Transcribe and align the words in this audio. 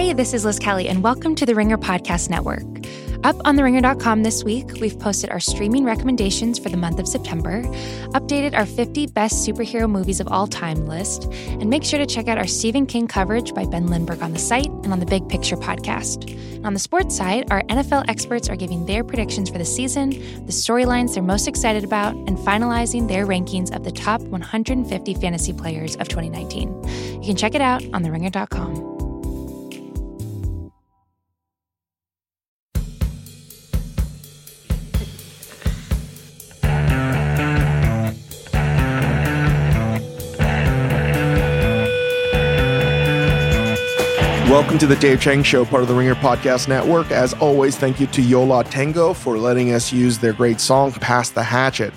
Hey, 0.00 0.14
this 0.14 0.32
is 0.32 0.46
Liz 0.46 0.58
Kelly, 0.58 0.88
and 0.88 1.02
welcome 1.02 1.34
to 1.34 1.44
the 1.44 1.54
Ringer 1.54 1.76
Podcast 1.76 2.30
Network. 2.30 2.64
Up 3.22 3.36
on 3.44 3.54
theringer.com 3.54 4.22
this 4.22 4.42
week, 4.42 4.72
we've 4.80 4.98
posted 4.98 5.28
our 5.28 5.40
streaming 5.40 5.84
recommendations 5.84 6.58
for 6.58 6.70
the 6.70 6.78
month 6.78 6.98
of 6.98 7.06
September, 7.06 7.60
updated 8.14 8.54
our 8.54 8.64
50 8.64 9.08
best 9.08 9.46
superhero 9.46 9.90
movies 9.90 10.18
of 10.18 10.26
all 10.28 10.46
time 10.46 10.86
list, 10.86 11.24
and 11.24 11.68
make 11.68 11.84
sure 11.84 11.98
to 11.98 12.06
check 12.06 12.28
out 12.28 12.38
our 12.38 12.46
Stephen 12.46 12.86
King 12.86 13.08
coverage 13.08 13.52
by 13.52 13.66
Ben 13.66 13.88
Lindbergh 13.88 14.22
on 14.22 14.32
the 14.32 14.38
site 14.38 14.70
and 14.70 14.90
on 14.90 15.00
the 15.00 15.06
Big 15.06 15.28
Picture 15.28 15.56
podcast. 15.56 16.32
And 16.56 16.66
on 16.66 16.72
the 16.72 16.80
sports 16.80 17.14
side, 17.14 17.52
our 17.52 17.60
NFL 17.64 18.06
experts 18.08 18.48
are 18.48 18.56
giving 18.56 18.86
their 18.86 19.04
predictions 19.04 19.50
for 19.50 19.58
the 19.58 19.66
season, 19.66 20.12
the 20.46 20.52
storylines 20.52 21.12
they're 21.12 21.22
most 21.22 21.46
excited 21.46 21.84
about, 21.84 22.14
and 22.14 22.38
finalizing 22.38 23.06
their 23.06 23.26
rankings 23.26 23.70
of 23.76 23.84
the 23.84 23.92
top 23.92 24.22
150 24.22 25.14
fantasy 25.16 25.52
players 25.52 25.94
of 25.96 26.08
2019. 26.08 26.88
You 27.20 27.26
can 27.26 27.36
check 27.36 27.54
it 27.54 27.60
out 27.60 27.84
on 27.92 28.02
theringer.com. 28.02 28.89
Welcome 44.70 44.88
to 44.88 44.94
the 44.94 45.00
Dave 45.00 45.20
Chang 45.20 45.42
Show, 45.42 45.64
part 45.64 45.82
of 45.82 45.88
the 45.88 45.96
Ringer 45.96 46.14
Podcast 46.14 46.68
Network. 46.68 47.10
As 47.10 47.34
always, 47.34 47.76
thank 47.76 47.98
you 47.98 48.06
to 48.06 48.22
Yo 48.22 48.44
La 48.44 48.62
Tengo 48.62 49.12
for 49.12 49.36
letting 49.36 49.72
us 49.72 49.92
use 49.92 50.18
their 50.18 50.32
great 50.32 50.60
song, 50.60 50.92
Pass 50.92 51.30
the 51.30 51.42
Hatchet. 51.42 51.92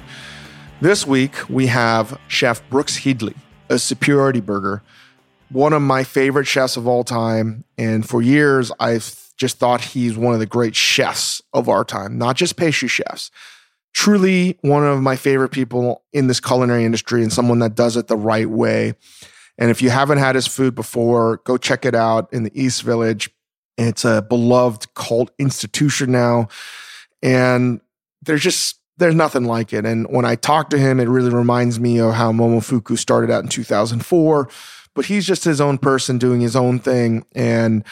This 0.82 1.06
week, 1.06 1.48
we 1.48 1.68
have 1.68 2.20
Chef 2.28 2.68
Brooks 2.72 2.98
Headley, 2.98 3.36
a 3.70 3.78
superiority 3.78 4.40
burger, 4.40 4.82
one 5.50 5.72
of 5.72 5.84
my 5.84 6.04
favorite 6.04 6.48
chefs 6.48 6.76
of 6.76 6.88
all 6.88 7.04
time. 7.04 7.64
And 7.78 8.10
for 8.10 8.24
years, 8.24 8.72
I've 8.80 9.32
just 9.38 9.60
thought 9.60 9.82
he's 9.82 10.18
one 10.18 10.34
of 10.34 10.40
the 10.40 10.48
great 10.48 10.76
chefs 10.76 11.44
of 11.54 11.70
our 11.70 11.86
time, 11.86 12.18
not 12.18 12.38
just 12.38 12.58
pastry 12.58 12.88
chefs. 12.88 13.30
Truly 13.94 14.58
one 14.62 14.84
of 14.84 15.00
my 15.00 15.16
favorite 15.16 15.50
people 15.50 16.02
in 16.12 16.26
this 16.26 16.40
culinary 16.40 16.86
industry 16.86 17.22
and 17.22 17.32
someone 17.32 17.60
that 17.60 17.76
does 17.76 17.98
it 17.98 18.08
the 18.08 18.18
right 18.18 18.50
way. 18.50 18.96
And 19.58 19.70
if 19.70 19.82
you 19.82 19.90
haven't 19.90 20.18
had 20.18 20.36
his 20.36 20.48
food 20.48 20.76
before, 20.76 21.38
go 21.46 21.58
check 21.58 21.86
it 21.86 21.96
out 21.96 22.32
in 22.34 22.44
the 22.44 22.52
East 22.60 22.82
Village. 22.84 23.30
It's 23.78 24.06
a 24.06 24.22
beloved 24.22 24.94
cult 24.94 25.32
institution 25.40 26.12
now. 26.12 26.48
And 27.22 27.82
there's 28.22 28.42
just, 28.42 28.80
there's 28.98 29.16
nothing 29.16 29.46
like 29.46 29.74
it. 29.74 29.86
And 29.86 30.08
when 30.10 30.26
I 30.26 30.36
talk 30.36 30.70
to 30.72 30.78
him, 30.78 31.00
it 31.00 31.08
really 31.08 31.30
reminds 31.30 31.80
me 31.80 32.00
of 32.00 32.14
how 32.14 32.32
Momofuku 32.32 32.98
started 32.98 33.32
out 33.32 33.44
in 33.44 33.50
2004. 33.50 34.50
But 34.96 35.06
he's 35.06 35.26
just 35.26 35.44
his 35.44 35.60
own 35.60 35.78
person 35.78 36.18
doing 36.18 36.42
his 36.42 36.56
own 36.56 36.80
thing. 36.80 37.26
And 37.34 37.84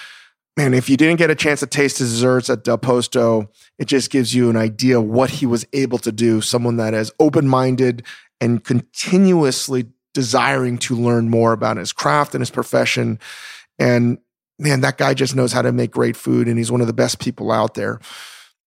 man, 0.55 0.73
if 0.73 0.89
you 0.89 0.97
didn't 0.97 1.17
get 1.17 1.31
a 1.31 1.35
chance 1.35 1.61
to 1.61 1.67
taste 1.67 1.97
his 1.97 2.11
desserts 2.11 2.49
at 2.49 2.63
Del 2.63 2.77
Posto, 2.77 3.49
it 3.79 3.85
just 3.85 4.11
gives 4.11 4.35
you 4.35 4.49
an 4.49 4.57
idea 4.57 5.01
what 5.01 5.29
he 5.29 5.45
was 5.45 5.65
able 5.73 5.97
to 5.99 6.11
do. 6.11 6.41
Someone 6.41 6.77
that 6.77 6.93
is 6.93 7.11
open 7.19 7.47
minded 7.47 8.03
and 8.39 8.63
continuously 8.63 9.87
desiring 10.13 10.77
to 10.79 10.95
learn 10.95 11.29
more 11.29 11.53
about 11.53 11.77
his 11.77 11.93
craft 11.93 12.35
and 12.35 12.41
his 12.41 12.49
profession. 12.49 13.19
And 13.79 14.17
man, 14.59 14.81
that 14.81 14.97
guy 14.97 15.13
just 15.13 15.35
knows 15.35 15.51
how 15.51 15.61
to 15.61 15.71
make 15.71 15.91
great 15.91 16.15
food 16.15 16.47
and 16.47 16.57
he's 16.57 16.71
one 16.71 16.81
of 16.81 16.87
the 16.87 16.93
best 16.93 17.19
people 17.19 17.51
out 17.51 17.73
there. 17.73 17.99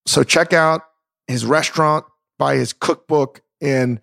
So 0.06 0.22
check 0.22 0.52
out 0.52 0.82
his 1.28 1.46
restaurant, 1.46 2.04
buy 2.38 2.56
his 2.56 2.72
cookbook. 2.72 3.40
And 3.60 4.00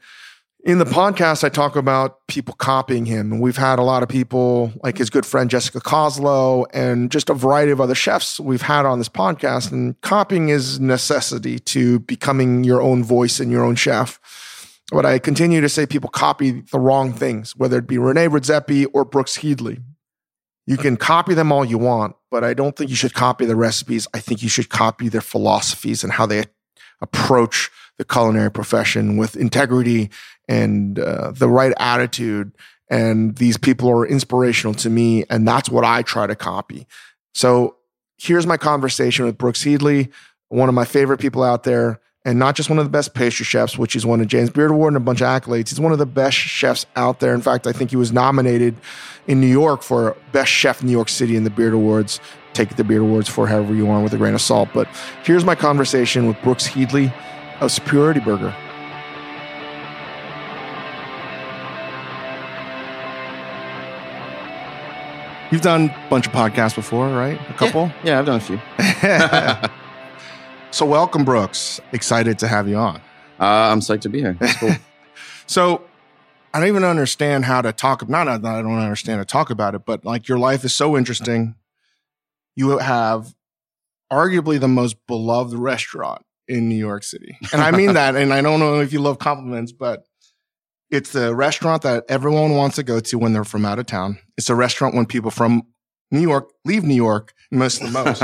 in 0.64 0.78
the 0.78 0.86
podcast, 0.86 1.44
I 1.44 1.50
talk 1.50 1.76
about 1.76 2.26
people 2.28 2.54
copying 2.54 3.06
him. 3.06 3.32
And 3.32 3.42
we've 3.42 3.58
had 3.58 3.80
a 3.80 3.84
lot 3.84 4.04
of 4.04 4.10
people 4.10 4.72
like 4.84 4.98
his 4.98 5.10
good 5.10 5.26
friend 5.26 5.50
Jessica 5.50 5.80
Koslow, 5.80 6.66
and 6.74 7.12
just 7.12 7.30
a 7.30 7.34
variety 7.34 7.72
of 7.72 7.82
other 7.82 7.96
chefs 7.96 8.40
we've 8.40 8.62
had 8.62 8.86
on 8.86 9.00
this 9.00 9.10
podcast. 9.10 9.72
And 9.72 10.00
copying 10.02 10.50
is 10.50 10.80
necessity 10.80 11.58
to 11.60 12.00
becoming 12.00 12.64
your 12.64 12.82
own 12.82 13.04
voice 13.04 13.40
and 13.40 13.52
your 13.52 13.64
own 13.64 13.76
chef. 13.76 14.20
But 14.92 15.06
I 15.06 15.20
continue 15.20 15.62
to 15.62 15.70
say 15.70 15.86
people 15.86 16.10
copy 16.10 16.52
the 16.52 16.80
wrong 16.80 17.14
things, 17.14 17.56
whether 17.56 17.78
it 17.78 17.88
be 17.88 17.98
Rene 17.98 18.28
Redzepi 18.28 18.88
or 18.94 19.06
Brooks 19.06 19.38
Headley. 19.38 19.80
You 20.68 20.78
can 20.78 20.98
copy 20.98 21.34
them 21.34 21.52
all 21.52 21.66
you 21.66 21.78
want, 21.78 22.16
but 22.30 22.44
I 22.44 22.54
don't 22.54 22.76
think 22.76 22.90
you 22.90 22.96
should 22.96 23.14
copy 23.14 23.46
the 23.46 23.56
recipes. 23.56 24.08
I 24.14 24.20
think 24.20 24.44
you 24.44 24.50
should 24.50 24.70
copy 24.70 25.08
their 25.08 25.22
philosophies 25.22 26.04
and 26.04 26.14
how 26.14 26.26
they 26.26 26.44
approach 27.02 27.72
the 27.98 28.06
culinary 28.06 28.52
profession 28.52 29.18
with 29.18 29.36
integrity 29.38 30.10
and 30.48 31.00
uh, 31.00 31.32
the 31.32 31.50
right 31.50 31.74
attitude. 31.78 32.52
And 32.90 33.38
these 33.38 33.58
people 33.58 33.90
are 33.90 34.06
inspirational 34.06 34.74
to 34.76 34.90
me, 34.90 35.24
and 35.30 35.48
that's 35.48 35.70
what 35.70 35.86
I 35.86 36.02
try 36.02 36.28
to 36.28 36.36
copy. 36.36 36.86
So 37.34 37.78
here's 38.18 38.46
my 38.46 38.58
conversation 38.58 39.26
with 39.26 39.38
Brooks 39.38 39.64
Headley, 39.64 40.12
one 40.50 40.68
of 40.68 40.76
my 40.76 40.86
favorite 40.86 41.22
people 41.22 41.44
out 41.44 41.64
there 41.64 42.01
and 42.24 42.38
not 42.38 42.56
just 42.56 42.70
one 42.70 42.78
of 42.78 42.86
the 42.86 42.92
best 42.92 43.14
pastry 43.14 43.44
chefs, 43.44 43.78
which 43.78 43.96
is 43.96 44.06
one 44.06 44.22
of 44.22 44.28
James 44.28 44.52
Beard 44.52 44.72
Award 44.72 44.94
and 44.94 44.98
a 44.98 45.04
bunch 45.04 45.22
of 45.22 45.28
accolades. 45.28 45.70
He's 45.70 45.80
one 45.80 45.92
of 45.92 45.98
the 45.98 46.06
best 46.06 46.38
chefs 46.38 46.86
out 46.96 47.20
there. 47.20 47.34
In 47.34 47.42
fact, 47.42 47.66
I 47.66 47.72
think 47.72 47.90
he 47.90 47.96
was 47.96 48.12
nominated 48.12 48.76
in 49.28 49.42
New 49.42 49.48
York 49.48 49.82
for 49.82 50.16
Best 50.32 50.52
Chef 50.52 50.82
in 50.82 50.88
New 50.88 50.92
York 50.92 51.10
City 51.10 51.36
in 51.36 51.44
the 51.44 51.50
Beard 51.50 51.74
Awards. 51.74 52.20
Take 52.54 52.76
the 52.76 52.84
Beard 52.84 53.02
Awards 53.02 53.28
for 53.28 53.48
however 53.48 53.74
you 53.74 53.86
want 53.86 54.04
with 54.04 54.14
a 54.14 54.18
grain 54.18 54.36
of 54.36 54.42
salt. 54.42 54.70
But 54.74 54.88
here's 55.24 55.44
my 55.44 55.56
conversation 55.56 56.28
with 56.28 56.40
Brooks 56.44 56.68
Headley 56.68 57.12
of 57.60 57.72
Superiority 57.72 58.20
Burger. 58.20 58.56
You've 65.52 65.62
done 65.62 65.90
a 65.90 66.10
bunch 66.10 66.28
of 66.28 66.34
podcasts 66.34 66.76
before, 66.76 67.10
right? 67.10 67.40
A 67.50 67.54
couple? 67.54 67.88
Yeah, 68.04 68.06
yeah 68.06 68.20
I've 68.20 68.26
done 68.26 68.38
a 68.38 69.70
few. 69.70 69.72
So, 70.74 70.86
welcome, 70.86 71.26
Brooks. 71.26 71.82
Excited 71.92 72.40
to 72.40 72.48
have 72.48 72.66
you 72.66 72.78
on. 72.78 73.02
Uh, 73.38 73.44
I'm 73.44 73.82
psyched 73.82 74.02
to 74.02 74.10
be 74.10 74.20
here. 74.20 74.38
Cool. 74.40 74.72
so, 75.46 75.84
I 76.54 76.60
don't 76.60 76.70
even 76.70 76.86
understand 76.86 77.44
how 77.44 77.62
to 77.62 77.74
talk. 77.74 78.02
About 78.02 78.26
not 78.26 78.42
that 78.42 78.56
I 78.56 78.62
don't 78.62 78.80
understand 78.80 79.20
to 79.20 79.26
talk 79.26 79.50
about 79.50 79.76
it, 79.76 79.86
but 79.86 80.06
like 80.06 80.30
your 80.30 80.40
life 80.40 80.64
is 80.64 80.74
so 80.74 80.96
interesting. 80.96 81.56
You 82.56 82.78
have 82.78 83.36
arguably 84.12 84.62
the 84.62 84.70
most 84.70 84.96
beloved 85.08 85.54
restaurant 85.54 86.24
in 86.48 86.70
New 86.70 86.76
York 86.76 87.04
City, 87.04 87.38
and 87.52 87.62
I 87.62 87.72
mean 87.72 87.94
that. 87.96 88.16
And 88.16 88.34
I 88.34 88.42
don't 88.42 88.62
know 88.62 88.80
if 88.80 88.94
you 88.94 89.00
love 89.00 89.20
compliments, 89.20 89.74
but 89.74 90.06
it's 90.90 91.12
the 91.12 91.36
restaurant 91.36 91.82
that 91.82 92.06
everyone 92.08 92.52
wants 92.52 92.78
to 92.78 92.84
go 92.84 93.02
to 93.02 93.18
when 93.18 93.34
they're 93.34 93.44
from 93.44 93.66
out 93.66 93.80
of 93.80 93.88
town. 93.88 94.20
It's 94.38 94.50
a 94.50 94.56
restaurant 94.56 94.96
when 94.96 95.06
people 95.06 95.32
from 95.32 95.64
New 96.12 96.22
York 96.22 96.50
leave 96.64 96.86
New 96.86 96.96
York 96.96 97.34
most 97.52 97.82
the 97.82 97.90
most. 97.90 98.24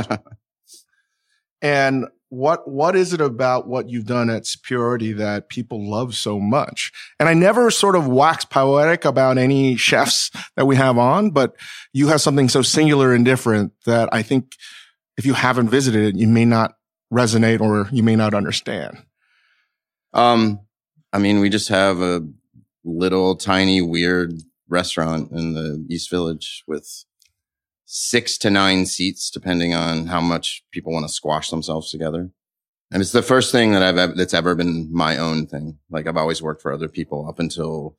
and 1.61 2.07
what 2.29 2.67
what 2.67 2.95
is 2.95 3.13
it 3.13 3.21
about 3.21 3.67
what 3.67 3.89
you've 3.89 4.05
done 4.05 4.29
at 4.29 4.45
Superiority 4.45 5.13
that 5.13 5.49
people 5.49 5.89
love 5.89 6.15
so 6.15 6.39
much? 6.39 6.91
And 7.19 7.29
I 7.29 7.33
never 7.33 7.71
sort 7.71 7.95
of 7.95 8.07
wax 8.07 8.45
poetic 8.45 9.05
about 9.05 9.37
any 9.37 9.75
chefs 9.75 10.31
that 10.55 10.65
we 10.65 10.75
have 10.75 10.97
on, 10.97 11.31
but 11.31 11.55
you 11.93 12.07
have 12.07 12.21
something 12.21 12.49
so 12.49 12.61
singular 12.61 13.13
and 13.13 13.23
different 13.23 13.73
that 13.85 14.09
I 14.11 14.23
think 14.23 14.55
if 15.17 15.25
you 15.25 15.33
haven't 15.33 15.69
visited 15.69 16.15
it, 16.15 16.19
you 16.19 16.27
may 16.27 16.45
not 16.45 16.75
resonate 17.11 17.61
or 17.61 17.87
you 17.91 18.03
may 18.03 18.15
not 18.15 18.33
understand. 18.33 18.97
Um, 20.13 20.59
I 21.13 21.19
mean, 21.19 21.39
we 21.39 21.49
just 21.49 21.69
have 21.69 22.01
a 22.01 22.27
little 22.83 23.35
tiny 23.35 23.81
weird 23.81 24.33
restaurant 24.69 25.31
in 25.31 25.53
the 25.53 25.85
East 25.89 26.09
Village 26.09 26.63
with 26.67 27.05
six 27.89 28.37
to 28.37 28.49
nine 28.49 28.85
seats, 28.85 29.31
depending 29.31 29.73
on 29.73 30.07
how 30.07 30.19
much 30.19 30.61
people 30.71 30.91
want 30.91 31.07
to 31.07 31.13
squash 31.13 31.49
themselves 31.49 31.89
together. 31.89 32.29
And 32.91 33.01
it's 33.01 33.13
the 33.13 33.21
first 33.21 33.51
thing 33.51 33.71
that 33.71 33.81
I've, 33.81 34.15
that's 34.17 34.33
ever 34.33 34.55
been 34.55 34.89
my 34.91 35.17
own 35.17 35.47
thing. 35.47 35.79
Like 35.89 36.05
I've 36.05 36.17
always 36.17 36.41
worked 36.41 36.61
for 36.61 36.73
other 36.73 36.89
people 36.89 37.27
up 37.29 37.39
until 37.39 37.97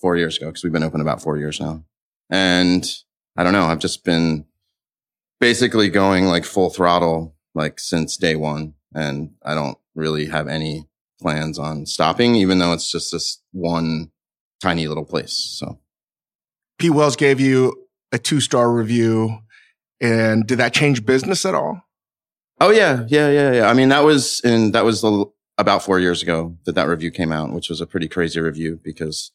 four 0.00 0.16
years 0.16 0.38
ago, 0.38 0.46
because 0.46 0.64
we've 0.64 0.72
been 0.72 0.82
open 0.82 1.02
about 1.02 1.22
four 1.22 1.36
years 1.36 1.60
now. 1.60 1.84
And 2.30 2.90
I 3.36 3.42
don't 3.42 3.52
know, 3.52 3.66
I've 3.66 3.78
just 3.78 4.02
been 4.02 4.46
basically 5.40 5.90
going 5.90 6.24
like 6.24 6.44
full 6.44 6.70
throttle, 6.70 7.36
like 7.54 7.78
since 7.78 8.16
day 8.16 8.34
one. 8.34 8.74
And 8.94 9.34
I 9.44 9.54
don't 9.54 9.76
really 9.94 10.26
have 10.26 10.48
any 10.48 10.88
plans 11.20 11.58
on 11.58 11.84
stopping, 11.84 12.34
even 12.36 12.58
though 12.58 12.72
it's 12.72 12.90
just 12.90 13.12
this 13.12 13.42
one 13.52 14.10
tiny 14.60 14.88
little 14.88 15.04
place. 15.04 15.34
So 15.58 15.78
Pete 16.78 16.92
Wells 16.92 17.16
gave 17.16 17.40
you 17.40 17.81
a 18.12 18.18
two 18.18 18.40
star 18.40 18.70
review. 18.72 19.38
And 20.00 20.46
did 20.46 20.58
that 20.58 20.74
change 20.74 21.04
business 21.04 21.44
at 21.44 21.54
all? 21.54 21.82
Oh 22.60 22.70
yeah, 22.70 23.06
yeah, 23.08 23.30
yeah, 23.30 23.52
yeah. 23.52 23.68
I 23.68 23.74
mean, 23.74 23.88
that 23.88 24.04
was 24.04 24.40
in 24.44 24.72
that 24.72 24.84
was 24.84 25.04
about 25.58 25.82
four 25.82 25.98
years 25.98 26.22
ago 26.22 26.56
that 26.64 26.74
that 26.74 26.88
review 26.88 27.10
came 27.10 27.32
out, 27.32 27.52
which 27.52 27.68
was 27.68 27.80
a 27.80 27.86
pretty 27.86 28.08
crazy 28.08 28.40
review 28.40 28.80
because 28.82 29.30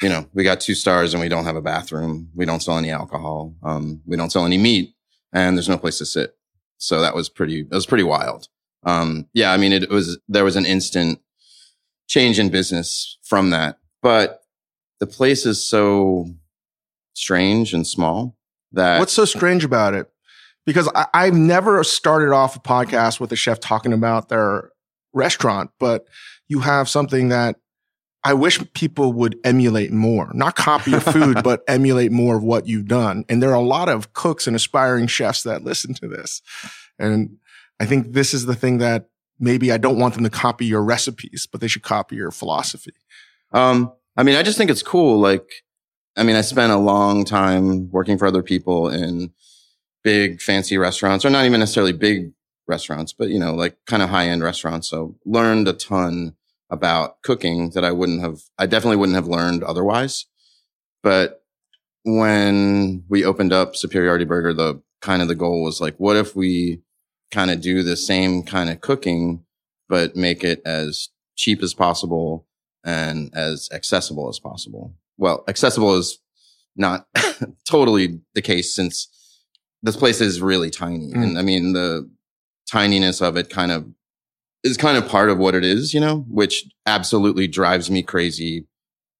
you 0.00 0.08
know 0.08 0.26
we 0.34 0.44
got 0.44 0.60
two 0.60 0.74
stars 0.74 1.14
and 1.14 1.20
we 1.20 1.28
don't 1.28 1.44
have 1.44 1.56
a 1.56 1.62
bathroom, 1.62 2.30
we 2.34 2.44
don't 2.44 2.62
sell 2.62 2.78
any 2.78 2.90
alcohol, 2.90 3.54
um, 3.62 4.00
we 4.06 4.16
don't 4.16 4.30
sell 4.30 4.46
any 4.46 4.58
meat, 4.58 4.94
and 5.32 5.56
there's 5.56 5.68
no 5.68 5.78
place 5.78 5.98
to 5.98 6.06
sit. 6.06 6.36
So 6.78 7.00
that 7.00 7.14
was 7.14 7.28
pretty. 7.28 7.64
That 7.64 7.74
was 7.74 7.86
pretty 7.86 8.04
wild. 8.04 8.48
Um, 8.84 9.28
yeah, 9.34 9.52
I 9.52 9.56
mean, 9.56 9.72
it 9.72 9.90
was 9.90 10.18
there 10.28 10.44
was 10.44 10.56
an 10.56 10.66
instant 10.66 11.20
change 12.08 12.38
in 12.38 12.48
business 12.48 13.18
from 13.24 13.50
that, 13.50 13.78
but 14.00 14.42
the 15.00 15.06
place 15.06 15.44
is 15.44 15.64
so 15.64 16.26
strange 17.18 17.74
and 17.74 17.86
small 17.86 18.36
that 18.72 18.98
what's 18.98 19.12
so 19.12 19.24
strange 19.24 19.64
about 19.64 19.94
it 19.94 20.10
because 20.68 20.86
I, 20.94 21.06
I've 21.14 21.34
never 21.34 21.82
started 21.82 22.30
off 22.30 22.54
a 22.54 22.60
podcast 22.60 23.20
with 23.20 23.32
a 23.32 23.36
chef 23.36 23.58
talking 23.58 23.94
about 23.94 24.28
their 24.28 24.70
restaurant, 25.14 25.70
but 25.80 26.06
you 26.46 26.60
have 26.60 26.90
something 26.90 27.30
that 27.30 27.56
I 28.22 28.34
wish 28.34 28.60
people 28.74 29.14
would 29.14 29.38
emulate 29.44 29.92
more, 29.92 30.30
not 30.34 30.56
copy 30.56 30.90
your 30.90 31.00
food, 31.00 31.40
but 31.44 31.62
emulate 31.68 32.12
more 32.12 32.36
of 32.36 32.42
what 32.42 32.66
you've 32.66 32.86
done. 32.86 33.24
And 33.30 33.42
there 33.42 33.48
are 33.48 33.54
a 33.54 33.60
lot 33.60 33.88
of 33.88 34.12
cooks 34.12 34.46
and 34.46 34.54
aspiring 34.54 35.06
chefs 35.06 35.42
that 35.44 35.64
listen 35.64 35.94
to 35.94 36.08
this. 36.08 36.42
And 36.98 37.38
I 37.80 37.86
think 37.86 38.12
this 38.12 38.34
is 38.34 38.44
the 38.44 38.54
thing 38.54 38.76
that 38.78 39.08
maybe 39.38 39.72
I 39.72 39.78
don't 39.78 39.98
want 39.98 40.14
them 40.14 40.24
to 40.24 40.30
copy 40.30 40.66
your 40.66 40.82
recipes, 40.82 41.48
but 41.50 41.62
they 41.62 41.68
should 41.68 41.82
copy 41.82 42.16
your 42.16 42.30
philosophy. 42.30 42.92
Um, 43.52 43.90
I 44.18 44.22
mean, 44.22 44.36
I 44.36 44.42
just 44.42 44.58
think 44.58 44.70
it's 44.70 44.82
cool. 44.82 45.18
Like, 45.18 45.48
I 46.18 46.24
mean, 46.24 46.36
I 46.36 46.40
spent 46.40 46.72
a 46.72 46.76
long 46.76 47.24
time 47.24 47.90
working 47.90 48.18
for 48.18 48.26
other 48.26 48.42
people 48.42 48.88
in 48.88 49.32
big 50.02 50.40
fancy 50.40 50.76
restaurants 50.76 51.24
or 51.24 51.30
not 51.30 51.44
even 51.44 51.60
necessarily 51.60 51.92
big 51.92 52.32
restaurants, 52.66 53.12
but 53.12 53.28
you 53.28 53.38
know, 53.38 53.54
like 53.54 53.76
kind 53.86 54.02
of 54.02 54.10
high 54.10 54.26
end 54.26 54.42
restaurants. 54.42 54.88
So 54.88 55.16
learned 55.24 55.68
a 55.68 55.72
ton 55.72 56.34
about 56.70 57.22
cooking 57.22 57.70
that 57.70 57.84
I 57.84 57.92
wouldn't 57.92 58.20
have, 58.20 58.40
I 58.58 58.66
definitely 58.66 58.96
wouldn't 58.96 59.16
have 59.16 59.28
learned 59.28 59.62
otherwise. 59.62 60.26
But 61.02 61.42
when 62.02 63.04
we 63.08 63.24
opened 63.24 63.52
up 63.52 63.76
Superiority 63.76 64.24
Burger, 64.24 64.52
the 64.52 64.82
kind 65.00 65.22
of 65.22 65.28
the 65.28 65.34
goal 65.34 65.62
was 65.62 65.80
like, 65.80 65.96
what 65.98 66.16
if 66.16 66.34
we 66.34 66.82
kind 67.30 67.50
of 67.50 67.60
do 67.60 67.82
the 67.82 67.96
same 67.96 68.42
kind 68.42 68.70
of 68.70 68.80
cooking, 68.80 69.44
but 69.88 70.16
make 70.16 70.42
it 70.42 70.60
as 70.66 71.10
cheap 71.36 71.62
as 71.62 71.74
possible 71.74 72.46
and 72.84 73.30
as 73.34 73.68
accessible 73.72 74.28
as 74.28 74.38
possible? 74.38 74.94
Well, 75.18 75.44
accessible 75.48 75.94
is 75.96 76.18
not 76.76 77.06
totally 77.68 78.20
the 78.34 78.42
case 78.42 78.74
since 78.74 79.08
this 79.82 79.96
place 79.96 80.20
is 80.20 80.40
really 80.40 80.70
tiny. 80.70 81.12
Mm. 81.12 81.22
And 81.22 81.38
I 81.38 81.42
mean, 81.42 81.72
the 81.72 82.10
tininess 82.72 83.20
of 83.20 83.36
it 83.36 83.50
kind 83.50 83.72
of 83.72 83.86
is 84.64 84.76
kind 84.76 84.96
of 84.96 85.08
part 85.08 85.30
of 85.30 85.38
what 85.38 85.54
it 85.54 85.64
is, 85.64 85.92
you 85.94 86.00
know, 86.00 86.24
which 86.28 86.64
absolutely 86.86 87.46
drives 87.46 87.90
me 87.90 88.02
crazy 88.02 88.66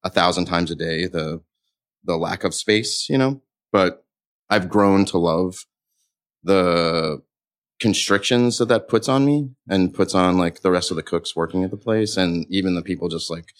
a 0.03 0.09
thousand 0.09 0.45
times 0.45 0.71
a 0.71 0.75
day. 0.75 1.07
The, 1.07 1.41
the 2.03 2.17
lack 2.17 2.43
of 2.43 2.53
space, 2.53 3.07
you 3.09 3.17
know, 3.17 3.41
but 3.71 4.05
I've 4.49 4.69
grown 4.69 5.05
to 5.05 5.17
love 5.17 5.65
the 6.43 7.21
constrictions 7.79 8.57
that 8.57 8.67
that 8.67 8.87
puts 8.87 9.07
on 9.07 9.25
me 9.25 9.49
and 9.69 9.93
puts 9.93 10.13
on 10.13 10.37
like 10.37 10.61
the 10.61 10.71
rest 10.71 10.91
of 10.91 10.97
the 10.97 11.03
cooks 11.03 11.35
working 11.35 11.63
at 11.63 11.71
the 11.71 11.77
place 11.77 12.17
and 12.17 12.45
even 12.49 12.75
the 12.75 12.81
people 12.81 13.07
just 13.07 13.29
like 13.29 13.53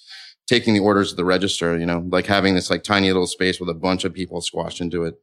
taking 0.50 0.74
the 0.74 0.80
orders 0.80 1.12
at 1.12 1.18
the 1.18 1.24
register, 1.24 1.78
you 1.78 1.86
know, 1.86 2.04
like 2.10 2.26
having 2.26 2.56
this 2.56 2.72
like 2.72 2.82
tiny 2.82 3.08
little 3.08 3.28
space 3.28 3.60
with 3.60 3.70
a 3.70 3.74
bunch 3.74 4.04
of 4.04 4.14
people 4.14 4.42
squashed 4.42 4.82
into 4.82 5.04
it 5.04 5.14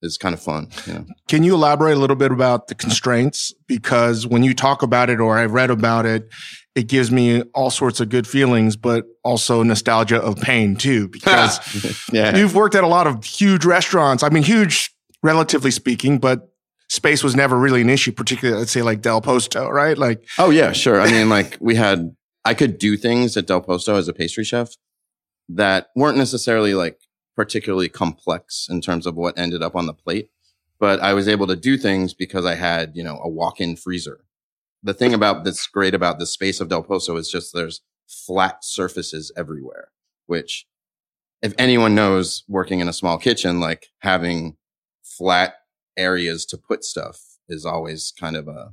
is 0.00 0.16
kind 0.16 0.32
of 0.32 0.40
fun. 0.42 0.68
You 0.86 0.94
know? 0.94 1.06
Can 1.28 1.44
you 1.44 1.54
elaborate 1.54 1.98
a 1.98 2.00
little 2.00 2.16
bit 2.16 2.32
about 2.32 2.68
the 2.68 2.74
constraints? 2.74 3.52
Because 3.68 4.26
when 4.26 4.42
you 4.42 4.54
talk 4.54 4.82
about 4.82 5.10
it 5.10 5.20
or 5.20 5.36
I've 5.36 5.52
read 5.52 5.70
about 5.70 6.06
it, 6.06 6.30
it 6.74 6.86
gives 6.86 7.10
me 7.10 7.42
all 7.54 7.68
sorts 7.68 8.00
of 8.00 8.08
good 8.08 8.26
feelings, 8.26 8.76
but 8.76 9.04
also 9.22 9.62
nostalgia 9.62 10.16
of 10.16 10.36
pain 10.36 10.76
too, 10.76 11.08
because 11.12 12.08
yeah. 12.10 12.34
you've 12.34 12.54
worked 12.54 12.74
at 12.74 12.82
a 12.82 12.88
lot 12.88 13.06
of 13.06 13.22
huge 13.22 13.66
restaurants. 13.66 14.22
I 14.22 14.30
mean, 14.30 14.44
huge, 14.44 14.94
relatively 15.22 15.72
speaking, 15.72 16.18
but 16.18 16.48
space 16.88 17.22
was 17.22 17.36
never 17.36 17.58
really 17.58 17.82
an 17.82 17.90
issue, 17.90 18.12
particularly, 18.12 18.58
let's 18.58 18.72
say 18.72 18.80
like 18.80 19.02
Del 19.02 19.20
Posto, 19.20 19.68
right? 19.68 19.98
Like, 19.98 20.24
oh 20.38 20.48
yeah, 20.48 20.72
sure. 20.72 21.02
I 21.02 21.10
mean, 21.10 21.28
like 21.28 21.58
we 21.60 21.74
had, 21.74 22.16
I 22.44 22.54
could 22.54 22.78
do 22.78 22.96
things 22.96 23.36
at 23.36 23.46
Del 23.46 23.60
Posto 23.60 23.96
as 23.96 24.08
a 24.08 24.12
pastry 24.12 24.44
chef 24.44 24.76
that 25.48 25.88
weren't 25.94 26.18
necessarily 26.18 26.74
like 26.74 27.00
particularly 27.36 27.88
complex 27.88 28.66
in 28.70 28.80
terms 28.80 29.06
of 29.06 29.16
what 29.16 29.38
ended 29.38 29.62
up 29.62 29.74
on 29.76 29.86
the 29.86 29.94
plate, 29.94 30.30
but 30.78 31.00
I 31.00 31.14
was 31.14 31.28
able 31.28 31.46
to 31.48 31.56
do 31.56 31.76
things 31.76 32.14
because 32.14 32.44
I 32.44 32.54
had, 32.54 32.92
you 32.94 33.02
know, 33.02 33.20
a 33.22 33.28
walk-in 33.28 33.76
freezer. 33.76 34.24
The 34.82 34.94
thing 34.94 35.12
about 35.12 35.44
that's 35.44 35.66
great 35.66 35.94
about 35.94 36.18
the 36.18 36.26
space 36.26 36.60
of 36.60 36.68
Del 36.68 36.82
Posto 36.82 37.16
is 37.16 37.30
just 37.30 37.52
there's 37.52 37.82
flat 38.06 38.64
surfaces 38.64 39.30
everywhere, 39.36 39.88
which 40.26 40.66
if 41.42 41.54
anyone 41.58 41.94
knows 41.94 42.44
working 42.48 42.80
in 42.80 42.88
a 42.88 42.92
small 42.92 43.18
kitchen, 43.18 43.60
like 43.60 43.88
having 43.98 44.56
flat 45.02 45.54
areas 45.96 46.46
to 46.46 46.56
put 46.56 46.84
stuff 46.84 47.20
is 47.48 47.66
always 47.66 48.12
kind 48.18 48.36
of 48.36 48.48
a, 48.48 48.72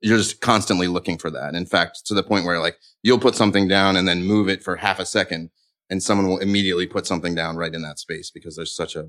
you're 0.00 0.18
just 0.18 0.40
constantly 0.40 0.88
looking 0.88 1.18
for 1.18 1.30
that. 1.30 1.54
In 1.54 1.66
fact, 1.66 2.06
to 2.06 2.14
the 2.14 2.22
point 2.22 2.44
where 2.44 2.60
like 2.60 2.76
you'll 3.02 3.18
put 3.18 3.34
something 3.34 3.66
down 3.66 3.96
and 3.96 4.06
then 4.06 4.24
move 4.24 4.48
it 4.48 4.62
for 4.62 4.76
half 4.76 4.98
a 4.98 5.06
second 5.06 5.50
and 5.90 6.02
someone 6.02 6.28
will 6.28 6.38
immediately 6.38 6.86
put 6.86 7.06
something 7.06 7.34
down 7.34 7.56
right 7.56 7.74
in 7.74 7.82
that 7.82 7.98
space 7.98 8.30
because 8.30 8.56
there's 8.56 8.74
such 8.74 8.96
a 8.96 9.08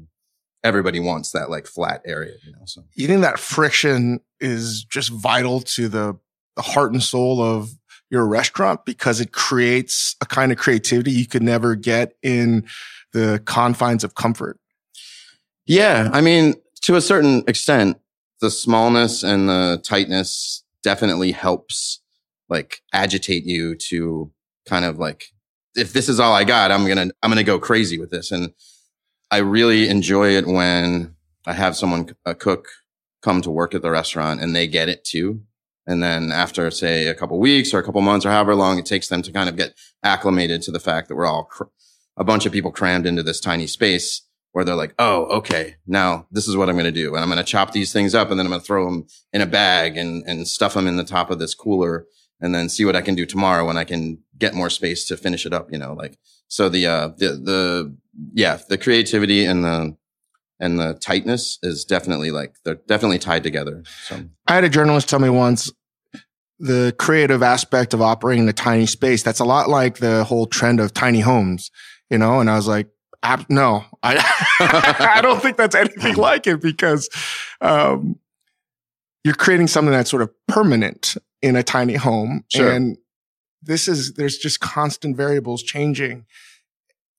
everybody 0.64 1.00
wants 1.00 1.32
that 1.32 1.50
like 1.50 1.68
flat 1.68 2.02
area 2.06 2.34
you 2.44 2.52
know 2.52 2.64
so 2.66 2.84
you 2.96 3.08
think 3.08 3.22
that 3.22 3.40
friction 3.40 4.20
is 4.40 4.84
just 4.84 5.12
vital 5.12 5.62
to 5.62 5.88
the, 5.88 6.18
the 6.56 6.62
heart 6.62 6.92
and 6.92 7.04
soul 7.04 7.42
of 7.42 7.70
your 8.10 8.28
restaurant 8.28 8.84
because 8.86 9.22
it 9.22 9.32
creates 9.32 10.16
a 10.22 10.26
kind 10.26 10.52
of 10.52 10.58
creativity 10.58 11.12
you 11.12 11.28
could 11.28 11.44
never 11.44 11.76
get 11.76 12.14
in 12.24 12.66
the 13.14 13.42
confines 13.46 14.04
of 14.04 14.16
comfort 14.16 14.60
yeah 15.66 16.10
i 16.12 16.22
mean 16.22 16.56
to 16.82 16.96
a 16.96 17.02
certain 17.02 17.44
extent 17.48 17.98
the 18.42 18.50
smallness 18.52 19.24
and 19.24 19.48
the 19.48 19.82
tightness 19.84 20.64
definitely 20.88 21.34
helps 21.34 22.02
like 22.48 22.82
agitate 22.94 23.44
you 23.44 23.76
to 23.76 24.32
kind 24.66 24.86
of 24.86 24.98
like 24.98 25.26
if 25.76 25.92
this 25.92 26.08
is 26.08 26.18
all 26.18 26.34
I 26.34 26.46
got, 26.46 26.72
I'm 26.72 26.86
to, 26.86 27.14
I'm 27.22 27.36
to 27.36 27.44
go 27.44 27.60
crazy 27.60 28.00
with 28.00 28.10
this. 28.10 28.32
And 28.32 28.54
I 29.30 29.40
really 29.40 29.90
enjoy 29.90 30.30
it 30.38 30.48
when 30.48 31.14
I 31.46 31.52
have 31.52 31.76
someone, 31.76 32.16
a 32.26 32.34
cook 32.34 32.70
come 33.22 33.42
to 33.42 33.52
work 33.52 33.76
at 33.76 33.82
the 33.82 33.92
restaurant 33.92 34.40
and 34.40 34.56
they 34.56 34.66
get 34.66 34.88
it 34.88 35.04
too. 35.04 35.42
And 35.86 36.02
then 36.02 36.32
after 36.32 36.72
say 36.72 37.08
a 37.08 37.16
couple 37.16 37.38
weeks 37.38 37.74
or 37.74 37.80
a 37.80 37.84
couple 37.84 38.00
months 38.00 38.26
or 38.26 38.32
however 38.32 38.56
long 38.56 38.80
it 38.80 38.86
takes 38.86 39.10
them 39.10 39.22
to 39.24 39.32
kind 39.34 39.50
of 39.50 39.58
get 39.58 39.74
acclimated 40.04 40.62
to 40.62 40.72
the 40.72 40.80
fact 40.80 41.10
that 41.10 41.16
we're 41.16 41.26
all 41.26 41.44
cr- 41.44 41.64
a 42.16 42.24
bunch 42.24 42.46
of 42.46 42.54
people 42.54 42.72
crammed 42.72 43.06
into 43.06 43.24
this 43.24 43.42
tiny 43.42 43.68
space 43.68 44.22
where 44.58 44.66
they're 44.66 44.74
like, 44.74 44.96
Oh, 44.98 45.26
okay. 45.26 45.76
Now 45.86 46.26
this 46.32 46.48
is 46.48 46.58
what 46.58 46.68
I'm 46.68 46.74
going 46.74 46.86
to 46.86 46.92
do. 46.92 47.14
And 47.14 47.24
I'm 47.24 47.30
going 47.30 47.38
to 47.38 47.44
chop 47.44 47.74
these 47.74 47.94
things 47.94 48.16
up 48.16 48.32
and 48.32 48.40
then 48.40 48.48
I'm 48.48 48.50
going 48.50 48.60
to 48.60 48.66
throw 48.66 48.86
them 48.86 49.06
in 49.32 49.42
a 49.42 49.46
bag 49.46 49.98
and, 49.98 50.24
and 50.26 50.48
stuff 50.48 50.74
them 50.74 50.88
in 50.88 50.98
the 50.98 51.04
top 51.04 51.30
of 51.30 51.38
this 51.38 51.54
cooler 51.54 52.08
and 52.42 52.56
then 52.56 52.68
see 52.68 52.84
what 52.84 52.96
I 52.96 53.02
can 53.02 53.14
do 53.14 53.28
tomorrow 53.28 53.68
when 53.68 53.78
I 53.78 53.84
can 53.84 54.18
get 54.36 54.56
more 54.56 54.72
space 54.72 55.06
to 55.10 55.16
finish 55.16 55.46
it 55.46 55.54
up, 55.54 55.72
you 55.72 55.78
know, 55.78 55.94
like, 55.94 56.18
so 56.48 56.70
the, 56.70 56.88
uh, 56.88 57.10
the, 57.10 57.28
the, 57.34 57.98
yeah, 58.34 58.58
the 58.68 58.80
creativity 58.80 59.46
and 59.46 59.64
the, 59.64 59.96
and 60.60 60.80
the 60.80 60.96
tightness 60.96 61.60
is 61.62 61.86
definitely 61.86 62.32
like, 62.32 62.56
they're 62.66 62.82
definitely 62.88 63.20
tied 63.20 63.44
together. 63.44 63.84
So 64.06 64.24
I 64.48 64.56
had 64.56 64.64
a 64.64 64.70
journalist 64.70 65.08
tell 65.08 65.20
me 65.20 65.30
once 65.30 65.72
the 66.58 66.96
creative 66.98 67.44
aspect 67.44 67.94
of 67.94 68.02
operating 68.02 68.46
in 68.46 68.50
a 68.50 68.54
tiny 68.54 68.88
space. 68.88 69.22
That's 69.22 69.40
a 69.40 69.46
lot 69.46 69.70
like 69.70 70.00
the 70.00 70.24
whole 70.24 70.48
trend 70.48 70.80
of 70.80 70.96
tiny 70.96 71.20
homes, 71.20 71.70
you 72.10 72.18
know? 72.18 72.40
And 72.40 72.50
I 72.50 72.56
was 72.56 72.68
like, 72.68 72.88
no, 73.50 73.86
I, 74.04 74.18
I 75.18 75.22
don't 75.22 75.42
think 75.42 75.58
that's 75.58 75.76
anything 75.76 76.16
like 76.18 76.48
it 76.48 76.62
because, 76.62 77.10
um, 77.62 78.20
you're 79.24 79.36
creating 79.36 79.68
something 79.68 79.92
that's 79.92 80.10
sort 80.10 80.22
of 80.22 80.32
permanent 80.48 81.18
in 81.42 81.56
a 81.56 81.64
tiny 81.64 81.96
home. 81.96 82.46
Sure. 82.48 82.72
And 82.72 82.98
this 83.62 83.88
is, 83.88 84.14
there's 84.14 84.38
just 84.38 84.62
constant 84.62 85.18
variables 85.18 85.64
changing. 85.64 86.26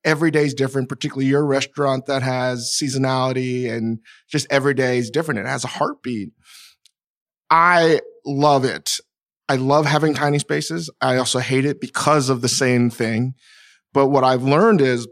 Every 0.05 0.31
day 0.31 0.45
is 0.45 0.55
different, 0.55 0.89
particularly 0.89 1.27
your 1.27 1.45
restaurant 1.45 2.07
that 2.07 2.23
has 2.23 2.75
seasonality 2.81 3.71
and 3.71 3.99
just 4.27 4.47
every 4.49 4.73
day 4.73 4.99
is 4.99 5.11
different. 5.11 5.41
It 5.41 5.47
has 5.47 5.65
a 5.65 5.69
heartbeat. 5.69 6.31
I 7.51 8.01
love 8.25 8.65
it. 8.65 9.01
I 9.49 9.57
love 9.57 9.87
having 9.87 10.15
tiny 10.15 10.39
spaces. 10.39 10.91
I 11.01 11.17
also 11.17 11.39
hate 11.39 11.65
it 11.65 11.81
because 11.81 12.29
of 12.29 12.43
the 12.43 12.49
same 12.49 12.91
thing. 12.91 13.35
But 13.93 14.09
what 14.09 14.25
I've 14.25 14.43
learned 14.43 14.81
is 14.81 15.07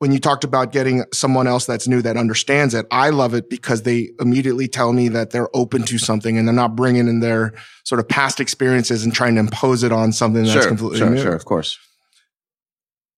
when 0.00 0.12
you 0.12 0.18
talked 0.18 0.44
about 0.44 0.72
getting 0.72 1.04
someone 1.12 1.46
else 1.46 1.66
that's 1.66 1.86
new 1.86 2.00
that 2.00 2.16
understands 2.16 2.72
it, 2.72 2.86
I 2.90 3.10
love 3.10 3.34
it 3.34 3.50
because 3.50 3.82
they 3.82 4.08
immediately 4.18 4.66
tell 4.66 4.94
me 4.94 5.08
that 5.08 5.30
they're 5.30 5.54
open 5.54 5.82
to 5.82 5.98
something 5.98 6.38
and 6.38 6.48
they're 6.48 6.54
not 6.54 6.74
bringing 6.74 7.06
in 7.06 7.20
their 7.20 7.52
sort 7.84 7.98
of 7.98 8.08
past 8.08 8.40
experiences 8.40 9.04
and 9.04 9.12
trying 9.12 9.34
to 9.34 9.40
impose 9.40 9.82
it 9.82 9.92
on 9.92 10.12
something 10.12 10.44
that's 10.44 10.54
sure, 10.54 10.68
completely 10.68 10.98
sure, 10.98 11.10
new. 11.10 11.20
Sure, 11.20 11.34
of 11.34 11.44
course. 11.44 11.78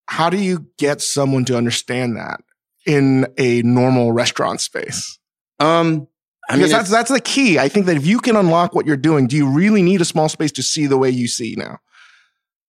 How 0.09 0.29
do 0.29 0.37
you 0.37 0.67
get 0.77 1.01
someone 1.01 1.45
to 1.45 1.57
understand 1.57 2.17
that 2.17 2.41
in 2.85 3.29
a 3.39 3.63
normal 3.63 4.11
restaurant 4.11 4.61
space? 4.61 5.21
Um, 5.61 6.09
I 6.51 6.57
because 6.57 6.71
mean, 6.71 6.79
that's 6.79 6.91
that's 6.91 7.11
the 7.13 7.21
key. 7.21 7.61
I 7.61 7.69
think 7.69 7.87
that 7.87 7.97
if 7.97 8.05
you 8.05 8.19
can 8.19 8.35
unlock 8.35 8.75
what 8.75 8.87
you're 8.87 8.97
doing, 8.97 9.29
do 9.29 9.37
you 9.37 9.49
really 9.49 9.83
need 9.83 10.01
a 10.01 10.05
small 10.05 10.29
space 10.29 10.51
to 10.53 10.65
see 10.65 10.87
the 10.87 10.99
way 10.99 11.11
you 11.11 11.29
see 11.29 11.55
now? 11.57 11.79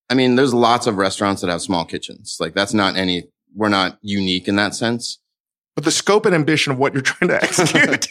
I 0.08 0.14
mean, 0.14 0.36
there's 0.36 0.54
lots 0.54 0.86
of 0.86 0.98
restaurants 0.98 1.42
that 1.42 1.50
have 1.50 1.64
small 1.64 1.84
kitchens. 1.84 2.38
Like 2.40 2.54
that's 2.54 2.76
not 2.76 2.96
any 2.96 3.33
we're 3.56 3.70
not 3.70 3.98
unique 4.02 4.48
in 4.48 4.56
that 4.58 4.76
sense. 4.76 5.20
But 5.76 5.86
the 5.86 5.92
scope 5.92 6.26
and 6.26 6.36
ambition 6.36 6.72
of 6.72 6.78
what 6.78 6.94
you're 6.94 7.02
trying 7.02 7.30
to 7.30 7.36
execute. 7.44 8.08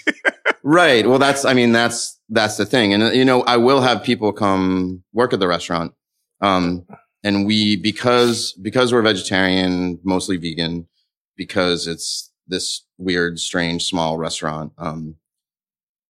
right. 0.62 1.06
Well, 1.06 1.18
that's, 1.18 1.44
I 1.44 1.54
mean, 1.54 1.72
that's, 1.72 2.18
that's 2.28 2.56
the 2.56 2.66
thing. 2.66 2.92
And, 2.92 3.14
you 3.14 3.24
know, 3.24 3.42
I 3.42 3.56
will 3.56 3.80
have 3.80 4.02
people 4.02 4.32
come 4.32 5.04
work 5.12 5.32
at 5.32 5.40
the 5.40 5.48
restaurant. 5.48 5.92
Um, 6.40 6.86
and 7.22 7.46
we, 7.46 7.76
because, 7.76 8.52
because 8.54 8.92
we're 8.92 9.02
vegetarian, 9.02 10.00
mostly 10.02 10.36
vegan, 10.36 10.88
because 11.36 11.86
it's 11.86 12.32
this 12.48 12.84
weird, 12.98 13.38
strange, 13.38 13.84
small 13.84 14.18
restaurant, 14.18 14.72
um, 14.76 15.16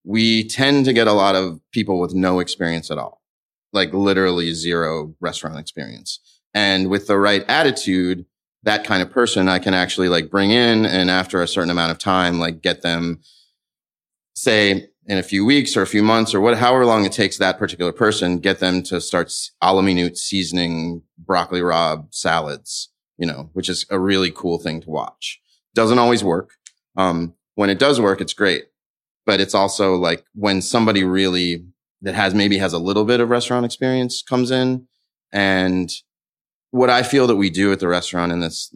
we 0.05 0.45
tend 0.49 0.85
to 0.87 0.93
get 0.93 1.07
a 1.07 1.13
lot 1.13 1.35
of 1.35 1.61
people 1.71 2.01
with 2.01 2.15
no 2.15 2.41
experience 2.41 2.91
at 2.91 2.99
all, 2.99 3.21
like 3.73 3.93
literally 3.93 4.53
zero 4.53 5.15
restaurant 5.21 5.59
experience. 5.59 6.19
And 6.55 6.91
with 6.91 7.07
the 7.07 7.19
right 7.19 7.45
attitude, 7.49 8.27
that 8.65 8.85
kind 8.85 9.03
of 9.03 9.11
person 9.11 9.49
I 9.49 9.59
can 9.59 9.75
actually 9.75 10.09
like 10.09 10.31
bring 10.31 10.51
in 10.51 10.87
and 10.87 11.11
after 11.11 11.43
a 11.43 11.49
certain 11.49 11.71
amount 11.71 11.93
of 11.93 11.99
time, 11.99 12.39
like 12.39 12.63
get 12.63 12.83
them 12.83 13.21
say 14.35 14.89
in 15.07 15.19
a 15.19 15.23
few 15.23 15.45
weeks 15.45 15.77
or 15.77 15.83
a 15.83 15.87
few 15.87 16.03
months 16.03 16.35
or 16.35 16.41
what, 16.41 16.59
however 16.59 16.87
long 16.87 17.05
it 17.05 17.13
takes 17.13 17.39
that 17.39 17.59
particular 17.59 17.93
person, 17.93 18.39
get 18.39 18.61
them 18.61 18.83
to 18.85 19.01
start 19.01 19.33
a 19.61 19.75
la 19.75 19.83
minute 19.83 20.17
seasoning 20.17 21.03
broccoli 21.19 21.61
rabe 21.61 22.07
salads, 22.15 22.91
you 23.19 23.27
know, 23.27 23.51
which 23.53 23.69
is 23.69 23.85
a 23.91 23.99
really 23.99 24.31
cool 24.31 24.59
thing 24.59 24.81
to 24.81 24.91
watch. 24.91 25.41
Doesn't 25.75 25.99
always 25.99 26.23
work. 26.23 26.51
Um, 26.97 27.35
when 27.55 27.71
it 27.71 27.79
does 27.79 28.01
work, 28.01 28.21
it's 28.21 28.33
great, 28.33 28.67
but 29.27 29.41
it's 29.41 29.55
also 29.55 29.97
like 29.97 30.25
when 30.35 30.63
somebody 30.63 31.05
really 31.05 31.65
that 32.03 32.15
has 32.15 32.35
maybe 32.35 32.59
has 32.59 32.73
a 32.73 32.79
little 32.79 33.05
bit 33.05 33.21
of 33.21 33.31
restaurant 33.31 33.65
experience 33.65 34.23
comes 34.23 34.51
in 34.51 34.87
and 35.33 35.91
what 36.73 36.91
I 36.91 37.03
feel 37.03 37.27
that 37.29 37.37
we 37.37 37.51
do 37.51 37.71
at 37.71 37.81
the 37.81 37.87
restaurant 37.87 38.33
and 38.33 38.43
this 38.43 38.75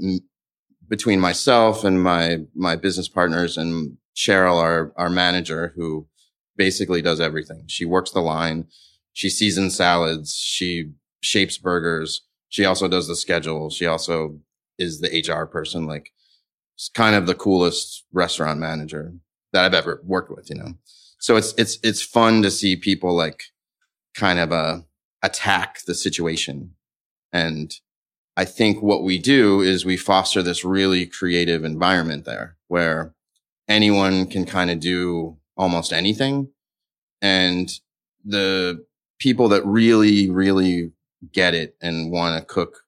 between 0.89 1.19
myself 1.19 1.83
and 1.83 2.01
my, 2.01 2.39
my 2.55 2.77
business 2.77 3.09
partners 3.09 3.57
and 3.57 3.97
Cheryl, 4.15 4.61
our, 4.63 4.93
our 4.97 5.11
manager 5.11 5.73
who 5.75 6.07
basically 6.57 7.03
does 7.03 7.21
everything. 7.21 7.65
She 7.67 7.85
works 7.85 8.13
the 8.13 8.21
line. 8.21 8.67
She 9.15 9.29
seasons 9.29 9.77
salads. 9.77 10.35
She 10.35 10.93
shapes 11.23 11.59
burgers. 11.59 12.23
She 12.51 12.65
also 12.65 12.87
does 12.87 13.09
the 13.09 13.17
schedule. 13.17 13.71
She 13.71 13.87
also 13.87 14.39
is 14.79 15.01
the 15.01 15.25
HR 15.27 15.47
person. 15.47 15.87
Like 15.87 16.13
kind 16.95 17.17
of 17.17 17.27
the 17.27 17.35
coolest 17.35 18.05
restaurant 18.13 18.61
manager 18.61 19.15
that 19.53 19.65
I've 19.65 19.75
ever 19.75 20.03
worked 20.05 20.31
with, 20.31 20.51
you 20.51 20.57
know? 20.57 20.75
So 21.19 21.37
it's, 21.37 21.55
it's, 21.57 21.79
it's 21.83 22.03
fun 22.03 22.43
to 22.43 22.51
see 22.51 22.77
people 22.77 23.17
like 23.17 23.43
kind 24.15 24.39
of, 24.39 24.53
uh, 24.53 24.81
attack 25.23 25.81
the 25.87 25.95
situation 25.95 26.75
and 27.33 27.75
I 28.37 28.45
think 28.45 28.83
what 28.83 29.03
we 29.03 29.19
do 29.19 29.61
is 29.61 29.85
we 29.85 29.97
foster 29.97 30.43
this 30.43 30.65
really 30.65 31.07
creative 31.07 31.65
environment 31.65 32.25
there 32.25 32.57
where 32.69 33.15
anyone 33.69 34.27
can 34.27 34.45
kind 34.45 34.71
of 34.71 34.79
do 34.79 35.39
almost 35.57 35.93
anything. 35.93 36.51
And 37.23 37.71
the 38.25 38.85
people 39.19 39.49
that 39.49 39.65
really, 39.65 40.31
really 40.31 40.93
get 41.33 41.55
it 41.55 41.77
and 41.81 42.13
want 42.13 42.39
to 42.39 42.45
cook 42.45 42.83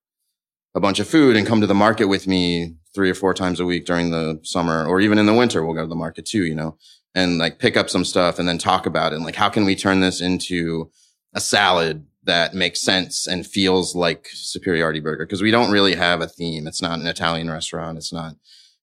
a 0.75 0.81
bunch 0.81 1.01
of 1.01 1.09
food 1.09 1.35
and 1.35 1.47
come 1.47 1.61
to 1.63 1.67
the 1.67 1.75
market 1.75 2.07
with 2.07 2.27
me 2.27 2.75
three 2.95 3.11
or 3.11 3.15
four 3.15 3.33
times 3.33 3.59
a 3.59 3.65
week 3.65 3.87
during 3.87 4.11
the 4.11 4.39
summer 4.43 4.85
or 4.87 5.01
even 5.01 5.19
in 5.19 5.27
the 5.27 5.35
winter, 5.35 5.65
we'll 5.65 5.75
go 5.75 5.83
to 5.83 5.89
the 5.89 5.95
market 5.95 6.27
too, 6.27 6.45
you 6.45 6.55
know, 6.55 6.77
and 7.15 7.39
like 7.39 7.59
pick 7.59 7.77
up 7.77 7.89
some 7.89 8.05
stuff 8.05 8.39
and 8.39 8.47
then 8.49 8.59
talk 8.59 8.85
about 8.85 9.13
it. 9.13 9.17
And 9.17 9.25
like, 9.25 9.35
how 9.35 9.49
can 9.49 9.65
we 9.65 9.75
turn 9.75 10.01
this 10.01 10.21
into 10.21 10.91
a 11.35 11.41
salad 11.41 12.05
that 12.29 12.53
makes 12.53 12.83
sense 12.83 13.27
and 13.27 13.47
feels 13.47 13.97
like 13.97 14.29
superiority 14.31 15.01
burger 15.01 15.25
because 15.25 15.41
we 15.41 15.51
don't 15.51 15.71
really 15.71 15.95
have 15.95 16.21
a 16.21 16.29
theme. 16.29 16.67
It's 16.67 16.83
not 16.83 16.99
an 16.99 17.07
Italian 17.07 17.51
restaurant. 17.51 17.97
It's 17.97 18.13
not 18.13 18.37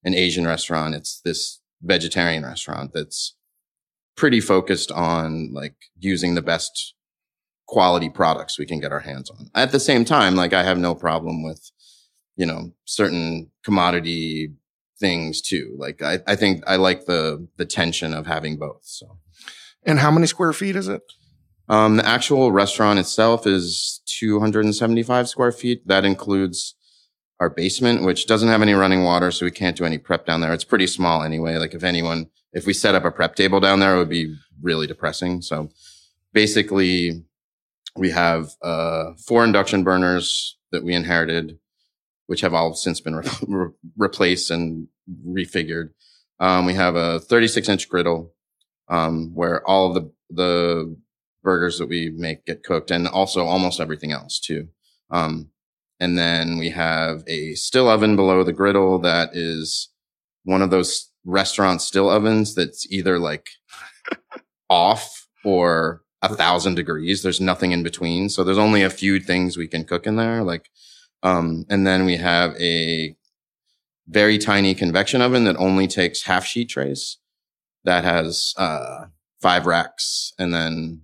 an 0.03 0.15
Asian 0.15 0.47
restaurant. 0.47 0.95
It's 0.95 1.21
this 1.23 1.61
vegetarian 1.83 2.43
restaurant 2.43 2.91
that's 2.91 3.35
pretty 4.17 4.39
focused 4.39 4.91
on 4.91 5.53
like 5.53 5.75
using 5.99 6.33
the 6.33 6.41
best 6.41 6.95
quality 7.67 8.09
products 8.09 8.57
we 8.57 8.65
can 8.65 8.79
get 8.79 8.91
our 8.91 9.01
hands 9.01 9.29
on. 9.29 9.51
At 9.53 9.71
the 9.71 9.79
same 9.79 10.05
time, 10.05 10.35
like 10.35 10.53
I 10.53 10.63
have 10.63 10.79
no 10.79 10.95
problem 10.95 11.43
with, 11.43 11.69
you 12.35 12.47
know, 12.47 12.71
certain 12.85 13.51
commodity 13.63 14.53
things 14.99 15.39
too. 15.39 15.75
Like 15.77 16.01
I, 16.01 16.17
I 16.25 16.35
think 16.35 16.63
I 16.65 16.77
like 16.77 17.05
the, 17.05 17.47
the 17.57 17.65
tension 17.65 18.11
of 18.11 18.25
having 18.25 18.57
both. 18.57 18.81
So. 18.85 19.19
And 19.83 19.99
how 19.99 20.09
many 20.09 20.25
square 20.25 20.53
feet 20.53 20.75
is 20.75 20.87
it? 20.87 21.03
Um, 21.67 21.98
the 21.98 22.05
actual 22.05 22.51
restaurant 22.51 23.00
itself 23.00 23.48
is 23.48 24.01
275 24.05 25.27
square 25.27 25.51
feet. 25.51 25.88
That 25.88 26.05
includes 26.05 26.75
our 27.39 27.50
basement, 27.50 28.03
which 28.03 28.27
doesn't 28.27 28.50
have 28.50 28.62
any 28.62 28.74
running 28.74 29.03
water, 29.03 29.31
so 29.31 29.45
we 29.45 29.51
can't 29.51 29.75
do 29.75 29.86
any 29.86 29.98
prep 29.98 30.25
down 30.25 30.41
there. 30.41 30.53
It's 30.53 30.63
pretty 30.63 30.88
small 30.88 31.24
anyway. 31.24 31.57
Like 31.57 31.74
if 31.74 31.84
anyone, 31.84 32.27
if 32.53 32.65
we 32.65 32.74
set 32.74 32.95
up 32.95 33.03
a 33.03 33.12
prep 33.12 33.36
table 33.36 33.60
down 33.60 33.79
there, 33.79 33.95
it 33.95 33.98
would 33.98 34.10
be 34.10 34.36
really 34.62 34.88
depressing. 34.88 35.41
So 35.41 35.69
basically, 36.34 37.24
we 37.95 38.12
have 38.12 38.51
uh, 38.62 39.13
four 39.25 39.43
induction 39.43 39.84
burners 39.84 40.57
that 40.72 40.84
we 40.84 40.93
inherited, 40.93 41.57
which 42.27 42.41
have 42.41 42.53
all 42.53 42.74
since 42.74 43.01
been 43.01 43.15
re- 43.15 43.29
re- 43.48 43.72
replaced 43.98 44.51
and 44.51 44.88
refigured. 45.27 45.89
Um, 46.39 46.65
we 46.65 46.74
have 46.74 46.95
a 46.95 47.19
36 47.19 47.69
inch 47.69 47.89
griddle, 47.89 48.34
um, 48.88 49.34
where 49.34 49.65
all 49.67 49.88
of 49.88 49.95
the, 49.95 50.12
the 50.29 50.98
burgers 51.45 51.77
that 51.79 51.87
we 51.87 52.09
make 52.09 52.45
get 52.45 52.63
cooked 52.63 52.91
and 52.91 53.07
also 53.07 53.45
almost 53.45 53.79
everything 53.79 54.11
else 54.11 54.39
too. 54.39 54.67
Um, 55.09 55.51
and 56.01 56.17
then 56.17 56.57
we 56.57 56.71
have 56.71 57.23
a 57.27 57.53
still 57.53 57.87
oven 57.87 58.17
below 58.17 58.43
the 58.43 58.51
griddle 58.51 58.99
that 58.99 59.29
is 59.31 59.89
one 60.43 60.61
of 60.61 60.71
those 60.71 61.09
restaurant 61.23 61.81
still 61.81 62.09
ovens 62.09 62.53
that's 62.53 62.85
either 62.91 63.17
like 63.17 63.47
off 64.69 65.27
or 65.45 66.01
a 66.21 66.35
thousand 66.35 66.75
degrees. 66.75 67.21
There's 67.21 67.39
nothing 67.39 67.71
in 67.71 67.83
between. 67.83 68.29
So 68.29 68.43
there's 68.43 68.57
only 68.57 68.83
a 68.83 68.89
few 68.89 69.19
things 69.19 69.55
we 69.55 69.67
can 69.67 69.85
cook 69.85 70.05
in 70.05 70.17
there. 70.17 70.43
Like, 70.43 70.69
um, 71.23 71.65
and 71.69 71.87
then 71.87 72.05
we 72.05 72.17
have 72.17 72.55
a 72.59 73.15
very 74.07 74.37
tiny 74.37 74.75
convection 74.75 75.21
oven 75.21 75.45
that 75.45 75.55
only 75.57 75.87
takes 75.87 76.23
half 76.23 76.45
sheet 76.45 76.69
trays 76.69 77.17
that 77.83 78.03
has, 78.03 78.53
uh, 78.57 79.05
five 79.41 79.65
racks 79.65 80.33
and 80.39 80.53
then 80.53 81.01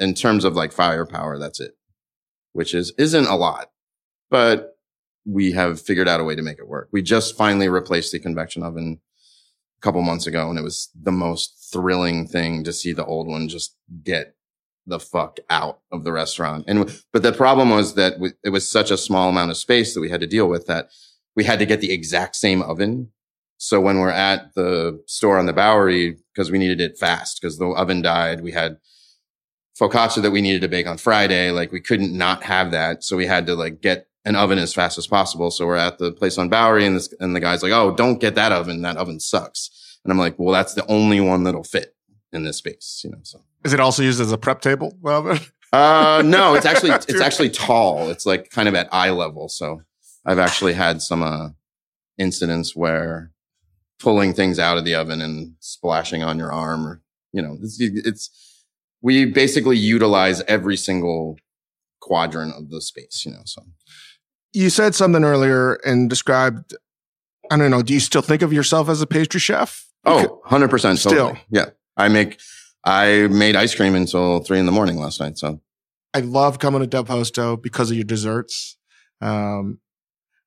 in 0.00 0.14
terms 0.14 0.44
of 0.44 0.54
like 0.54 0.72
firepower, 0.72 1.38
that's 1.38 1.60
it, 1.60 1.76
which 2.52 2.74
is, 2.74 2.92
isn't 2.98 3.26
a 3.26 3.36
lot, 3.36 3.70
but 4.30 4.76
we 5.24 5.52
have 5.52 5.80
figured 5.80 6.08
out 6.08 6.20
a 6.20 6.24
way 6.24 6.34
to 6.34 6.42
make 6.42 6.58
it 6.58 6.66
work. 6.66 6.88
We 6.90 7.02
just 7.02 7.36
finally 7.36 7.68
replaced 7.68 8.10
the 8.10 8.18
convection 8.18 8.62
oven 8.62 9.00
a 9.78 9.80
couple 9.82 10.02
months 10.02 10.26
ago 10.26 10.48
and 10.48 10.58
it 10.58 10.62
was 10.62 10.90
the 11.00 11.12
most 11.12 11.68
thrilling 11.72 12.26
thing 12.26 12.64
to 12.64 12.72
see 12.72 12.92
the 12.92 13.04
old 13.04 13.28
one 13.28 13.48
just 13.48 13.76
get 14.02 14.34
the 14.86 14.98
fuck 14.98 15.38
out 15.50 15.80
of 15.92 16.04
the 16.04 16.12
restaurant. 16.12 16.64
And, 16.66 16.90
but 17.12 17.22
the 17.22 17.32
problem 17.32 17.70
was 17.70 17.94
that 17.94 18.14
it 18.42 18.50
was 18.50 18.68
such 18.68 18.90
a 18.90 18.96
small 18.96 19.28
amount 19.28 19.50
of 19.50 19.56
space 19.58 19.94
that 19.94 20.00
we 20.00 20.08
had 20.08 20.20
to 20.20 20.26
deal 20.26 20.48
with 20.48 20.66
that 20.66 20.88
we 21.36 21.44
had 21.44 21.58
to 21.58 21.66
get 21.66 21.80
the 21.80 21.92
exact 21.92 22.34
same 22.34 22.62
oven. 22.62 23.10
So 23.58 23.80
when 23.80 23.98
we're 23.98 24.08
at 24.08 24.54
the 24.54 25.02
store 25.06 25.38
on 25.38 25.46
the 25.46 25.52
Bowery, 25.52 26.16
because 26.34 26.50
we 26.50 26.58
needed 26.58 26.80
it 26.80 26.98
fast 26.98 27.40
because 27.40 27.58
the 27.58 27.66
oven 27.66 28.02
died, 28.02 28.40
we 28.40 28.52
had 28.52 28.78
focaccia 29.80 30.20
that 30.20 30.30
we 30.30 30.42
needed 30.42 30.60
to 30.60 30.68
bake 30.68 30.86
on 30.86 30.98
Friday. 30.98 31.50
Like 31.50 31.72
we 31.72 31.80
couldn't 31.80 32.16
not 32.16 32.44
have 32.44 32.70
that. 32.72 33.02
So 33.02 33.16
we 33.16 33.26
had 33.26 33.46
to 33.46 33.54
like 33.54 33.80
get 33.80 34.06
an 34.26 34.36
oven 34.36 34.58
as 34.58 34.74
fast 34.74 34.98
as 34.98 35.06
possible. 35.06 35.50
So 35.50 35.66
we're 35.66 35.76
at 35.76 35.98
the 35.98 36.12
place 36.12 36.36
on 36.36 36.50
Bowery 36.50 36.84
and 36.84 36.94
this, 36.94 37.12
and 37.20 37.34
the 37.34 37.40
guy's 37.40 37.62
like, 37.62 37.72
Oh, 37.72 37.94
don't 37.94 38.20
get 38.20 38.34
that 38.34 38.52
oven. 38.52 38.82
That 38.82 38.98
oven 38.98 39.18
sucks. 39.18 39.98
And 40.04 40.12
I'm 40.12 40.18
like, 40.18 40.38
well, 40.38 40.52
that's 40.52 40.74
the 40.74 40.86
only 40.86 41.20
one 41.20 41.44
that'll 41.44 41.64
fit 41.64 41.94
in 42.32 42.44
this 42.44 42.58
space, 42.58 43.02
you 43.04 43.10
know, 43.10 43.18
so. 43.22 43.42
Is 43.64 43.74
it 43.74 43.80
also 43.80 44.02
used 44.02 44.20
as 44.20 44.32
a 44.32 44.38
prep 44.38 44.62
table 44.62 44.96
oven? 45.04 45.38
uh, 45.72 46.22
no, 46.24 46.54
it's 46.54 46.64
actually, 46.64 46.90
it's 47.08 47.20
actually 47.20 47.50
tall. 47.50 48.08
It's 48.08 48.24
like 48.24 48.50
kind 48.50 48.68
of 48.68 48.74
at 48.74 48.88
eye 48.92 49.10
level. 49.10 49.48
So 49.48 49.82
I've 50.24 50.38
actually 50.38 50.74
had 50.74 51.02
some, 51.02 51.22
uh, 51.22 51.50
incidents 52.16 52.76
where 52.76 53.30
pulling 53.98 54.32
things 54.32 54.58
out 54.58 54.78
of 54.78 54.84
the 54.84 54.94
oven 54.94 55.20
and 55.20 55.54
splashing 55.60 56.22
on 56.22 56.38
your 56.38 56.52
arm 56.52 56.86
or, 56.86 57.02
you 57.32 57.42
know, 57.42 57.58
it's, 57.62 57.78
it's, 57.80 58.49
we 59.02 59.24
basically 59.24 59.76
utilize 59.76 60.42
every 60.42 60.76
single 60.76 61.36
quadrant 62.00 62.54
of 62.54 62.70
the 62.70 62.80
space, 62.80 63.24
you 63.24 63.32
know, 63.32 63.42
so. 63.44 63.62
You 64.52 64.68
said 64.68 64.94
something 64.94 65.22
earlier 65.22 65.74
and 65.84 66.10
described, 66.10 66.74
I 67.50 67.56
don't 67.56 67.70
know, 67.70 67.82
do 67.82 67.94
you 67.94 68.00
still 68.00 68.22
think 68.22 68.42
of 68.42 68.52
yourself 68.52 68.88
as 68.88 69.00
a 69.00 69.06
pastry 69.06 69.40
chef? 69.40 69.86
Oh, 70.04 70.40
100% 70.46 70.98
Still. 70.98 71.12
totally. 71.12 71.40
Yeah. 71.50 71.66
I 71.96 72.08
make, 72.08 72.40
I 72.84 73.28
made 73.28 73.54
ice 73.54 73.74
cream 73.74 73.94
until 73.94 74.40
three 74.40 74.58
in 74.58 74.66
the 74.66 74.72
morning 74.72 74.96
last 74.96 75.20
night. 75.20 75.38
So 75.38 75.60
I 76.14 76.20
love 76.20 76.58
coming 76.58 76.80
to 76.80 76.86
Del 76.86 77.04
Posto 77.04 77.56
because 77.56 77.90
of 77.90 77.96
your 77.96 78.04
desserts. 78.04 78.76
Um, 79.20 79.78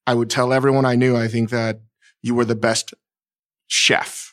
I 0.06 0.16
would 0.16 0.30
tell 0.30 0.52
everyone 0.52 0.86
I 0.86 0.96
knew, 0.96 1.16
I 1.16 1.28
think 1.28 1.50
that 1.52 1.82
you 2.22 2.36
were 2.36 2.46
the 2.46 2.56
best 2.56 2.94
chef 3.68 4.33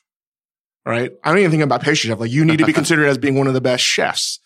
right? 0.87 1.13
I 1.23 1.31
don't 1.31 1.39
even 1.39 1.51
think 1.51 1.63
about 1.63 1.83
pastry 1.83 2.09
chef. 2.09 2.21
Like 2.21 2.31
you 2.31 2.45
need 2.45 2.59
to 2.59 2.67
be 2.67 2.73
considered 2.81 3.07
as 3.07 3.19
being 3.19 3.37
one 3.37 3.47
of 3.47 3.55
the 3.55 3.61
best 3.61 3.85
chefs 3.85 4.39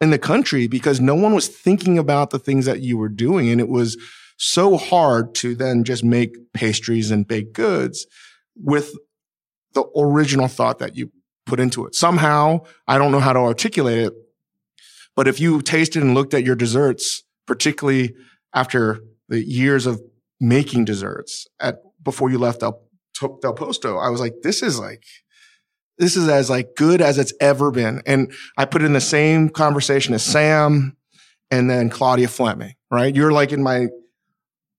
in 0.00 0.10
the 0.10 0.18
country 0.18 0.66
because 0.66 1.00
no 1.00 1.14
one 1.14 1.34
was 1.34 1.48
thinking 1.48 1.98
about 1.98 2.30
the 2.30 2.38
things 2.38 2.66
that 2.66 2.80
you 2.80 2.98
were 2.98 3.08
doing. 3.08 3.48
And 3.48 3.60
it 3.60 3.68
was 3.68 3.96
so 4.36 4.76
hard 4.76 5.34
to 5.36 5.54
then 5.54 5.84
just 5.84 6.02
make 6.02 6.52
pastries 6.52 7.10
and 7.10 7.26
baked 7.26 7.52
goods 7.52 8.06
with 8.56 8.92
the 9.74 9.84
original 9.96 10.48
thought 10.48 10.80
that 10.80 10.96
you 10.96 11.10
put 11.46 11.60
into 11.60 11.86
it. 11.86 11.94
Somehow, 11.94 12.60
I 12.86 12.98
don't 12.98 13.12
know 13.12 13.20
how 13.20 13.32
to 13.32 13.38
articulate 13.38 13.98
it, 13.98 14.12
but 15.14 15.28
if 15.28 15.40
you 15.40 15.62
tasted 15.62 16.02
and 16.02 16.14
looked 16.14 16.34
at 16.34 16.44
your 16.44 16.56
desserts, 16.56 17.22
particularly 17.46 18.14
after 18.54 19.00
the 19.28 19.44
years 19.44 19.86
of 19.86 20.00
making 20.40 20.84
desserts 20.84 21.46
at 21.60 21.76
before 22.02 22.30
you 22.30 22.38
left 22.38 22.60
Del, 22.60 22.82
Del 23.40 23.54
Posto, 23.54 23.98
I 23.98 24.08
was 24.08 24.20
like, 24.20 24.34
this 24.42 24.62
is 24.62 24.78
like 24.78 25.04
this 26.02 26.16
is 26.16 26.26
as 26.26 26.50
like 26.50 26.74
good 26.74 27.00
as 27.00 27.16
it's 27.16 27.32
ever 27.40 27.70
been. 27.70 28.02
And 28.06 28.32
I 28.58 28.64
put 28.64 28.82
it 28.82 28.86
in 28.86 28.92
the 28.92 29.00
same 29.00 29.48
conversation 29.48 30.14
as 30.14 30.24
Sam 30.24 30.96
and 31.48 31.70
then 31.70 31.90
Claudia 31.90 32.26
Fleming, 32.26 32.74
right? 32.90 33.14
You're 33.14 33.30
like 33.30 33.52
in 33.52 33.62
my 33.62 33.86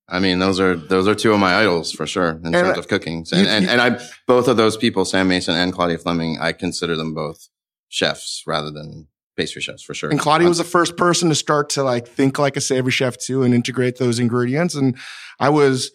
I 0.10 0.20
mean, 0.20 0.40
those 0.40 0.60
are 0.60 0.76
those 0.76 1.08
are 1.08 1.16
two 1.16 1.32
of 1.32 1.40
my 1.40 1.56
idols 1.56 1.94
for 1.94 2.06
sure 2.06 2.42
in 2.44 2.52
terms 2.52 2.76
I- 2.76 2.80
of 2.80 2.90
cooking. 2.90 3.26
you- 3.32 3.38
And, 3.38 3.48
and 3.48 3.64
you- 3.64 3.72
and 3.72 3.80
I 3.82 4.02
both 4.28 4.50
of 4.50 4.58
those 4.58 4.76
people, 4.76 5.06
Sam 5.06 5.30
Mason 5.30 5.56
and 5.56 5.72
Claudia 5.72 5.98
Fleming, 5.98 6.40
I 6.42 6.52
consider 6.52 6.98
them 6.98 7.14
both 7.14 7.48
chefs 7.88 8.44
rather 8.46 8.70
than 8.70 9.08
pastry 9.38 9.62
chefs 9.62 9.82
for 9.82 9.94
sure. 9.94 10.10
And 10.10 10.20
Claudia 10.20 10.48
uh, 10.48 10.50
was 10.50 10.58
the 10.58 10.66
first 10.66 10.98
person 10.98 11.30
to 11.30 11.36
start 11.36 11.70
to 11.70 11.84
like 11.84 12.06
think 12.06 12.38
like 12.38 12.58
a 12.58 12.62
savory 12.62 12.92
chef 12.92 13.18
too 13.18 13.44
and 13.44 13.54
integrate 13.54 13.98
those 13.98 14.20
ingredients. 14.20 14.76
And 14.76 14.98
I 15.40 15.48
was, 15.50 15.90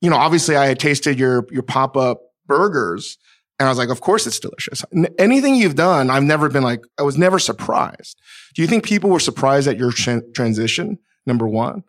you 0.00 0.10
know, 0.10 0.16
obviously 0.16 0.56
I 0.56 0.66
had 0.66 0.80
tasted 0.80 1.20
your 1.20 1.46
your 1.52 1.62
pop 1.62 1.96
up 1.96 2.20
burgers, 2.46 3.16
and 3.58 3.68
I 3.68 3.70
was 3.70 3.78
like, 3.78 3.88
of 3.88 4.00
course 4.00 4.26
it's 4.26 4.40
delicious. 4.40 4.84
Anything 5.18 5.54
you've 5.54 5.76
done, 5.76 6.10
I've 6.10 6.22
never 6.24 6.48
been 6.48 6.62
like, 6.64 6.82
I 6.98 7.02
was 7.02 7.16
never 7.16 7.38
surprised. 7.38 8.20
Do 8.54 8.62
you 8.62 8.68
think 8.68 8.84
people 8.84 9.10
were 9.10 9.20
surprised 9.20 9.68
at 9.68 9.76
your 9.76 9.90
tran- 9.92 10.34
transition? 10.34 10.98
Number 11.26 11.46
one, 11.48 11.84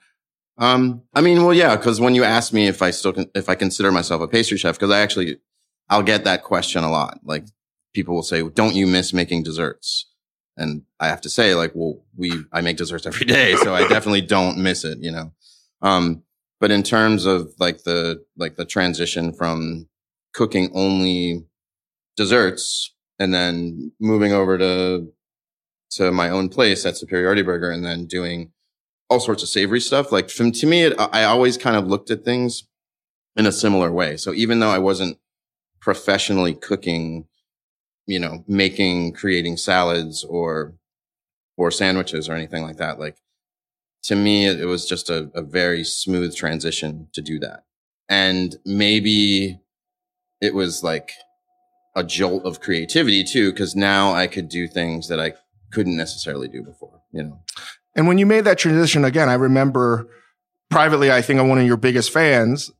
Um, 0.58 1.02
I 1.14 1.22
mean, 1.22 1.44
well, 1.44 1.54
yeah, 1.54 1.76
because 1.76 2.00
when 2.00 2.16
you 2.16 2.24
ask 2.24 2.54
me 2.54 2.68
if 2.68 2.82
I 2.82 2.92
still 2.92 3.14
if 3.36 3.50
I 3.50 3.56
consider 3.56 3.92
myself 3.92 4.22
a 4.22 4.28
pastry 4.28 4.58
chef, 4.58 4.76
because 4.76 4.92
I 4.92 5.02
actually 5.02 5.38
I'll 5.90 6.04
get 6.04 6.24
that 6.24 6.44
question 6.44 6.84
a 6.84 6.90
lot. 6.90 7.20
Like 7.24 7.46
people 7.94 8.16
will 8.16 8.24
say, 8.24 8.42
"Don't 8.48 8.76
you 8.76 8.88
miss 8.88 9.14
making 9.14 9.44
desserts?" 9.44 10.08
And 10.58 10.84
I 11.02 11.08
have 11.08 11.20
to 11.22 11.30
say, 11.30 11.54
like, 11.54 11.74
well, 11.76 12.02
we 12.16 12.32
I 12.54 12.62
make 12.62 12.78
desserts 12.78 13.06
every 13.06 13.26
day, 13.26 13.56
so 13.58 13.76
I 13.76 13.88
definitely 13.90 14.22
don't 14.22 14.58
miss 14.58 14.86
it. 14.86 15.00
You 15.02 15.12
know. 15.12 15.34
Um, 15.82 16.24
but 16.62 16.72
in 16.72 16.82
terms 16.84 17.26
of 17.26 17.52
like 17.60 17.84
the 17.84 18.24
like 18.38 18.56
the 18.56 18.66
transition 18.66 19.34
from 19.34 19.90
cooking 20.34 20.72
only 20.74 21.46
desserts 22.16 22.94
and 23.20 23.34
then 23.34 23.92
moving 24.00 24.32
over 24.32 24.58
to 24.58 25.12
to 25.92 26.12
my 26.12 26.30
own 26.30 26.50
place 26.50 26.86
at 26.86 26.98
Superiority 26.98 27.42
Burger 27.42 27.72
and 27.72 27.86
then 27.86 28.06
doing 28.06 28.52
all 29.10 29.20
sorts 29.20 29.44
of 29.44 29.50
savory 29.50 29.80
stuff. 29.80 30.12
Like 30.12 30.30
from 30.30 30.52
to 30.54 30.68
me, 30.68 30.84
it, 30.84 30.94
I 31.00 31.24
always 31.24 31.58
kind 31.58 31.76
of 31.76 31.88
looked 31.88 32.12
at 32.12 32.26
things 32.26 32.64
in 33.36 33.46
a 33.46 33.52
similar 33.52 33.92
way. 33.92 34.18
So 34.18 34.34
even 34.34 34.60
though 34.60 34.70
I 34.70 34.80
wasn't 34.80 35.18
professionally 35.80 36.54
cooking, 36.54 37.26
you 38.08 38.20
know, 38.20 38.44
making, 38.48 39.14
creating 39.14 39.58
salads 39.58 40.24
or, 40.24 40.74
or 41.58 41.72
sandwiches 41.72 42.28
or 42.28 42.34
anything 42.34 42.64
like 42.64 42.78
that, 42.78 43.00
like 43.00 43.18
to 44.04 44.16
me, 44.16 44.48
it, 44.48 44.60
it 44.60 44.66
was 44.66 44.88
just 44.88 45.10
a, 45.10 45.30
a 45.34 45.42
very 45.42 45.84
smooth 45.84 46.36
transition 46.36 47.08
to 47.14 47.22
do 47.22 47.40
that. 47.40 47.64
And 48.10 48.56
maybe 48.66 49.60
it 50.42 50.54
was 50.54 50.84
like 50.84 51.12
a 51.96 52.04
jolt 52.04 52.46
of 52.46 52.60
creativity 52.60 53.24
too, 53.24 53.52
because 53.52 53.76
now 53.76 54.14
I 54.14 54.28
could 54.28 54.50
do 54.50 54.68
things 54.68 55.08
that 55.08 55.20
I 55.20 55.34
couldn't 55.72 55.98
necessarily 55.98 56.48
do 56.48 56.64
before, 56.64 57.02
you 57.12 57.24
know. 57.24 57.40
and 57.96 58.08
when 58.08 58.18
you 58.18 58.26
made 58.26 58.46
that 58.46 58.58
transition 58.58 59.06
again, 59.06 59.30
I 59.30 59.36
remember 59.36 60.08
privately, 60.70 61.12
I 61.12 61.22
think 61.22 61.40
I'm 61.40 61.50
one 61.50 61.60
of 61.60 61.66
your 61.66 61.78
biggest 61.78 62.12
fans. 62.12 62.72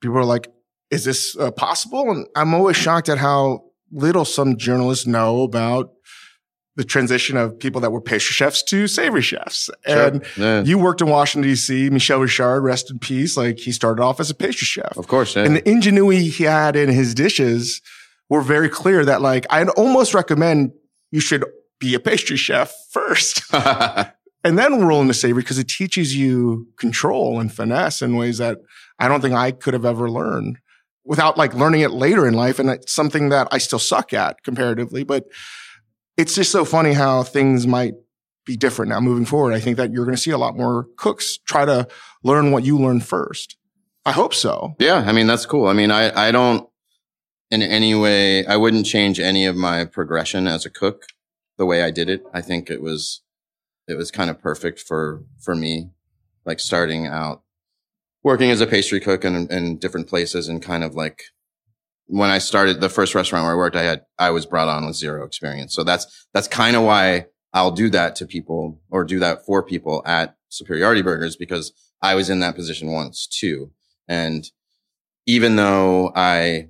People 0.00 0.18
are 0.18 0.24
like, 0.24 0.50
"Is 0.90 1.04
this 1.04 1.36
uh, 1.36 1.50
possible?" 1.50 2.10
And 2.10 2.26
I'm 2.36 2.54
always 2.54 2.76
shocked 2.76 3.08
at 3.08 3.18
how 3.18 3.64
little 3.90 4.24
some 4.24 4.56
journalists 4.56 5.06
know 5.06 5.42
about 5.42 5.92
the 6.76 6.84
transition 6.84 7.36
of 7.36 7.58
people 7.58 7.80
that 7.80 7.90
were 7.90 8.00
pastry 8.00 8.32
chefs 8.32 8.62
to 8.62 8.86
savory 8.86 9.20
chefs. 9.20 9.68
And 9.84 10.24
yeah. 10.36 10.62
you 10.62 10.78
worked 10.78 11.00
in 11.00 11.08
Washington 11.08 11.50
D.C. 11.50 11.90
Michel 11.90 12.20
Richard, 12.20 12.60
rest 12.60 12.88
in 12.88 13.00
peace. 13.00 13.36
Like 13.36 13.58
he 13.58 13.72
started 13.72 14.00
off 14.00 14.20
as 14.20 14.30
a 14.30 14.34
pastry 14.34 14.64
chef, 14.64 14.96
Of 14.96 15.08
course, 15.08 15.34
yeah. 15.34 15.44
and 15.44 15.56
the 15.56 15.68
ingenuity 15.68 16.28
he 16.28 16.44
had 16.44 16.76
in 16.76 16.88
his 16.88 17.14
dishes 17.14 17.82
were 18.28 18.42
very 18.42 18.68
clear. 18.68 19.04
That 19.04 19.22
like 19.22 19.46
I'd 19.50 19.68
almost 19.70 20.14
recommend 20.14 20.72
you 21.10 21.20
should 21.20 21.44
be 21.78 21.94
a 21.94 22.00
pastry 22.00 22.36
chef 22.36 22.74
first 22.90 23.42
and 23.52 24.58
then 24.58 24.84
roll 24.84 25.00
into 25.00 25.14
savory 25.14 25.42
because 25.42 25.58
it 25.58 25.68
teaches 25.68 26.16
you 26.16 26.66
control 26.76 27.40
and 27.40 27.52
finesse 27.52 28.02
in 28.02 28.16
ways 28.16 28.38
that 28.38 28.58
I 28.98 29.08
don't 29.08 29.20
think 29.20 29.34
I 29.34 29.52
could 29.52 29.74
have 29.74 29.84
ever 29.84 30.10
learned 30.10 30.58
without 31.04 31.38
like 31.38 31.54
learning 31.54 31.80
it 31.80 31.90
later 31.90 32.26
in 32.26 32.34
life. 32.34 32.58
And 32.58 32.68
it's 32.68 32.92
something 32.92 33.30
that 33.30 33.48
I 33.50 33.58
still 33.58 33.78
suck 33.78 34.12
at 34.12 34.42
comparatively, 34.42 35.04
but 35.04 35.24
it's 36.16 36.34
just 36.34 36.50
so 36.50 36.64
funny 36.64 36.92
how 36.92 37.22
things 37.22 37.66
might 37.66 37.94
be 38.44 38.56
different 38.56 38.90
now 38.90 39.00
moving 39.00 39.24
forward. 39.24 39.54
I 39.54 39.60
think 39.60 39.76
that 39.76 39.92
you're 39.92 40.04
going 40.04 40.16
to 40.16 40.20
see 40.20 40.30
a 40.30 40.38
lot 40.38 40.56
more 40.56 40.86
cooks 40.96 41.38
try 41.38 41.64
to 41.64 41.86
learn 42.24 42.50
what 42.50 42.64
you 42.64 42.78
learned 42.78 43.06
first. 43.06 43.56
I 44.04 44.12
hope 44.12 44.34
so. 44.34 44.74
yeah, 44.78 45.04
I 45.06 45.12
mean 45.12 45.26
that's 45.26 45.44
cool. 45.44 45.66
I 45.66 45.74
mean, 45.74 45.90
I 45.90 46.28
I 46.28 46.30
don't 46.30 46.66
in 47.50 47.62
any 47.62 47.94
way 47.94 48.46
I 48.46 48.56
wouldn't 48.56 48.86
change 48.86 49.18
any 49.18 49.46
of 49.46 49.56
my 49.56 49.84
progression 49.84 50.46
as 50.46 50.66
a 50.66 50.70
cook 50.70 51.04
the 51.56 51.66
way 51.66 51.82
I 51.82 51.90
did 51.90 52.08
it. 52.08 52.22
I 52.32 52.40
think 52.40 52.70
it 52.70 52.82
was 52.82 53.22
it 53.86 53.96
was 53.96 54.10
kind 54.10 54.30
of 54.30 54.40
perfect 54.40 54.80
for 54.80 55.24
for 55.40 55.54
me, 55.54 55.90
like 56.44 56.60
starting 56.60 57.06
out 57.06 57.42
working 58.22 58.50
as 58.50 58.60
a 58.60 58.66
pastry 58.66 59.00
cook 59.00 59.24
in, 59.24 59.50
in 59.50 59.78
different 59.78 60.08
places 60.08 60.48
and 60.48 60.62
kind 60.62 60.84
of 60.84 60.94
like 60.94 61.22
when 62.06 62.30
I 62.30 62.38
started 62.38 62.80
the 62.80 62.88
first 62.88 63.14
restaurant 63.14 63.44
where 63.44 63.52
I 63.52 63.56
worked, 63.56 63.76
I 63.76 63.82
had 63.82 64.02
I 64.18 64.30
was 64.30 64.46
brought 64.46 64.68
on 64.68 64.86
with 64.86 64.96
zero 64.96 65.24
experience. 65.24 65.74
So 65.74 65.84
that's 65.84 66.26
that's 66.32 66.48
kind 66.48 66.76
of 66.76 66.82
why 66.82 67.26
I'll 67.52 67.70
do 67.70 67.90
that 67.90 68.16
to 68.16 68.26
people 68.26 68.80
or 68.90 69.04
do 69.04 69.18
that 69.20 69.44
for 69.44 69.62
people 69.62 70.02
at 70.06 70.36
Superiority 70.48 71.02
Burgers 71.02 71.36
because 71.36 71.72
I 72.02 72.14
was 72.14 72.30
in 72.30 72.40
that 72.40 72.54
position 72.54 72.92
once 72.92 73.26
too. 73.26 73.72
And 74.06 74.44
even 75.26 75.56
though 75.56 76.12
I 76.14 76.68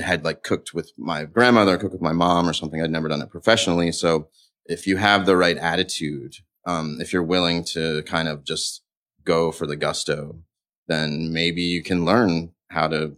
had 0.00 0.24
like 0.24 0.42
cooked 0.42 0.74
with 0.74 0.92
my 0.96 1.24
grandmother, 1.24 1.76
cooked 1.76 1.92
with 1.92 2.02
my 2.02 2.12
mom 2.12 2.48
or 2.48 2.52
something, 2.52 2.82
I'd 2.82 2.90
never 2.90 3.08
done 3.08 3.22
it 3.22 3.30
professionally. 3.30 3.92
So 3.92 4.28
if 4.66 4.86
you 4.86 4.96
have 4.96 5.26
the 5.26 5.36
right 5.36 5.56
attitude, 5.56 6.36
um, 6.66 6.98
if 7.00 7.12
you're 7.12 7.22
willing 7.22 7.64
to 7.64 8.02
kind 8.02 8.28
of 8.28 8.44
just 8.44 8.82
go 9.24 9.52
for 9.52 9.66
the 9.66 9.76
gusto, 9.76 10.36
then 10.88 11.32
maybe 11.32 11.62
you 11.62 11.82
can 11.82 12.04
learn 12.04 12.52
how 12.68 12.88
to 12.88 13.16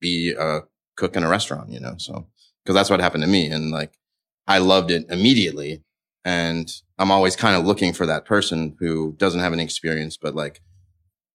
be 0.00 0.34
a 0.38 0.60
cook 0.96 1.16
in 1.16 1.22
a 1.22 1.28
restaurant, 1.28 1.70
you 1.70 1.80
know? 1.80 1.94
So, 1.98 2.26
cause 2.66 2.74
that's 2.74 2.90
what 2.90 3.00
happened 3.00 3.22
to 3.22 3.28
me. 3.28 3.46
And 3.46 3.70
like, 3.70 3.92
I 4.46 4.58
loved 4.58 4.90
it 4.90 5.06
immediately. 5.10 5.82
And 6.24 6.70
I'm 6.98 7.10
always 7.10 7.36
kind 7.36 7.56
of 7.56 7.64
looking 7.64 7.92
for 7.92 8.06
that 8.06 8.24
person 8.24 8.76
who 8.80 9.14
doesn't 9.18 9.40
have 9.40 9.52
any 9.52 9.62
experience, 9.62 10.16
but 10.16 10.34
like 10.34 10.60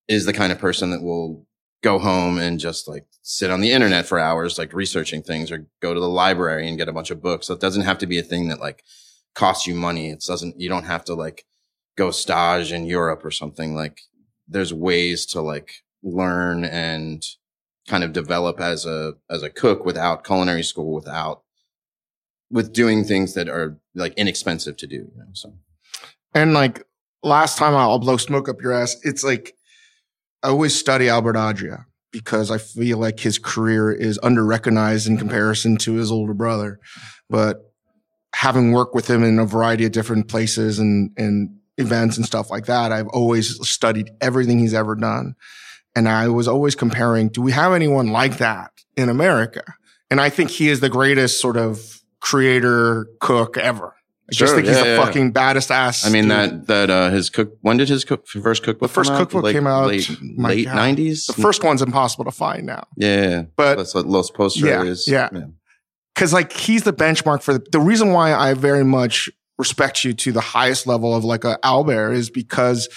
is 0.08 0.25
the 0.25 0.34
kind 0.34 0.51
of 0.51 0.60
person 0.60 0.91
that 0.91 1.01
will 1.01 1.47
go 1.84 2.00
home 2.00 2.39
and 2.39 2.60
just 2.60 2.88
like 2.88 3.06
sit 3.22 3.52
on 3.52 3.62
the 3.62 3.72
internet 3.72 4.06
for 4.06 4.17
hours, 4.17 4.58
like 4.58 4.74
researching 4.74 5.22
things 5.22 5.52
or 5.52 5.67
go 5.82 5.93
to 5.93 6.00
the 6.00 6.10
library 6.10 6.67
and 6.67 6.78
get 6.78 6.88
a 6.88 6.93
bunch 6.93 7.12
of 7.12 7.22
books. 7.22 7.48
So 7.48 7.54
it 7.54 7.60
doesn't 7.60 7.84
have 7.84 7.98
to 8.00 8.08
be 8.08 8.17
a 8.17 8.24
thing 8.24 8.48
that 8.48 8.62
like 8.62 8.84
costs 9.36 9.67
you 9.67 9.76
money. 9.76 10.10
It 10.10 10.24
doesn't, 10.26 10.60
you 10.60 10.69
don't 10.69 10.86
have 10.86 11.04
to 11.06 11.13
like 11.13 11.46
go 11.98 12.10
stage 12.10 12.72
in 12.72 12.86
Europe 12.86 13.24
or 13.24 13.32
something. 13.32 13.76
Like 13.76 14.00
there's 14.48 14.74
ways 14.74 15.26
to 15.28 15.41
like 15.41 15.84
learn 16.02 16.63
and 16.63 17.22
kind 17.88 18.06
of 18.06 18.13
develop 18.13 18.62
as 18.62 18.86
a, 18.86 19.13
as 19.30 19.43
a 19.43 19.50
cook 19.50 19.86
without 19.86 20.24
culinary 20.24 20.63
school, 20.63 20.93
without, 20.93 21.43
with 22.50 22.72
doing 22.72 23.04
things 23.04 23.34
that 23.34 23.50
are 23.50 23.78
like 23.93 24.13
inexpensive 24.13 24.78
to 24.78 24.88
do, 24.88 24.96
you 24.96 25.12
know, 25.17 25.26
so. 25.34 25.54
And 26.34 26.54
like 26.54 26.88
last 27.24 27.58
time 27.58 27.76
I'll 27.76 28.00
blow 28.00 28.15
smoke 28.15 28.48
up 28.48 28.62
your 28.62 28.72
ass. 28.72 28.96
It's 29.04 29.24
like 29.24 29.54
I 30.43 30.49
always 30.49 30.77
study 30.77 31.08
Albert 31.08 31.38
Adria 31.38 31.86
because 32.12 32.51
I 32.51 32.58
feel 32.58 32.97
like 32.97 33.19
his 33.19 33.39
career 33.39 33.91
is 33.91 34.19
under 34.21 34.45
recognized 34.45 35.08
in 35.08 35.17
comparison 35.17 35.77
to 35.77 35.93
his 35.93 36.12
older 36.12 36.34
brother. 36.34 36.79
But 37.29 37.73
having 38.36 38.71
worked 38.71 38.93
with 38.93 39.10
him 39.10 39.23
in 39.23 39.39
a 39.39 39.45
variety 39.45 39.86
of 39.86 39.93
different 39.93 40.27
places 40.27 40.79
and, 40.79 41.12
and 41.17 41.58
events 41.77 42.17
and 42.17 42.25
stuff 42.25 42.51
like 42.51 42.65
that, 42.65 42.91
I've 42.91 43.08
always 43.08 43.67
studied 43.67 44.12
everything 44.21 44.60
he's 44.60 44.73
ever 44.73 44.95
done. 44.95 45.36
And 45.95 46.10
I 46.10 46.27
was 46.27 46.47
always 46.47 46.75
comparing, 46.75 47.29
do 47.29 47.41
we 47.41 47.51
have 47.51 47.73
anyone 47.73 48.08
like 48.08 48.38
that 48.38 48.71
in 48.97 49.10
America? 49.10 49.63
And 50.12 50.19
I 50.19 50.29
think 50.29 50.49
he 50.51 50.69
is 50.69 50.82
the 50.82 50.89
greatest 50.89 51.39
sort 51.39 51.58
of 51.58 52.01
creator 52.19 53.08
cook 53.19 53.58
ever. 53.58 53.95
I 54.34 54.39
just 54.39 54.50
Sure, 54.52 54.56
think 54.58 54.67
he's 54.67 54.78
yeah, 54.78 54.84
the 54.84 54.89
yeah. 54.89 55.06
fucking 55.06 55.32
baddest 55.32 55.72
ass. 55.72 56.06
I 56.06 56.10
mean 56.10 56.24
dude. 56.24 56.32
that 56.32 56.67
that 56.67 56.89
uh 56.89 57.10
his 57.10 57.30
cook 57.30 57.54
when 57.62 57.78
did 57.78 57.89
his 57.89 58.04
cook 58.06 58.28
first 58.28 58.63
cookbook 58.63 58.89
The 58.89 58.93
first 58.93 59.12
cookbook 59.13 59.52
came 59.52 59.67
out, 59.67 59.88
late 59.88 60.10
late 60.38 60.67
nineties 60.67 61.26
The 61.28 61.34
first 61.34 61.63
one's 61.63 61.82
impossible 61.82 62.26
to 62.26 62.32
find 62.32 62.65
now. 62.65 62.86
yeah 62.98 63.43
But- 63.56 63.76
that's 63.78 63.93
what 63.96 64.06
Los 64.08 64.32
Postres 64.32 64.62
Yeah, 64.63 64.84
is 64.84 65.08
yeah. 65.08 65.30
Cause 66.15 66.32
like 66.34 66.52
he's 66.54 66.84
the 66.84 66.93
benchmark 66.93 67.41
for 67.41 67.54
the, 67.54 67.65
the 67.72 67.80
reason 67.80 68.12
why 68.12 68.34
I 68.34 68.54
very 68.54 68.84
much 68.86 69.30
respect 69.58 70.04
you 70.04 70.13
to 70.13 70.32
the 70.32 70.41
highest 70.41 70.86
level 70.88 71.15
of 71.15 71.24
like 71.24 71.43
a 71.43 71.58
Albert 71.63 72.12
is 72.13 72.30
because 72.30 72.88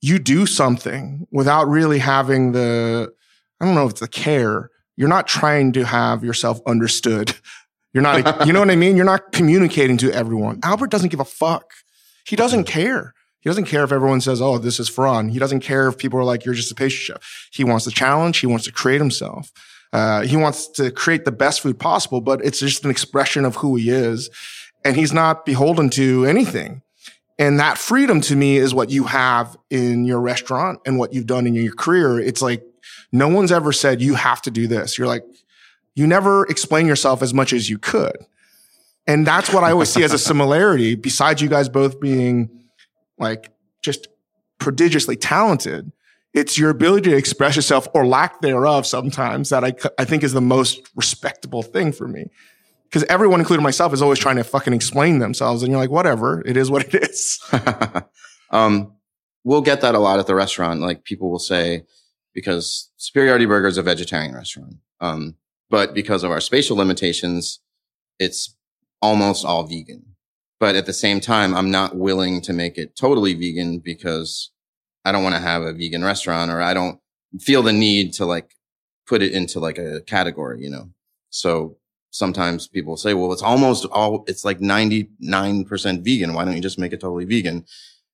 you 0.00 0.18
do 0.18 0.46
something 0.46 1.26
without 1.32 1.68
really 1.68 1.98
having 1.98 2.52
the, 2.52 3.12
I 3.60 3.64
don't 3.64 3.74
know 3.74 3.84
if 3.86 3.92
it's 3.92 4.00
the 4.00 4.08
care. 4.08 4.70
You're 4.96 5.08
not 5.08 5.26
trying 5.26 5.72
to 5.72 5.84
have 5.84 6.22
yourself 6.22 6.60
understood. 6.66 7.34
You're 7.96 8.02
not, 8.02 8.46
you 8.46 8.52
know 8.52 8.60
what 8.60 8.70
I 8.70 8.76
mean? 8.76 8.94
You're 8.94 9.06
not 9.06 9.32
communicating 9.32 9.96
to 9.98 10.12
everyone. 10.12 10.60
Albert 10.62 10.90
doesn't 10.90 11.08
give 11.08 11.20
a 11.20 11.24
fuck. 11.24 11.72
He 12.26 12.36
doesn't 12.36 12.64
care. 12.64 13.14
He 13.40 13.48
doesn't 13.48 13.64
care 13.64 13.84
if 13.84 13.92
everyone 13.92 14.20
says, 14.20 14.42
Oh, 14.42 14.58
this 14.58 14.78
is 14.78 14.90
fun. 14.90 15.30
He 15.30 15.38
doesn't 15.38 15.60
care 15.60 15.88
if 15.88 15.96
people 15.96 16.18
are 16.18 16.24
like, 16.24 16.44
you're 16.44 16.54
just 16.54 16.70
a 16.70 16.74
pastry 16.74 17.14
chef. 17.14 17.48
He 17.52 17.64
wants 17.64 17.86
the 17.86 17.90
challenge. 17.90 18.36
He 18.38 18.46
wants 18.46 18.66
to 18.66 18.72
create 18.72 19.00
himself. 19.00 19.50
Uh, 19.94 20.22
he 20.24 20.36
wants 20.36 20.68
to 20.72 20.90
create 20.90 21.24
the 21.24 21.32
best 21.32 21.62
food 21.62 21.78
possible, 21.78 22.20
but 22.20 22.44
it's 22.44 22.60
just 22.60 22.84
an 22.84 22.90
expression 22.90 23.46
of 23.46 23.56
who 23.56 23.76
he 23.76 23.88
is. 23.88 24.28
And 24.84 24.94
he's 24.94 25.14
not 25.14 25.46
beholden 25.46 25.88
to 25.90 26.26
anything. 26.26 26.82
And 27.38 27.58
that 27.60 27.78
freedom 27.78 28.20
to 28.22 28.36
me 28.36 28.58
is 28.58 28.74
what 28.74 28.90
you 28.90 29.04
have 29.04 29.56
in 29.70 30.04
your 30.04 30.20
restaurant 30.20 30.80
and 30.84 30.98
what 30.98 31.14
you've 31.14 31.26
done 31.26 31.46
in 31.46 31.54
your 31.54 31.74
career. 31.74 32.20
It's 32.20 32.42
like 32.42 32.62
no 33.10 33.28
one's 33.28 33.52
ever 33.52 33.72
said 33.72 34.02
you 34.02 34.16
have 34.16 34.42
to 34.42 34.50
do 34.50 34.66
this. 34.66 34.98
You're 34.98 35.06
like, 35.06 35.22
you 35.96 36.06
never 36.06 36.44
explain 36.46 36.86
yourself 36.86 37.22
as 37.22 37.34
much 37.34 37.52
as 37.52 37.68
you 37.68 37.78
could. 37.78 38.16
And 39.08 39.26
that's 39.26 39.52
what 39.52 39.64
I 39.64 39.72
always 39.72 39.88
see 39.88 40.04
as 40.04 40.12
a 40.12 40.18
similarity, 40.18 40.94
besides 40.94 41.40
you 41.40 41.48
guys 41.48 41.68
both 41.68 41.98
being 42.00 42.50
like 43.18 43.50
just 43.82 44.08
prodigiously 44.58 45.16
talented. 45.16 45.90
It's 46.34 46.58
your 46.58 46.70
ability 46.70 47.10
to 47.10 47.16
express 47.16 47.56
yourself 47.56 47.88
or 47.94 48.06
lack 48.06 48.42
thereof 48.42 48.84
sometimes 48.86 49.48
that 49.48 49.64
I, 49.64 49.74
I 49.98 50.04
think 50.04 50.22
is 50.22 50.34
the 50.34 50.40
most 50.40 50.80
respectable 50.94 51.62
thing 51.62 51.92
for 51.92 52.06
me. 52.06 52.26
Because 52.84 53.04
everyone, 53.04 53.40
including 53.40 53.64
myself, 53.64 53.92
is 53.94 54.02
always 54.02 54.18
trying 54.18 54.36
to 54.36 54.44
fucking 54.44 54.74
explain 54.74 55.18
themselves. 55.18 55.62
And 55.62 55.70
you're 55.70 55.80
like, 55.80 55.90
whatever, 55.90 56.42
it 56.44 56.56
is 56.56 56.70
what 56.70 56.84
it 56.84 57.02
is. 57.02 57.40
um, 58.50 58.92
we'll 59.44 59.62
get 59.62 59.80
that 59.80 59.94
a 59.94 59.98
lot 59.98 60.18
at 60.18 60.26
the 60.26 60.34
restaurant. 60.34 60.80
Like 60.80 61.04
people 61.04 61.30
will 61.30 61.38
say, 61.38 61.84
because 62.34 62.90
Superiority 62.98 63.46
Burger 63.46 63.68
is 63.68 63.78
a 63.78 63.82
vegetarian 63.82 64.34
restaurant. 64.34 64.74
Um, 65.00 65.36
but 65.70 65.94
because 65.94 66.22
of 66.22 66.30
our 66.30 66.40
spatial 66.40 66.76
limitations, 66.76 67.60
it's 68.18 68.56
almost 69.02 69.44
all 69.44 69.64
vegan. 69.64 70.16
But 70.58 70.74
at 70.74 70.86
the 70.86 70.92
same 70.92 71.20
time, 71.20 71.54
I'm 71.54 71.70
not 71.70 71.96
willing 71.96 72.40
to 72.42 72.52
make 72.52 72.78
it 72.78 72.96
totally 72.96 73.34
vegan 73.34 73.78
because 73.78 74.50
I 75.04 75.12
don't 75.12 75.22
want 75.22 75.34
to 75.34 75.40
have 75.40 75.62
a 75.62 75.72
vegan 75.72 76.02
restaurant 76.02 76.50
or 76.50 76.62
I 76.62 76.74
don't 76.74 76.98
feel 77.40 77.62
the 77.62 77.72
need 77.72 78.12
to 78.14 78.24
like 78.24 78.54
put 79.06 79.22
it 79.22 79.32
into 79.32 79.60
like 79.60 79.78
a 79.78 80.00
category, 80.02 80.62
you 80.62 80.70
know? 80.70 80.90
So 81.30 81.76
sometimes 82.10 82.66
people 82.66 82.96
say, 82.96 83.12
well, 83.14 83.32
it's 83.32 83.42
almost 83.42 83.84
all, 83.86 84.24
it's 84.26 84.44
like 84.44 84.58
99% 84.58 86.04
vegan. 86.04 86.32
Why 86.32 86.44
don't 86.44 86.56
you 86.56 86.62
just 86.62 86.78
make 86.78 86.92
it 86.92 87.00
totally 87.00 87.26
vegan? 87.26 87.66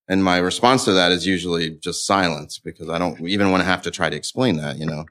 And 0.09 0.25
my 0.25 0.39
response 0.39 0.85
to 0.85 0.93
that 0.93 1.13
is 1.13 1.27
usually 1.27 1.71
just 1.71 2.07
silence 2.07 2.59
because 2.59 2.89
I 2.91 2.99
don't 2.99 3.21
even 3.21 3.51
want 3.51 3.61
to 3.61 3.67
have 3.69 3.83
to 3.83 3.91
try 3.91 4.11
to 4.11 4.17
explain 4.17 4.57
that, 4.57 4.79
you 4.79 4.87
know? 4.87 5.07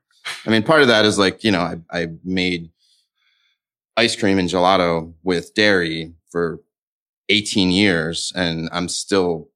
I 0.45 0.49
mean, 0.49 0.63
part 0.63 0.81
of 0.81 0.87
that 0.87 1.05
is 1.05 1.17
like, 1.17 1.43
you 1.43 1.51
know, 1.51 1.61
I, 1.61 1.77
I 1.91 2.07
made 2.23 2.71
ice 3.97 4.15
cream 4.15 4.37
and 4.37 4.49
gelato 4.49 5.13
with 5.23 5.53
dairy 5.53 6.13
for 6.29 6.61
18 7.29 7.71
years 7.71 8.31
and 8.35 8.69
I'm 8.71 8.87
still, 8.87 9.49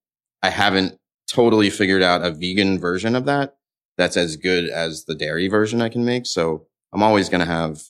I 0.44 0.50
haven't 0.50 1.00
totally 1.28 1.70
figured 1.70 2.04
out 2.04 2.24
a 2.24 2.32
vegan 2.32 2.80
version 2.80 3.16
of 3.16 3.26
that 3.26 3.56
that's 3.98 4.18
as 4.18 4.36
good 4.36 4.70
as 4.70 5.06
the 5.06 5.16
dairy 5.16 5.48
version 5.48 5.82
I 5.82 5.90
can 5.90 6.06
make. 6.06 6.26
So 6.26 6.68
I'm 6.94 7.04
always 7.04 7.30
going 7.30 7.40
to 7.40 7.52
have 7.52 7.82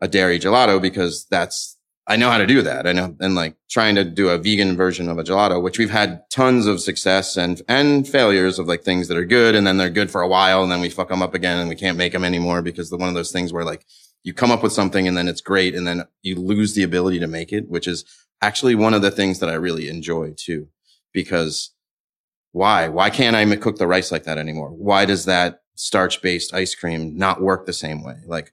a 0.00 0.08
dairy 0.08 0.38
gelato 0.38 0.80
because 0.80 1.26
that's, 1.30 1.75
I 2.08 2.16
know 2.16 2.30
how 2.30 2.38
to 2.38 2.46
do 2.46 2.62
that. 2.62 2.86
I 2.86 2.92
know, 2.92 3.16
and 3.18 3.34
like 3.34 3.56
trying 3.68 3.96
to 3.96 4.04
do 4.04 4.28
a 4.28 4.38
vegan 4.38 4.76
version 4.76 5.08
of 5.08 5.18
a 5.18 5.24
gelato, 5.24 5.60
which 5.60 5.78
we've 5.78 5.90
had 5.90 6.22
tons 6.30 6.66
of 6.66 6.80
success 6.80 7.36
and, 7.36 7.60
and 7.68 8.06
failures 8.06 8.60
of 8.60 8.68
like 8.68 8.82
things 8.82 9.08
that 9.08 9.16
are 9.16 9.24
good. 9.24 9.56
And 9.56 9.66
then 9.66 9.76
they're 9.76 9.90
good 9.90 10.10
for 10.10 10.20
a 10.20 10.28
while. 10.28 10.62
And 10.62 10.70
then 10.70 10.80
we 10.80 10.88
fuck 10.88 11.08
them 11.08 11.22
up 11.22 11.34
again 11.34 11.58
and 11.58 11.68
we 11.68 11.74
can't 11.74 11.98
make 11.98 12.12
them 12.12 12.24
anymore 12.24 12.62
because 12.62 12.90
the 12.90 12.96
one 12.96 13.08
of 13.08 13.16
those 13.16 13.32
things 13.32 13.52
where 13.52 13.64
like 13.64 13.84
you 14.22 14.32
come 14.32 14.52
up 14.52 14.62
with 14.62 14.72
something 14.72 15.08
and 15.08 15.16
then 15.16 15.26
it's 15.26 15.40
great. 15.40 15.74
And 15.74 15.86
then 15.86 16.04
you 16.22 16.36
lose 16.36 16.74
the 16.74 16.84
ability 16.84 17.18
to 17.18 17.26
make 17.26 17.52
it, 17.52 17.68
which 17.68 17.88
is 17.88 18.04
actually 18.40 18.76
one 18.76 18.94
of 18.94 19.02
the 19.02 19.10
things 19.10 19.40
that 19.40 19.50
I 19.50 19.54
really 19.54 19.88
enjoy 19.88 20.32
too, 20.36 20.68
because 21.12 21.72
why? 22.52 22.88
Why 22.88 23.10
can't 23.10 23.36
I 23.36 23.56
cook 23.56 23.76
the 23.76 23.86
rice 23.86 24.12
like 24.12 24.24
that 24.24 24.38
anymore? 24.38 24.70
Why 24.70 25.06
does 25.06 25.24
that 25.24 25.62
starch 25.74 26.22
based 26.22 26.54
ice 26.54 26.74
cream 26.74 27.16
not 27.18 27.42
work 27.42 27.66
the 27.66 27.72
same 27.72 28.02
way? 28.04 28.16
Like 28.26 28.52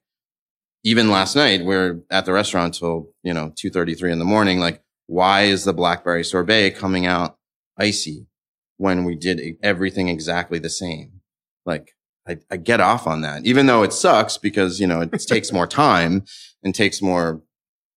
even 0.84 1.10
last 1.10 1.36
night, 1.36 1.64
we're 1.64 2.02
at 2.10 2.26
the 2.26 2.34
restaurant 2.34 2.74
till, 2.74 3.10
you 3.24 3.34
know, 3.34 3.54
2.33 3.56 4.12
in 4.12 4.20
the 4.20 4.26
morning. 4.26 4.60
Like, 4.60 4.84
why 5.08 5.44
is 5.44 5.64
the 5.64 5.74
blackberry 5.74 6.24
sorbet 6.24 6.72
coming 6.72 7.06
out 7.06 7.38
icy 7.78 8.28
when 8.78 9.06
we 9.06 9.16
did 9.16 9.58
everything 9.64 10.10
exactly 10.10 10.60
the 10.60 10.70
same? 10.70 11.22
Like, 11.66 11.96
I, 12.28 12.38
I 12.52 12.58
get 12.58 12.82
off 12.82 13.08
on 13.08 13.22
that, 13.22 13.46
even 13.46 13.66
though 13.66 13.84
it 13.84 13.94
sucks 13.94 14.38
because, 14.38 14.80
you 14.80 14.88
know, 14.88 15.02
it 15.02 15.12
takes 15.28 15.52
more 15.52 15.68
time 15.68 16.26
and 16.64 16.76
takes 16.76 17.02
more, 17.02 17.42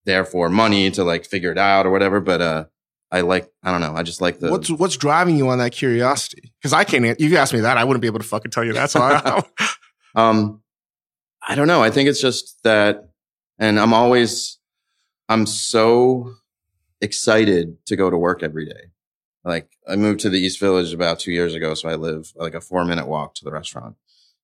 therefore 0.04 0.48
money 0.48 0.90
to 0.92 1.02
like 1.02 1.26
figure 1.26 1.50
it 1.50 1.58
out 1.58 1.86
or 1.86 1.90
whatever. 1.90 2.20
But, 2.20 2.40
uh, 2.40 2.64
I 3.10 3.20
like, 3.20 3.48
I 3.62 3.70
don't 3.70 3.80
know. 3.80 3.94
I 3.94 4.02
just 4.02 4.20
like 4.20 4.40
the. 4.40 4.50
What's, 4.50 4.68
what's 4.68 4.96
driving 4.96 5.36
you 5.36 5.48
on 5.48 5.58
that 5.58 5.70
curiosity? 5.70 6.52
Cause 6.62 6.72
I 6.72 6.82
can't, 6.82 7.04
if 7.04 7.20
you 7.20 7.36
ask 7.36 7.54
me 7.54 7.60
that, 7.60 7.78
I 7.78 7.84
wouldn't 7.84 8.02
be 8.02 8.08
able 8.08 8.18
to 8.18 8.26
fucking 8.26 8.50
tell 8.50 8.64
you 8.64 8.72
that. 8.72 8.90
So 8.90 9.00
I, 9.00 9.44
um, 10.16 10.60
I 11.46 11.54
don't 11.54 11.68
know. 11.68 11.82
I 11.82 11.90
think 11.90 12.08
it's 12.08 12.20
just 12.20 12.62
that, 12.64 13.08
and 13.58 13.78
I'm 13.78 13.94
always, 13.94 14.58
I'm 15.28 15.46
so 15.46 16.34
excited 17.00 17.76
to 17.86 17.96
go 17.96 18.10
to 18.10 18.18
work 18.18 18.42
every 18.42 18.66
day. 18.66 18.90
Like 19.44 19.68
I 19.86 19.94
moved 19.94 20.20
to 20.20 20.30
the 20.30 20.40
East 20.40 20.58
Village 20.58 20.92
about 20.92 21.20
two 21.20 21.30
years 21.30 21.54
ago, 21.54 21.74
so 21.74 21.88
I 21.88 21.94
live 21.94 22.32
like 22.34 22.54
a 22.54 22.60
four 22.60 22.84
minute 22.84 23.06
walk 23.06 23.36
to 23.36 23.44
the 23.44 23.52
restaurant. 23.52 23.94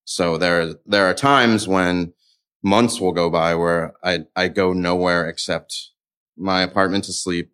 So 0.05 0.39
there, 0.39 0.75
there 0.87 1.07
are 1.07 1.15
times 1.15 1.67
when 1.67 2.13
months 2.63 3.01
will 3.01 3.13
go 3.13 3.29
by 3.29 3.57
where 3.57 3.95
I, 4.05 4.27
I 4.37 4.47
go 4.47 4.73
nowhere 4.73 5.29
except 5.29 5.91
my 6.37 6.63
apartment 6.63 7.05
to 7.05 7.13
sleep, 7.13 7.51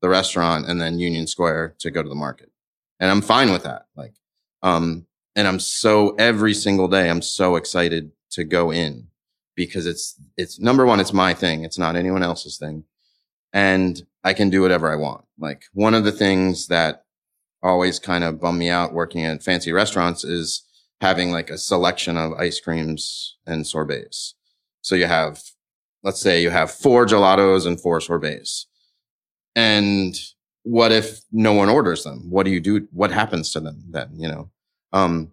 the 0.00 0.08
restaurant, 0.08 0.68
and 0.68 0.80
then 0.80 0.98
Union 0.98 1.26
Square 1.26 1.74
to 1.80 1.90
go 1.90 2.02
to 2.02 2.08
the 2.08 2.14
market. 2.14 2.50
And 2.98 3.10
I'm 3.10 3.20
fine 3.20 3.52
with 3.52 3.64
that. 3.64 3.86
Like, 3.94 4.14
um, 4.62 5.06
and 5.34 5.46
I'm 5.46 5.60
so 5.60 6.14
every 6.18 6.54
single 6.54 6.88
day, 6.88 7.10
I'm 7.10 7.20
so 7.20 7.56
excited 7.56 8.10
to 8.36 8.44
go 8.44 8.70
in 8.70 9.08
because 9.54 9.86
it's, 9.86 10.18
it's 10.36 10.60
number 10.60 10.86
one, 10.86 11.00
it's 11.00 11.12
my 11.12 11.34
thing. 11.34 11.64
It's 11.64 11.78
not 11.78 11.96
anyone 11.96 12.22
else's 12.22 12.56
thing. 12.56 12.84
And 13.52 14.06
I 14.22 14.32
can 14.32 14.50
do 14.50 14.62
whatever 14.62 14.92
I 14.92 14.96
want. 14.96 15.24
Like 15.38 15.64
one 15.72 15.94
of 15.94 16.04
the 16.04 16.12
things 16.12 16.68
that 16.68 17.04
always 17.62 17.98
kind 17.98 18.22
of 18.24 18.40
bum 18.40 18.58
me 18.58 18.68
out 18.68 18.92
working 18.92 19.24
at 19.24 19.42
fancy 19.42 19.72
restaurants 19.72 20.24
is 20.24 20.62
having 21.00 21.30
like 21.32 21.50
a 21.50 21.58
selection 21.58 22.16
of 22.16 22.32
ice 22.34 22.60
creams 22.60 23.36
and 23.46 23.66
sorbets. 23.66 24.34
So 24.82 24.94
you 24.94 25.06
have, 25.06 25.42
let's 26.02 26.20
say 26.20 26.42
you 26.42 26.50
have 26.50 26.70
four 26.70 27.06
gelatos 27.06 27.66
and 27.66 27.80
four 27.80 28.00
sorbets. 28.00 28.66
And 29.54 30.14
what 30.62 30.92
if 30.92 31.20
no 31.32 31.52
one 31.52 31.68
orders 31.68 32.04
them? 32.04 32.30
What 32.30 32.44
do 32.44 32.52
you 32.52 32.60
do? 32.60 32.88
What 32.92 33.10
happens 33.10 33.52
to 33.52 33.60
them 33.60 33.84
then? 33.88 34.10
You 34.14 34.28
know, 34.28 34.50
um, 34.92 35.32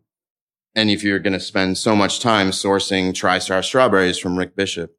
and 0.75 0.89
if 0.89 1.03
you're 1.03 1.19
going 1.19 1.33
to 1.33 1.39
spend 1.39 1.77
so 1.77 1.95
much 1.95 2.19
time 2.19 2.51
sourcing 2.51 3.11
TriStar 3.11 3.63
strawberries 3.63 4.17
from 4.17 4.37
Rick 4.37 4.55
Bishop 4.55 4.95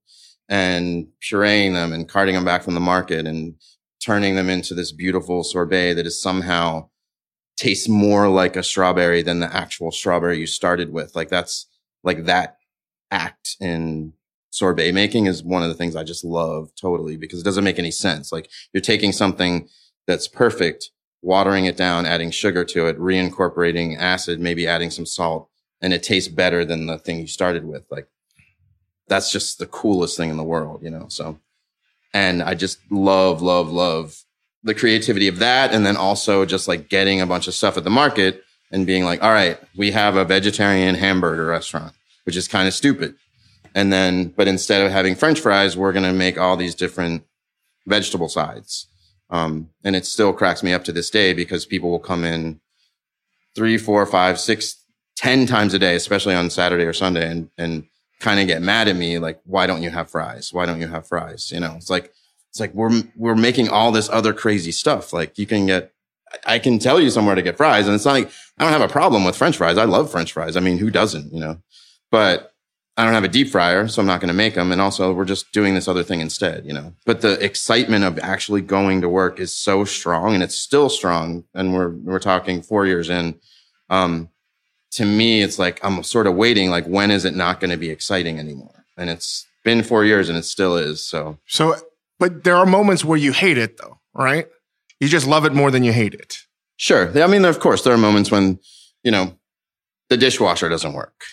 and 0.49 1.09
pureeing 1.23 1.73
them 1.73 1.93
and 1.93 2.09
carting 2.09 2.35
them 2.35 2.45
back 2.45 2.63
from 2.63 2.75
the 2.75 2.81
market 2.81 3.27
and 3.27 3.55
turning 4.05 4.37
them 4.37 4.51
into 4.51 4.75
this 4.75 4.93
beautiful 4.93 5.43
sorbet 5.43 5.95
that 5.95 6.07
is 6.07 6.21
somehow 6.21 6.89
tastes 7.57 7.89
more 7.89 8.29
like 8.29 8.57
a 8.57 8.63
strawberry 8.63 9.23
than 9.23 9.41
the 9.41 9.55
actual 9.55 9.91
strawberry 9.91 10.39
you 10.39 10.47
started 10.47 10.93
with. 10.93 11.15
Like 11.17 11.29
that's 11.29 11.67
like 12.03 12.25
that 12.25 12.59
act 13.11 13.57
in 13.61 14.13
sorbet 14.51 14.93
making 14.93 15.27
is 15.27 15.43
one 15.43 15.63
of 15.63 15.69
the 15.69 15.75
things 15.75 15.97
I 15.97 16.05
just 16.05 16.25
love 16.25 16.71
totally 16.81 17.17
because 17.17 17.41
it 17.41 17.45
doesn't 17.45 17.65
make 17.65 17.79
any 17.79 17.91
sense. 17.91 18.31
Like 18.31 18.51
you're 18.73 18.81
taking 18.81 19.13
something 19.13 19.69
that's 20.07 20.29
perfect, 20.29 20.91
watering 21.23 21.65
it 21.65 21.77
down, 21.77 22.07
adding 22.07 22.31
sugar 22.31 22.65
to 22.67 22.87
it, 22.87 22.99
reincorporating 22.99 23.99
acid, 23.99 24.39
maybe 24.39 24.67
adding 24.67 24.91
some 24.91 25.07
salt 25.07 25.49
and 25.85 25.93
it 25.93 26.03
tastes 26.03 26.31
better 26.31 26.65
than 26.65 26.87
the 26.87 26.97
thing 26.97 27.21
you 27.21 27.27
started 27.27 27.67
with. 27.67 27.85
Like 27.91 28.09
that's 29.07 29.31
just 29.31 29.59
the 29.59 29.67
coolest 29.67 30.17
thing 30.17 30.31
in 30.31 30.39
the 30.39 30.43
world, 30.43 30.83
you 30.83 30.89
know? 30.89 31.09
So, 31.09 31.39
and 32.15 32.43
I 32.43 32.55
just 32.55 32.79
love, 32.91 33.43
love, 33.43 33.71
love 33.71 34.25
the 34.63 34.75
creativity 34.75 35.29
of 35.29 35.41
that. 35.41 35.75
And 35.75 35.85
then 35.85 35.99
also 35.99 36.47
just 36.47 36.67
like 36.69 36.89
getting 36.89 37.21
a 37.21 37.27
bunch 37.27 37.49
of 37.49 37.55
stuff 37.55 37.77
at 37.77 37.85
the 37.85 37.91
market 37.91 38.43
and 38.73 38.87
being 38.87 39.05
like, 39.05 39.23
all 39.23 39.31
right, 39.31 39.61
we 39.77 39.91
have 39.91 40.17
a 40.17 40.25
vegetarian 40.25 40.95
hamburger 40.95 41.45
restaurant, 41.45 41.93
which 42.25 42.35
is 42.35 42.49
kind 42.49 42.67
of 42.67 42.73
stupid. 42.73 43.15
And 43.75 43.93
then, 43.93 44.29
but 44.29 44.49
instead 44.49 44.81
of 44.87 44.91
having 44.91 45.15
French 45.15 45.39
fries, 45.39 45.77
we're 45.77 45.93
going 45.93 46.07
to 46.07 46.15
make 46.15 46.39
all 46.39 46.57
these 46.57 46.75
different 46.75 47.25
vegetable 47.87 48.31
sides. 48.31 48.87
Um, 49.29 49.69
and 49.85 49.95
it 49.95 50.07
still 50.07 50.33
cracks 50.33 50.63
me 50.63 50.73
up 50.73 50.85
to 50.85 50.93
this 50.93 51.11
day 51.11 51.35
because 51.35 51.67
people 51.67 51.91
will 51.91 51.99
come 51.99 52.25
in 52.25 52.63
three, 53.55 53.77
four, 53.77 54.07
five, 54.07 54.41
six 54.41 54.84
10 55.17 55.47
times 55.47 55.75
a 55.75 55.79
day, 55.79 55.95
especially 55.95 56.35
on 56.35 56.51
Saturday 56.51 56.85
or 56.85 56.93
Sunday 56.93 57.31
and, 57.31 57.51
and 57.57 57.85
kind 58.21 58.41
of 58.41 58.47
get 58.47 58.63
mad 58.63 58.89
at 58.89 58.97
me. 58.97 59.19
Like, 59.19 59.41
why 59.45 59.67
don't 59.67 59.83
you 59.83 59.91
have 59.91 60.11
fries? 60.11 60.53
Why 60.53 60.67
don't 60.67 60.81
you 60.81 60.89
have 60.89 61.07
fries? 61.07 61.53
You 61.53 61.61
know, 61.61 61.75
it's 61.77 61.91
like, 61.91 62.13
it's 62.51 62.61
like 62.61 62.75
we're, 62.75 63.03
we're 63.17 63.35
making 63.35 63.69
all 63.69 63.93
this 63.93 64.09
other 64.09 64.33
crazy 64.33 64.73
stuff. 64.73 65.13
Like 65.13 65.39
you 65.39 65.47
can 65.47 65.67
get, 65.67 65.93
I 66.47 66.59
can 66.59 66.79
tell 66.79 67.01
you 67.01 67.11
somewhere 67.11 67.35
to 67.35 67.43
get 67.43 67.57
fries 67.57 67.87
and 67.87 67.95
it's 67.95 68.05
not 68.05 68.13
like 68.13 68.31
I 68.59 68.65
don't 68.65 68.73
have 68.73 68.89
a 68.89 68.93
problem 68.93 69.25
with 69.25 69.37
French 69.37 69.57
fries. 69.57 69.79
I 69.79 69.85
love 69.85 70.11
French 70.11 70.33
fries. 70.33 70.57
I 70.57 70.61
mean, 70.61 70.79
who 70.79 70.91
doesn't, 70.91 71.33
you 71.33 71.41
know, 71.41 71.59
but 72.11 72.55
I 72.97 73.05
don't 73.05 73.15
have 73.15 73.25
a 73.25 73.29
deep 73.29 73.49
fryer, 73.49 73.89
so 73.89 74.01
I'm 74.01 74.07
not 74.07 74.21
going 74.21 74.29
to 74.29 74.35
make 74.35 74.55
them. 74.55 74.71
And 74.71 74.81
also 74.81 75.13
we're 75.13 75.25
just 75.25 75.51
doing 75.53 75.75
this 75.75 75.89
other 75.89 76.05
thing 76.05 76.21
instead, 76.21 76.65
you 76.65 76.73
know, 76.73 76.95
but 77.05 77.23
the 77.23 77.33
excitement 77.45 78.05
of 78.05 78.19
actually 78.21 78.61
going 78.61 79.01
to 79.01 79.09
work 79.09 79.41
is 79.41 79.53
so 79.53 79.85
strong 79.85 80.35
and 80.35 80.43
it's 80.43 80.55
still 80.55 80.89
strong. 80.89 81.45
And 81.55 81.75
we're, 81.75 81.91
we're 81.91 82.21
talking 82.21 82.63
four 82.63 82.87
years 82.87 83.11
in. 83.11 83.41
Um, 83.91 84.29
to 84.95 85.05
me, 85.05 85.43
it's 85.43 85.59
like 85.59 85.79
I'm 85.85 86.03
sort 86.03 86.27
of 86.27 86.35
waiting, 86.35 86.71
like, 86.71 86.87
when 86.87 87.11
is 87.11 87.25
it 87.25 87.35
not 87.35 87.61
going 87.61 87.71
to 87.71 87.77
be 87.77 87.91
exciting 87.91 88.39
anymore? 88.39 88.71
and 88.97 89.11
it's 89.11 89.45
been 89.65 89.83
four 89.83 90.05
years 90.05 90.29
and 90.29 90.39
it 90.39 90.45
still 90.45 90.77
is. 90.77 91.05
So, 91.05 91.37
So, 91.47 91.75
but 92.21 92.45
there 92.45 92.55
are 92.57 92.65
moments 92.67 93.05
where 93.05 93.19
you 93.19 93.33
hate 93.33 93.59
it 93.59 93.77
though, 93.77 93.99
right? 94.15 94.47
You 95.01 95.09
just 95.09 95.27
love 95.27 95.45
it 95.45 95.53
more 95.53 95.73
than 95.73 95.83
you 95.83 95.93
hate 95.93 96.15
it. 96.15 96.39
sure. 96.77 97.11
I 97.21 97.27
mean, 97.27 97.45
of 97.45 97.59
course, 97.59 97.83
there 97.83 97.93
are 97.93 97.99
moments 97.99 98.31
when, 98.31 98.61
you 99.03 99.11
know, 99.11 99.37
the 100.11 100.17
dishwasher 100.17 100.69
doesn't 100.69 100.93
work. 100.93 101.25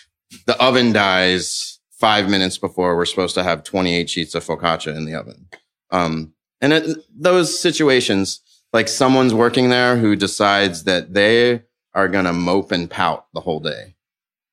The 0.46 0.60
oven 0.60 0.92
dies 0.92 1.78
five 2.00 2.28
minutes 2.28 2.58
before 2.58 2.96
we're 2.96 3.04
supposed 3.04 3.34
to 3.36 3.44
have 3.44 3.62
28 3.62 4.10
sheets 4.10 4.34
of 4.34 4.44
focaccia 4.44 4.96
in 4.96 5.04
the 5.04 5.14
oven. 5.14 5.46
Um, 5.90 6.34
and 6.60 6.72
it, 6.72 6.98
those 7.16 7.60
situations, 7.60 8.40
like 8.72 8.88
someone's 8.88 9.34
working 9.34 9.68
there 9.68 9.98
who 9.98 10.16
decides 10.16 10.82
that 10.84 11.14
they 11.14 11.62
are 11.94 12.08
going 12.08 12.24
to 12.24 12.32
mope 12.32 12.72
and 12.72 12.90
pout 12.90 13.26
the 13.34 13.40
whole 13.40 13.60
day, 13.60 13.94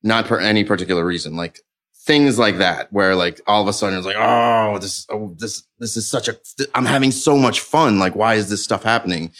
not 0.02 0.26
for 0.26 0.40
any 0.40 0.64
particular 0.64 1.04
reason. 1.04 1.36
Like 1.36 1.60
things 2.04 2.38
like 2.38 2.58
that, 2.58 2.92
where 2.92 3.14
like 3.14 3.40
all 3.46 3.62
of 3.62 3.68
a 3.68 3.72
sudden 3.72 3.98
it's 3.98 4.06
like, 4.06 4.16
oh, 4.18 4.78
this, 4.78 5.06
oh, 5.10 5.34
this, 5.38 5.62
this 5.78 5.96
is 5.96 6.08
such 6.08 6.28
a, 6.28 6.36
I'm 6.74 6.86
having 6.86 7.10
so 7.10 7.36
much 7.36 7.60
fun. 7.60 7.98
Like, 7.98 8.14
why 8.14 8.34
is 8.34 8.48
this 8.48 8.64
stuff 8.64 8.82
happening? 8.82 9.32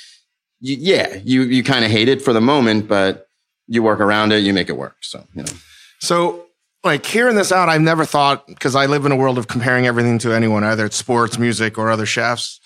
Yeah, 0.60 1.16
you, 1.24 1.42
you 1.42 1.62
kind 1.62 1.84
of 1.84 1.90
hate 1.90 2.08
it 2.08 2.20
for 2.20 2.32
the 2.32 2.40
moment, 2.40 2.86
but 2.86 3.26
you 3.66 3.82
work 3.82 4.00
around 4.00 4.32
it, 4.32 4.38
you 4.38 4.52
make 4.52 4.68
it 4.68 4.76
work. 4.76 4.96
So, 5.00 5.24
you 5.34 5.42
know, 5.42 5.52
So, 6.00 6.46
like 6.82 7.04
hearing 7.04 7.36
this 7.36 7.52
out, 7.52 7.68
I've 7.68 7.80
never 7.80 8.04
thought 8.04 8.46
because 8.46 8.74
I 8.74 8.86
live 8.86 9.04
in 9.04 9.12
a 9.12 9.16
world 9.16 9.38
of 9.38 9.48
comparing 9.48 9.86
everything 9.86 10.18
to 10.20 10.32
anyone, 10.32 10.64
either 10.64 10.86
it's 10.86 10.96
sports, 10.96 11.38
music, 11.38 11.78
or 11.78 11.90
other 11.90 12.06
chefs. 12.06 12.58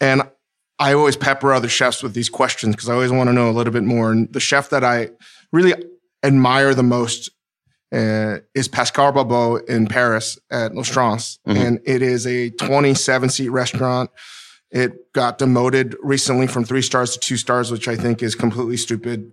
And 0.00 0.22
I 0.78 0.92
always 0.94 1.16
pepper 1.16 1.52
other 1.52 1.68
chefs 1.68 2.02
with 2.02 2.14
these 2.14 2.28
questions 2.28 2.74
because 2.76 2.88
I 2.88 2.94
always 2.94 3.10
want 3.10 3.28
to 3.28 3.32
know 3.32 3.50
a 3.50 3.52
little 3.52 3.72
bit 3.72 3.82
more. 3.84 4.12
And 4.12 4.32
the 4.32 4.40
chef 4.40 4.70
that 4.70 4.84
I 4.84 5.10
really 5.52 5.74
admire 6.22 6.74
the 6.74 6.82
most 6.82 7.30
uh, 7.92 8.38
is 8.54 8.68
Pascal 8.68 9.12
Barbot 9.12 9.66
in 9.68 9.86
Paris 9.86 10.38
at 10.50 10.74
L'Astrance. 10.74 11.38
Mhm. 11.48 11.56
And 11.56 11.80
it 11.86 12.02
is 12.02 12.26
a 12.26 12.50
27 12.50 13.30
seat 13.30 13.48
restaurant. 13.48 14.10
It 14.70 15.12
got 15.14 15.38
demoted 15.38 15.96
recently 16.02 16.46
from 16.46 16.64
three 16.64 16.82
stars 16.82 17.12
to 17.14 17.18
two 17.18 17.38
stars, 17.38 17.70
which 17.72 17.88
I 17.88 17.96
think 17.96 18.22
is 18.22 18.34
completely 18.34 18.76
stupid. 18.76 19.32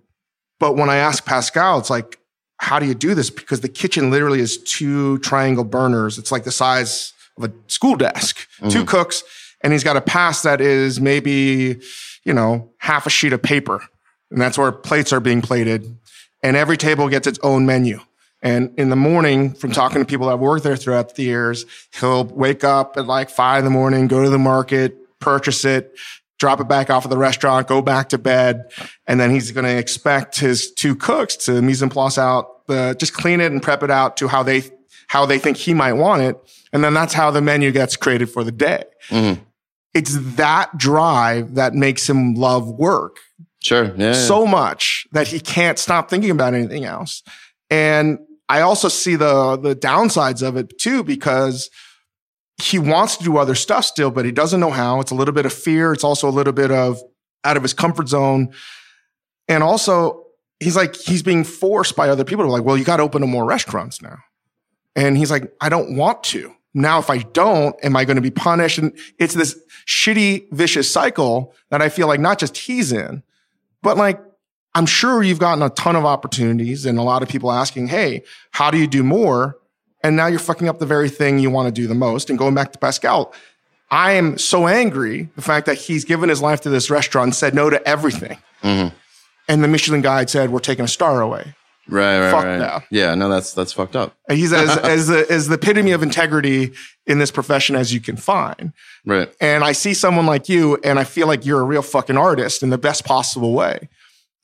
But 0.60 0.78
when 0.78 0.90
I 0.90 0.96
ask 0.96 1.26
Pascal, 1.26 1.78
it's 1.80 1.90
like, 1.90 2.18
how 2.60 2.80
do 2.80 2.86
you 2.86 2.96
do 2.96 3.14
this? 3.14 3.30
Because 3.30 3.60
the 3.60 3.68
kitchen 3.68 4.10
literally 4.10 4.40
is 4.40 4.58
two 4.64 5.18
triangle 5.20 5.66
burners. 5.66 6.18
It's 6.18 6.32
like 6.32 6.46
the 6.46 6.52
size 6.54 7.12
of 7.38 7.44
a 7.44 7.52
school 7.68 7.98
desk, 7.98 8.48
two 8.70 8.86
cooks, 8.86 9.24
and 9.62 9.74
he's 9.74 9.84
got 9.84 9.98
a 9.98 10.02
pass 10.02 10.44
that 10.44 10.62
is 10.62 11.00
maybe, 11.02 11.80
you 12.24 12.34
know, 12.34 12.72
half 12.78 13.06
a 13.06 13.10
sheet 13.10 13.34
of 13.34 13.42
paper. 13.42 13.82
And 14.32 14.42
that's 14.42 14.58
where 14.58 14.72
plates 14.72 15.14
are 15.14 15.20
being 15.20 15.42
plated. 15.42 15.98
And 16.44 16.56
every 16.56 16.78
table 16.78 17.10
gets 17.10 17.28
its 17.28 17.40
own 17.42 17.66
menu. 17.66 18.00
And 18.42 18.78
in 18.78 18.90
the 18.90 18.96
morning, 18.96 19.54
from 19.54 19.72
talking 19.72 20.00
to 20.00 20.06
people 20.06 20.28
that 20.28 20.38
worked 20.38 20.64
there 20.64 20.76
throughout 20.76 21.16
the 21.16 21.24
years, 21.24 21.66
he'll 22.00 22.26
wake 22.26 22.64
up 22.64 22.96
at 22.98 23.08
like 23.08 23.30
five 23.30 23.60
in 23.60 23.66
the 23.66 23.72
morning, 23.72 24.08
go 24.08 24.24
to 24.24 24.30
the 24.30 24.38
market, 24.38 24.96
purchase 25.20 25.66
it, 25.66 25.96
drop 26.38 26.60
it 26.60 26.68
back 26.68 26.90
off 26.92 27.06
at 27.06 27.10
the 27.10 27.18
restaurant, 27.18 27.68
go 27.68 27.82
back 27.82 28.10
to 28.10 28.18
bed. 28.18 28.72
And 29.08 29.20
then 29.20 29.32
he's 29.32 29.52
going 29.52 29.66
to 29.66 29.76
expect 29.76 30.40
his 30.40 30.72
two 30.72 30.96
cooks 30.96 31.36
to 31.38 31.62
mise 31.62 31.82
en 31.82 31.90
place 31.90 32.18
out 32.18 32.68
the, 32.68 32.96
just 33.00 33.14
clean 33.14 33.42
it 33.42 33.52
and 33.52 33.64
prep 33.64 33.82
it 33.82 33.90
out 33.90 34.18
to 34.18 34.28
how 34.28 34.44
they, 34.44 34.64
how 35.16 35.26
they 35.26 35.40
think 35.40 35.56
he 35.56 35.74
might 35.74 35.94
want 35.94 36.22
it. 36.22 36.36
And 36.74 36.84
then 36.84 36.94
that's 36.94 37.14
how 37.14 37.32
the 37.32 37.42
menu 37.42 37.72
gets 37.72 37.96
created 37.96 38.30
for 38.30 38.44
the 38.44 38.52
day. 38.52 38.84
Mhm. 39.10 39.40
It's 39.94 40.18
that 40.36 40.78
drive 40.78 41.56
that 41.56 41.74
makes 41.74 42.10
him 42.10 42.34
love 42.36 42.68
work 42.68 43.16
sure. 43.64 43.94
Yeah. 43.96 44.12
so 44.12 44.46
much 44.46 45.08
that 45.14 45.30
he 45.30 45.40
can't 45.40 45.80
stop 45.80 46.10
thinking 46.10 46.32
about 46.32 46.54
anything 46.54 46.84
else. 46.84 47.24
And 47.70 48.20
I 48.50 48.60
also 48.60 48.90
see 48.90 49.16
the 49.16 49.56
the 49.56 49.74
downsides 49.74 50.46
of 50.46 50.58
it 50.58 50.78
too 50.78 51.02
because 51.04 51.70
he 52.62 52.78
wants 52.78 53.16
to 53.18 53.24
do 53.24 53.38
other 53.38 53.56
stuff 53.56 53.86
still, 53.86 54.12
but 54.12 54.26
he 54.26 54.32
doesn't 54.34 54.60
know 54.60 54.72
how. 54.72 55.00
It's 55.00 55.12
a 55.12 55.16
little 55.16 55.34
bit 55.34 55.46
of 55.46 55.54
fear. 55.54 55.94
It's 55.94 56.04
also 56.04 56.28
a 56.28 56.36
little 56.40 56.54
bit 56.54 56.72
of 56.72 57.00
out 57.46 57.56
of 57.56 57.64
his 57.64 57.74
comfort 57.74 58.10
zone. 58.10 58.54
And 59.48 59.64
also, 59.64 60.24
he's 60.60 60.76
like, 60.76 60.94
he's 60.96 61.24
being 61.24 61.44
forced 61.46 61.96
by 61.96 62.10
other 62.10 62.26
people 62.26 62.44
to 62.46 62.52
like, 62.52 62.64
well, 62.66 62.78
you 62.78 62.84
got 62.84 62.98
to 62.98 63.04
open 63.04 63.24
up 63.24 63.30
more 63.30 63.46
restaurants 63.46 64.02
now. 64.02 64.18
And 64.96 65.18
he's 65.18 65.32
like, 65.32 65.54
I 65.62 65.70
don't 65.70 65.96
want 65.96 66.24
to. 66.26 66.54
Now, 66.74 67.00
if 67.00 67.10
I 67.10 67.20
don't, 67.20 67.76
am 67.84 67.96
I 67.96 68.06
going 68.06 68.16
to 68.18 68.22
be 68.22 68.32
punished? 68.32 68.78
And 68.78 68.92
it's 69.18 69.34
this 69.34 69.58
shitty, 69.86 70.52
vicious 70.52 70.92
cycle 70.92 71.54
that 71.70 71.82
I 71.82 71.90
feel 71.90 72.08
like 72.08 72.20
not 72.20 72.40
just 72.40 72.58
he's 72.58 72.92
in, 72.92 73.24
but 73.82 73.98
like, 73.98 74.20
I'm 74.74 74.86
sure 74.86 75.24
you've 75.24 75.40
gotten 75.40 75.64
a 75.64 75.70
ton 75.70 75.96
of 75.96 76.04
opportunities 76.06 76.86
and 76.86 77.00
a 77.00 77.02
lot 77.02 77.24
of 77.24 77.30
people 77.30 77.50
asking, 77.50 77.88
Hey, 77.88 78.24
how 78.52 78.72
do 78.72 78.78
you 78.78 78.88
do 78.88 79.04
more? 79.04 79.58
And 80.04 80.18
now 80.18 80.28
you're 80.28 80.38
fucking 80.38 80.68
up 80.68 80.80
the 80.80 80.86
very 80.86 81.10
thing 81.10 81.40
you 81.40 81.50
want 81.50 81.68
to 81.68 81.72
do 81.72 81.88
the 81.88 81.96
most. 81.96 82.30
And 82.30 82.38
going 82.38 82.54
back 82.54 82.74
to 82.74 82.78
Pascal, 82.78 83.34
I 83.90 84.14
am 84.14 84.38
so 84.38 84.68
angry 84.68 85.30
the 85.36 85.42
fact 85.42 85.66
that 85.68 85.78
he's 85.78 86.04
given 86.04 86.28
his 86.28 86.42
life 86.42 86.62
to 86.62 86.70
this 86.70 86.90
restaurant 86.90 87.28
and 87.28 87.36
said 87.36 87.56
no 87.56 87.70
to 87.70 87.88
everything. 87.88 88.38
Mhm. 88.64 88.92
And 89.48 89.64
the 89.64 89.68
Michelin 89.68 90.02
guide 90.02 90.30
said, 90.30 90.50
we're 90.50 90.60
taking 90.60 90.84
a 90.84 90.90
star 90.90 91.22
away. 91.22 91.56
Right. 91.88 92.20
Right. 92.20 92.32
Fuck 92.32 92.46
right. 92.46 92.84
Yeah. 92.90 93.16
No, 93.16 93.30
that's, 93.30 93.54
that's 93.54 93.74
fucked 93.74 93.96
up. 93.96 94.16
And 94.28 94.38
he's 94.38 94.54
as, 94.54 94.78
as, 94.78 95.08
the, 95.08 95.26
as 95.30 95.48
the 95.48 95.56
epitome 95.56 95.92
of 95.92 96.04
integrity 96.04 96.72
in 97.06 97.20
this 97.20 97.32
profession 97.32 97.76
as 97.76 97.94
you 97.94 98.00
can 98.00 98.18
find. 98.18 98.74
Right. 99.06 99.34
And 99.40 99.64
I 99.64 99.72
see 99.74 99.94
someone 99.94 100.26
like 100.26 100.50
you 100.50 100.80
and 100.84 101.00
I 101.00 101.04
feel 101.04 101.28
like 101.28 101.46
you're 101.46 101.62
a 101.62 101.66
real 101.66 101.82
fucking 101.82 102.18
artist 102.18 102.64
in 102.64 102.70
the 102.70 102.78
best 102.78 103.06
possible 103.06 103.54
way. 103.54 103.90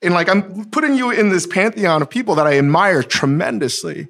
And 0.01 0.13
like 0.13 0.29
I'm 0.29 0.65
putting 0.65 0.95
you 0.95 1.11
in 1.11 1.29
this 1.29 1.47
pantheon 1.47 2.01
of 2.01 2.09
people 2.09 2.35
that 2.35 2.47
I 2.47 2.57
admire 2.57 3.03
tremendously. 3.03 4.07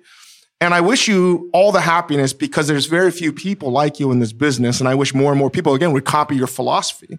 And 0.59 0.75
I 0.75 0.81
wish 0.81 1.07
you 1.07 1.49
all 1.53 1.71
the 1.71 1.81
happiness 1.81 2.33
because 2.33 2.67
there's 2.67 2.85
very 2.85 3.11
few 3.11 3.33
people 3.33 3.71
like 3.71 3.99
you 3.99 4.11
in 4.11 4.19
this 4.19 4.31
business. 4.31 4.79
And 4.79 4.87
I 4.87 4.93
wish 4.93 5.13
more 5.13 5.31
and 5.31 5.39
more 5.39 5.49
people, 5.49 5.73
again, 5.73 5.91
would 5.91 6.05
copy 6.05 6.35
your 6.35 6.47
philosophy. 6.47 7.17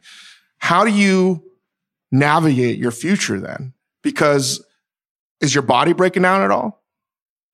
How 0.59 0.85
do 0.85 0.92
you 0.92 1.42
navigate 2.12 2.79
your 2.79 2.92
future 2.92 3.40
then? 3.40 3.72
Because 4.03 4.64
is 5.42 5.55
your 5.55 5.62
body 5.62 5.92
breaking 5.92 6.22
down 6.22 6.40
at 6.42 6.50
all? 6.50 6.83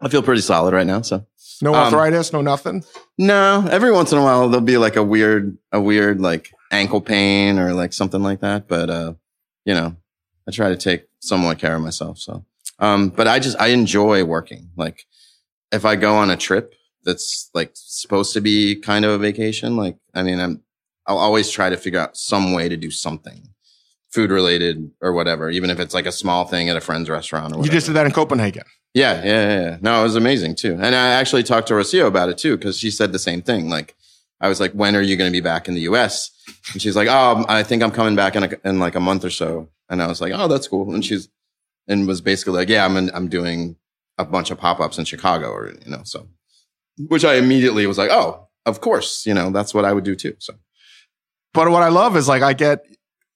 I 0.01 0.09
feel 0.09 0.23
pretty 0.23 0.43
solid 0.43 0.73
right 0.75 0.87
now. 0.87 1.03
So 1.03 1.27
No 1.61 1.75
Um, 1.75 1.93
arthritis, 1.93 2.33
no 2.33 2.41
nothing. 2.41 2.85
no, 3.19 3.67
every 3.69 3.91
once 3.91 4.13
in 4.13 4.19
a 4.19 4.23
while 4.23 4.49
there'll 4.49 4.65
be 4.65 4.79
like 4.79 4.95
a 4.95 5.03
weird, 5.03 5.59
a 5.73 5.81
weird 5.81 6.21
like 6.21 6.53
ankle 6.71 7.01
pain 7.01 7.59
or 7.59 7.73
like 7.75 7.93
something 7.93 8.23
like 8.23 8.41
that. 8.41 8.69
But, 8.69 8.91
uh, 8.91 9.15
you 9.65 9.75
know, 9.75 9.97
I 10.47 10.53
try 10.53 10.69
to 10.69 10.77
take 10.77 11.07
somewhat 11.21 11.59
care 11.59 11.75
of 11.75 11.83
myself. 11.83 12.19
So, 12.19 12.45
um, 12.79 13.09
but 13.09 13.27
I 13.27 13.41
just, 13.41 13.61
I 13.61 13.69
enjoy 13.69 14.23
working. 14.25 14.71
Like 14.77 15.05
if 15.73 15.85
I 15.85 15.97
go 15.97 16.15
on 16.15 16.31
a 16.31 16.37
trip 16.37 16.75
that's 17.03 17.51
like 17.55 17.73
supposed 17.75 18.33
to 18.35 18.41
be 18.41 18.77
kind 18.77 19.05
of 19.05 19.11
a 19.11 19.19
vacation, 19.19 19.77
like, 19.77 19.97
I 20.15 20.23
mean, 20.23 20.39
I'm, 20.39 20.63
I'll 21.07 21.19
always 21.19 21.51
try 21.51 21.71
to 21.71 21.77
figure 21.77 21.99
out 21.99 22.17
some 22.17 22.53
way 22.53 22.69
to 22.69 22.77
do 22.77 22.91
something 22.91 23.49
food 24.11 24.31
related 24.31 24.91
or 25.01 25.13
whatever, 25.13 25.51
even 25.51 25.71
if 25.71 25.79
it's 25.79 25.95
like 25.95 26.07
a 26.07 26.13
small 26.13 26.45
thing 26.45 26.69
at 26.69 26.77
a 26.77 26.81
friend's 26.81 27.11
restaurant 27.11 27.55
or 27.55 27.65
You 27.65 27.71
just 27.71 27.87
did 27.87 27.95
that 27.95 28.07
in 28.07 28.13
Copenhagen. 28.13 28.65
Yeah, 28.95 29.23
yeah, 29.23 29.25
yeah, 29.25 29.61
yeah. 29.61 29.79
No, 29.81 30.01
it 30.01 30.05
was 30.05 30.17
amazing 30.17 30.57
too. 30.57 30.75
And 30.75 30.95
I 30.95 31.11
actually 31.11 31.43
talked 31.43 31.69
to 31.69 31.75
Rosio 31.75 32.07
about 32.07 32.31
it 32.31 32.39
too, 32.39 32.57
because 32.57 32.79
she 32.79 32.91
said 32.91 33.13
the 33.13 33.19
same 33.19 33.43
thing. 33.43 33.69
Like, 33.69 33.95
I 34.41 34.49
was 34.49 34.61
like, 34.61 34.73
when 34.73 34.97
are 34.97 35.03
you 35.03 35.17
going 35.17 35.31
to 35.31 35.37
be 35.37 35.43
back 35.43 35.69
in 35.69 35.75
the 35.75 35.83
US? 35.83 36.31
And 36.73 36.81
she's 36.81 36.97
like, 36.97 37.09
oh, 37.09 37.45
I 37.49 37.63
think 37.63 37.83
I'm 37.83 37.91
coming 37.91 38.17
back 38.17 38.35
in, 38.35 38.45
a, 38.45 38.51
in 38.65 38.79
like 38.79 38.95
a 38.95 39.01
month 39.01 39.25
or 39.25 39.31
so. 39.31 39.69
And 39.91 40.03
I 40.03 40.07
was 40.07 40.21
like, 40.21 40.33
oh, 40.35 40.49
that's 40.49 40.69
cool. 40.69 40.95
And 40.95 41.05
she's, 41.05 41.29
and 41.87 42.07
was 42.07 42.21
basically 42.21 42.55
like, 42.55 42.69
yeah, 42.69 42.85
I'm, 42.85 42.97
in, 42.97 43.11
I'm 43.15 43.29
doing 43.29 43.77
a 44.17 44.25
bunch 44.25 44.51
of 44.51 44.59
pop 44.59 44.81
ups 44.81 44.99
in 44.99 45.05
Chicago 45.05 45.51
or, 45.51 45.73
you 45.85 45.91
know, 45.91 46.03
so, 46.05 46.29
which 47.09 47.25
I 47.25 47.35
immediately 47.35 47.87
was 47.87 47.99
like, 47.99 48.11
oh, 48.11 48.49
of 48.67 48.81
course, 48.81 49.27
you 49.27 49.35
know, 49.35 49.51
that's 49.51 49.75
what 49.75 49.85
I 49.85 49.93
would 49.93 50.05
do 50.05 50.15
too. 50.15 50.35
So, 50.39 50.55
But 51.55 51.71
what 51.71 51.83
I 51.83 51.89
love 51.89 52.17
is 52.17 52.29
like 52.29 52.43
I 52.43 52.53
get 52.53 52.85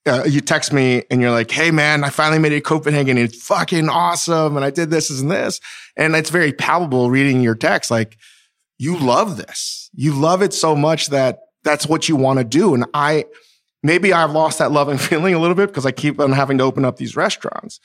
uh, 0.07 0.25
you 0.25 0.41
text 0.41 0.73
me 0.73 1.05
and 1.11 1.21
you're 1.21 1.31
like, 1.31 1.51
"Hey 1.51 1.71
man, 1.71 2.05
I 2.05 2.11
finally 2.11 2.39
made 2.39 2.53
it 2.53 2.57
to 2.57 2.61
Copenhagen. 2.63 3.19
It's 3.19 3.43
fucking 3.43 3.89
awesome, 3.89 4.57
and 4.57 4.65
I 4.65 4.71
did 4.71 4.91
this 4.91 5.11
and 5.11 5.31
this." 5.31 5.61
And 5.97 6.17
it's 6.17 6.31
very 6.31 6.53
palpable 6.53 7.11
reading 7.11 7.41
your 7.41 7.55
text. 7.55 7.91
Like 7.91 8.17
you 8.79 8.97
love 8.99 9.37
this, 9.37 9.91
you 9.93 10.13
love 10.13 10.43
it 10.43 10.53
so 10.53 10.75
much 10.75 11.09
that 11.09 11.41
that's 11.63 11.87
what 11.87 12.09
you 12.09 12.17
want 12.17 12.39
to 12.39 12.45
do. 12.45 12.75
And 12.75 12.85
I 12.95 13.27
maybe 13.83 14.13
I've 14.13 14.33
lost 14.33 14.59
that 14.59 14.73
love 14.73 14.89
and 14.89 15.01
feeling 15.11 15.35
a 15.35 15.39
little 15.39 15.55
bit 15.55 15.69
because 15.69 15.87
I 15.87 15.93
keep 15.93 16.19
on 16.21 16.33
having 16.33 16.59
to 16.59 16.65
open 16.65 16.85
up 16.85 16.97
these 16.97 17.17
restaurants. 17.17 17.81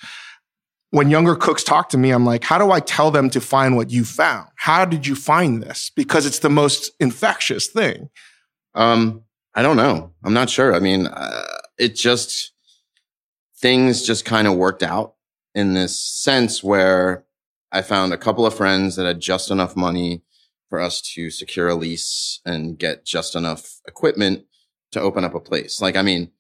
When 0.92 1.10
younger 1.10 1.36
cooks 1.36 1.64
talk 1.64 1.90
to 1.90 1.98
me, 1.98 2.12
I'm 2.12 2.26
like, 2.26 2.46
how 2.46 2.58
do 2.58 2.72
I 2.72 2.80
tell 2.80 3.12
them 3.12 3.30
to 3.32 3.42
find 3.42 3.76
what 3.76 3.92
you 3.92 4.06
found? 4.06 4.48
How 4.56 4.86
did 4.86 5.06
you 5.06 5.16
find 5.16 5.62
this? 5.62 5.92
Because 5.96 6.26
it's 6.26 6.40
the 6.40 6.50
most 6.50 6.92
infectious 7.00 7.68
thing. 7.68 8.10
Um, 8.74 9.24
I 9.54 9.64
don't 9.64 9.76
know. 9.76 10.14
I'm 10.24 10.34
not 10.34 10.50
sure. 10.50 10.74
I 10.74 10.80
mean, 10.80 11.08
uh, 11.08 11.44
it 11.78 11.96
just 11.96 12.54
things 13.60 14.04
just 14.04 14.26
kind 14.26 14.48
of 14.48 14.56
worked 14.56 14.84
out 14.84 15.16
in 15.56 15.74
this 15.74 16.00
sense 16.00 16.64
where 16.64 17.26
I 17.72 17.82
found 17.82 18.14
a 18.14 18.18
couple 18.18 18.46
of 18.46 18.54
friends 18.54 18.96
that 18.96 19.06
had 19.06 19.20
just 19.20 19.52
enough 19.52 19.76
money 19.76 20.24
for 20.70 20.80
us 20.80 21.02
to 21.14 21.30
secure 21.30 21.70
a 21.70 21.76
lease 21.76 22.40
and 22.46 22.78
get 22.78 23.06
just 23.06 23.36
enough 23.36 23.80
equipment 23.88 24.46
to 24.92 25.02
open 25.02 25.24
up 25.24 25.34
a 25.34 25.40
place. 25.40 25.82
Like, 25.82 25.96
I 25.96 26.02
mean, 26.02 26.32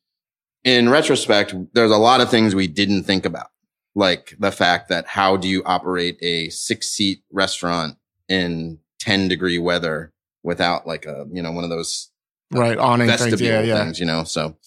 in 0.64 0.90
retrospect, 0.90 1.56
there's 1.74 1.92
a 1.92 1.98
lot 1.98 2.22
of 2.22 2.30
things 2.30 2.54
we 2.54 2.68
didn't 2.68 3.04
think 3.04 3.26
about, 3.26 3.48
like 3.96 4.36
the 4.40 4.52
fact 4.52 4.90
that 4.90 5.08
how 5.08 5.38
do 5.38 5.48
you 5.48 5.64
operate 5.66 6.18
a 6.22 6.50
six 6.50 6.90
seat 6.90 7.24
restaurant 7.32 7.98
in 8.28 8.80
10 9.00 9.28
degree 9.28 9.60
weather 9.60 10.14
without 10.44 10.86
like 10.86 11.06
a, 11.06 11.26
you 11.32 11.42
know, 11.42 11.52
one 11.52 11.64
of 11.64 11.70
those 11.70 12.12
uh, 12.56 12.60
right 12.60 12.78
awning 12.78 13.10
things, 13.10 13.42
yeah, 13.42 13.62
yeah. 13.62 13.84
things, 13.84 14.00
you 14.00 14.06
know, 14.06 14.24
so 14.24 14.58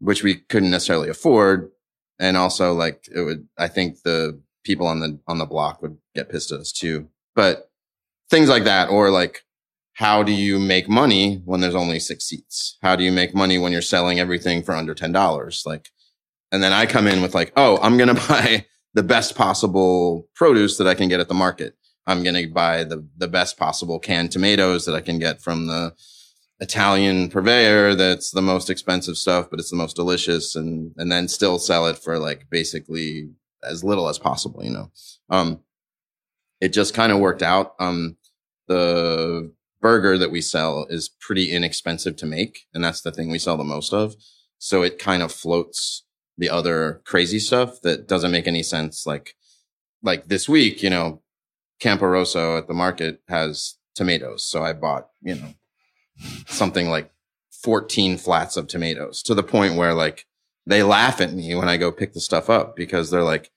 which 0.00 0.22
we 0.22 0.36
couldn't 0.36 0.70
necessarily 0.70 1.08
afford. 1.08 1.70
And 2.18 2.36
also 2.36 2.72
like 2.72 3.08
it 3.14 3.22
would, 3.22 3.46
I 3.56 3.68
think 3.68 4.02
the 4.02 4.40
people 4.64 4.86
on 4.86 5.00
the, 5.00 5.18
on 5.26 5.38
the 5.38 5.46
block 5.46 5.80
would 5.82 5.96
get 6.14 6.28
pissed 6.28 6.52
at 6.52 6.60
us 6.60 6.72
too. 6.72 7.08
But 7.34 7.70
things 8.28 8.48
like 8.48 8.64
that, 8.64 8.90
or 8.90 9.10
like, 9.10 9.44
how 9.94 10.22
do 10.22 10.32
you 10.32 10.58
make 10.58 10.88
money 10.88 11.42
when 11.44 11.60
there's 11.60 11.74
only 11.74 12.00
six 12.00 12.24
seats? 12.24 12.78
How 12.82 12.96
do 12.96 13.04
you 13.04 13.12
make 13.12 13.34
money 13.34 13.58
when 13.58 13.72
you're 13.72 13.82
selling 13.82 14.18
everything 14.18 14.62
for 14.62 14.72
under 14.72 14.94
$10? 14.94 15.66
Like, 15.66 15.90
and 16.52 16.62
then 16.62 16.72
I 16.72 16.86
come 16.86 17.06
in 17.06 17.22
with 17.22 17.34
like, 17.34 17.52
oh, 17.56 17.78
I'm 17.82 17.96
going 17.96 18.08
to 18.14 18.28
buy 18.28 18.66
the 18.94 19.02
best 19.02 19.36
possible 19.36 20.28
produce 20.34 20.78
that 20.78 20.86
I 20.86 20.94
can 20.94 21.08
get 21.08 21.20
at 21.20 21.28
the 21.28 21.34
market. 21.34 21.74
I'm 22.06 22.22
going 22.22 22.34
to 22.34 22.46
buy 22.46 22.84
the, 22.84 23.06
the 23.16 23.28
best 23.28 23.56
possible 23.56 23.98
canned 23.98 24.32
tomatoes 24.32 24.86
that 24.86 24.94
I 24.94 25.00
can 25.00 25.18
get 25.18 25.40
from 25.40 25.66
the 25.66 25.92
Italian 26.60 27.30
purveyor. 27.30 27.94
That's 27.94 28.30
the 28.30 28.42
most 28.42 28.70
expensive 28.70 29.16
stuff, 29.16 29.48
but 29.50 29.58
it's 29.58 29.70
the 29.70 29.76
most 29.76 29.96
delicious 29.96 30.54
and, 30.54 30.92
and 30.96 31.10
then 31.10 31.26
still 31.28 31.58
sell 31.58 31.86
it 31.86 31.98
for 31.98 32.18
like 32.18 32.48
basically 32.50 33.30
as 33.62 33.82
little 33.82 34.08
as 34.08 34.18
possible, 34.18 34.62
you 34.64 34.70
know? 34.70 34.90
Um, 35.28 35.60
it 36.60 36.72
just 36.72 36.94
kind 36.94 37.12
of 37.12 37.18
worked 37.18 37.42
out. 37.42 37.74
Um, 37.78 38.16
the 38.68 39.52
burger 39.80 40.18
that 40.18 40.30
we 40.30 40.40
sell 40.40 40.86
is 40.90 41.08
pretty 41.08 41.50
inexpensive 41.50 42.16
to 42.16 42.26
make. 42.26 42.66
And 42.74 42.84
that's 42.84 43.00
the 43.00 43.10
thing 43.10 43.30
we 43.30 43.38
sell 43.38 43.56
the 43.56 43.64
most 43.64 43.94
of. 43.94 44.14
So 44.58 44.82
it 44.82 44.98
kind 44.98 45.22
of 45.22 45.32
floats 45.32 46.04
the 46.36 46.50
other 46.50 47.00
crazy 47.04 47.38
stuff 47.38 47.80
that 47.82 48.06
doesn't 48.06 48.30
make 48.30 48.46
any 48.46 48.62
sense. 48.62 49.06
Like, 49.06 49.34
like 50.02 50.28
this 50.28 50.48
week, 50.48 50.82
you 50.82 50.90
know, 50.90 51.22
Campo 51.80 52.06
Rosso 52.06 52.58
at 52.58 52.68
the 52.68 52.74
market 52.74 53.22
has 53.28 53.78
tomatoes. 53.94 54.44
So 54.44 54.62
I 54.62 54.74
bought, 54.74 55.08
you 55.22 55.34
know, 55.34 55.54
something 56.46 56.88
like 56.88 57.10
14 57.62 58.16
flats 58.18 58.56
of 58.56 58.66
tomatoes 58.66 59.22
to 59.24 59.34
the 59.34 59.42
point 59.42 59.76
where 59.76 59.94
like 59.94 60.26
they 60.66 60.82
laugh 60.82 61.20
at 61.20 61.32
me 61.32 61.54
when 61.54 61.68
I 61.68 61.76
go 61.76 61.92
pick 61.92 62.12
the 62.12 62.20
stuff 62.20 62.48
up 62.48 62.76
because 62.76 63.10
they're 63.10 63.22
like, 63.22 63.50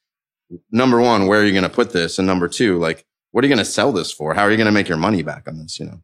number 0.72 1.00
one, 1.00 1.28
where 1.28 1.42
are 1.42 1.46
you 1.46 1.52
going 1.52 1.64
to 1.64 1.70
put 1.70 1.92
this? 1.92 2.18
And 2.18 2.28
number 2.28 2.48
two, 2.48 2.78
like, 2.80 3.06
what 3.32 3.44
are 3.44 3.48
you 3.48 3.54
going 3.54 3.66
to 3.66 3.72
sell 3.72 3.92
this 3.92 4.12
for? 4.12 4.34
How 4.34 4.44
are 4.44 4.52
you 4.52 4.58
going 4.58 4.66
to 4.66 4.72
make 4.72 4.88
your 4.88 4.98
money 4.98 5.24
back 5.24 5.48
on 5.48 5.58
this? 5.58 5.80
You 5.80 5.88
know, 5.88 6.02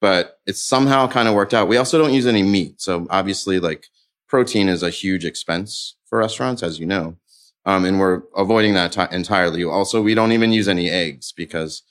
but 0.00 0.40
it's 0.46 0.62
somehow 0.62 1.08
kind 1.08 1.28
of 1.28 1.34
worked 1.34 1.54
out. 1.54 1.68
We 1.68 1.76
also 1.76 1.98
don't 1.98 2.12
use 2.12 2.26
any 2.26 2.42
meat. 2.42 2.80
So 2.80 3.06
obviously 3.10 3.60
like 3.60 3.86
protein 4.28 4.68
is 4.68 4.82
a 4.82 4.90
huge 4.90 5.24
expense 5.24 5.96
for 6.06 6.18
restaurants, 6.18 6.62
as 6.62 6.78
you 6.78 6.86
know. 6.86 7.16
Um, 7.64 7.84
and 7.84 8.00
we're 8.00 8.22
avoiding 8.36 8.74
that 8.74 8.92
t- 8.92 9.14
entirely. 9.14 9.62
Also, 9.62 10.02
we 10.02 10.14
don't 10.14 10.32
even 10.32 10.52
use 10.52 10.68
any 10.68 10.90
eggs 10.90 11.32
because 11.32 11.82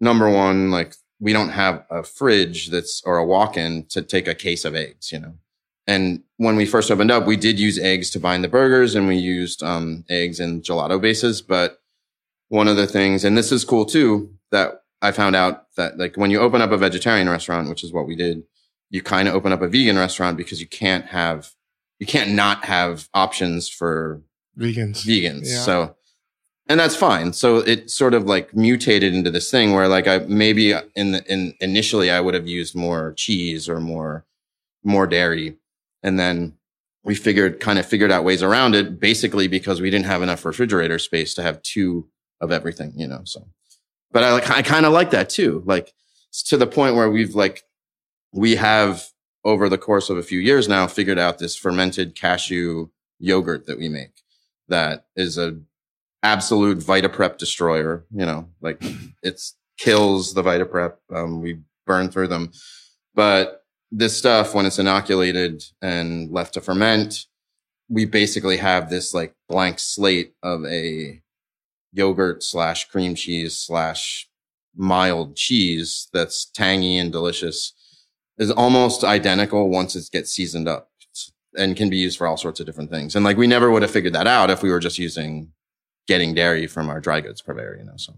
number 0.00 0.30
one, 0.30 0.70
like 0.70 0.94
we 1.20 1.32
don't 1.32 1.50
have 1.50 1.84
a 1.90 2.02
fridge 2.02 2.68
that's 2.68 3.02
or 3.04 3.16
a 3.16 3.24
walk-in 3.24 3.86
to 3.86 4.02
take 4.02 4.28
a 4.28 4.34
case 4.34 4.64
of 4.64 4.74
eggs, 4.74 5.12
you 5.12 5.18
know. 5.18 5.34
And 5.86 6.22
when 6.36 6.56
we 6.56 6.66
first 6.66 6.90
opened 6.90 7.10
up, 7.10 7.26
we 7.26 7.36
did 7.36 7.60
use 7.60 7.78
eggs 7.78 8.10
to 8.10 8.20
bind 8.20 8.42
the 8.42 8.48
burgers 8.48 8.94
and 8.94 9.06
we 9.06 9.16
used 9.16 9.62
um, 9.62 10.04
eggs 10.08 10.40
in 10.40 10.62
gelato 10.62 11.00
bases. 11.00 11.40
But 11.40 11.80
one 12.48 12.68
of 12.68 12.76
the 12.76 12.86
things, 12.86 13.24
and 13.24 13.38
this 13.38 13.52
is 13.52 13.64
cool 13.64 13.84
too, 13.84 14.34
that 14.50 14.82
I 15.00 15.12
found 15.12 15.36
out 15.36 15.74
that 15.76 15.98
like 15.98 16.16
when 16.16 16.30
you 16.30 16.40
open 16.40 16.60
up 16.60 16.72
a 16.72 16.76
vegetarian 16.76 17.28
restaurant, 17.28 17.68
which 17.68 17.84
is 17.84 17.92
what 17.92 18.06
we 18.06 18.16
did, 18.16 18.42
you 18.90 19.02
kind 19.02 19.28
of 19.28 19.34
open 19.34 19.52
up 19.52 19.62
a 19.62 19.68
vegan 19.68 19.96
restaurant 19.96 20.36
because 20.36 20.60
you 20.60 20.66
can't 20.66 21.06
have, 21.06 21.52
you 21.98 22.06
can't 22.06 22.32
not 22.32 22.64
have 22.64 23.08
options 23.14 23.68
for 23.68 24.22
Vegans. 24.58 25.04
vegans. 25.04 25.44
Yeah. 25.44 25.58
So, 25.60 25.95
and 26.68 26.80
that's 26.80 26.96
fine. 26.96 27.32
So 27.32 27.58
it 27.58 27.90
sort 27.90 28.14
of 28.14 28.24
like 28.24 28.54
mutated 28.54 29.14
into 29.14 29.30
this 29.30 29.50
thing 29.50 29.72
where 29.72 29.88
like 29.88 30.08
I 30.08 30.18
maybe 30.18 30.72
in 30.94 31.12
the, 31.12 31.24
in 31.32 31.54
initially 31.60 32.10
I 32.10 32.20
would 32.20 32.34
have 32.34 32.48
used 32.48 32.74
more 32.74 33.12
cheese 33.16 33.68
or 33.68 33.80
more, 33.80 34.24
more 34.82 35.06
dairy. 35.06 35.56
And 36.02 36.18
then 36.18 36.56
we 37.04 37.14
figured, 37.14 37.60
kind 37.60 37.78
of 37.78 37.86
figured 37.86 38.10
out 38.10 38.24
ways 38.24 38.42
around 38.42 38.74
it 38.74 38.98
basically 38.98 39.46
because 39.46 39.80
we 39.80 39.90
didn't 39.90 40.06
have 40.06 40.22
enough 40.22 40.44
refrigerator 40.44 40.98
space 40.98 41.34
to 41.34 41.42
have 41.42 41.62
two 41.62 42.08
of 42.40 42.50
everything, 42.50 42.92
you 42.96 43.06
know, 43.06 43.22
so, 43.24 43.46
but 44.10 44.24
I 44.24 44.32
like, 44.32 44.50
I 44.50 44.62
kind 44.62 44.86
of 44.86 44.92
like 44.92 45.10
that 45.10 45.30
too. 45.30 45.62
Like 45.66 45.92
to 46.46 46.56
the 46.56 46.66
point 46.66 46.96
where 46.96 47.10
we've 47.10 47.34
like, 47.34 47.62
we 48.32 48.56
have 48.56 49.04
over 49.44 49.68
the 49.68 49.78
course 49.78 50.10
of 50.10 50.18
a 50.18 50.22
few 50.22 50.40
years 50.40 50.68
now 50.68 50.86
figured 50.88 51.18
out 51.18 51.38
this 51.38 51.56
fermented 51.56 52.16
cashew 52.16 52.88
yogurt 53.18 53.66
that 53.66 53.78
we 53.78 53.88
make 53.88 54.22
that 54.68 55.06
is 55.14 55.38
a 55.38 55.58
absolute 56.26 56.78
VitaPrep 56.78 57.38
destroyer. 57.38 58.04
You 58.10 58.26
know, 58.26 58.48
like 58.60 58.82
it's 59.22 59.56
kills 59.78 60.34
the 60.34 60.42
VitaPrep. 60.42 60.94
Um, 61.14 61.40
we 61.40 61.60
burn 61.86 62.10
through 62.10 62.28
them, 62.28 62.50
but 63.14 63.62
this 63.92 64.16
stuff 64.16 64.54
when 64.54 64.66
it's 64.66 64.78
inoculated 64.78 65.62
and 65.80 66.30
left 66.30 66.54
to 66.54 66.60
ferment, 66.60 67.26
we 67.88 68.04
basically 68.04 68.56
have 68.56 68.90
this 68.90 69.14
like 69.14 69.34
blank 69.48 69.78
slate 69.78 70.34
of 70.42 70.64
a 70.64 71.22
yogurt 71.92 72.42
slash 72.42 72.88
cream 72.88 73.14
cheese 73.14 73.56
slash 73.56 74.28
mild 74.74 75.36
cheese 75.36 76.08
that's 76.12 76.46
tangy 76.46 76.98
and 76.98 77.12
delicious 77.12 77.72
is 78.38 78.50
almost 78.50 79.04
identical 79.04 79.70
once 79.70 79.96
it 79.96 80.04
gets 80.12 80.32
seasoned 80.32 80.68
up 80.68 80.90
and 81.56 81.76
can 81.76 81.88
be 81.88 81.96
used 81.96 82.18
for 82.18 82.26
all 82.26 82.36
sorts 82.36 82.60
of 82.60 82.66
different 82.66 82.90
things. 82.90 83.14
And 83.16 83.24
like 83.24 83.38
we 83.38 83.46
never 83.46 83.70
would 83.70 83.82
have 83.82 83.90
figured 83.90 84.12
that 84.12 84.26
out 84.26 84.50
if 84.50 84.62
we 84.62 84.70
were 84.70 84.80
just 84.80 84.98
using 84.98 85.52
getting 86.06 86.34
dairy 86.34 86.66
from 86.66 86.88
our 86.88 87.00
dry 87.00 87.20
goods 87.20 87.42
purveyor, 87.42 87.76
you 87.78 87.84
know. 87.84 87.96
So 87.96 88.14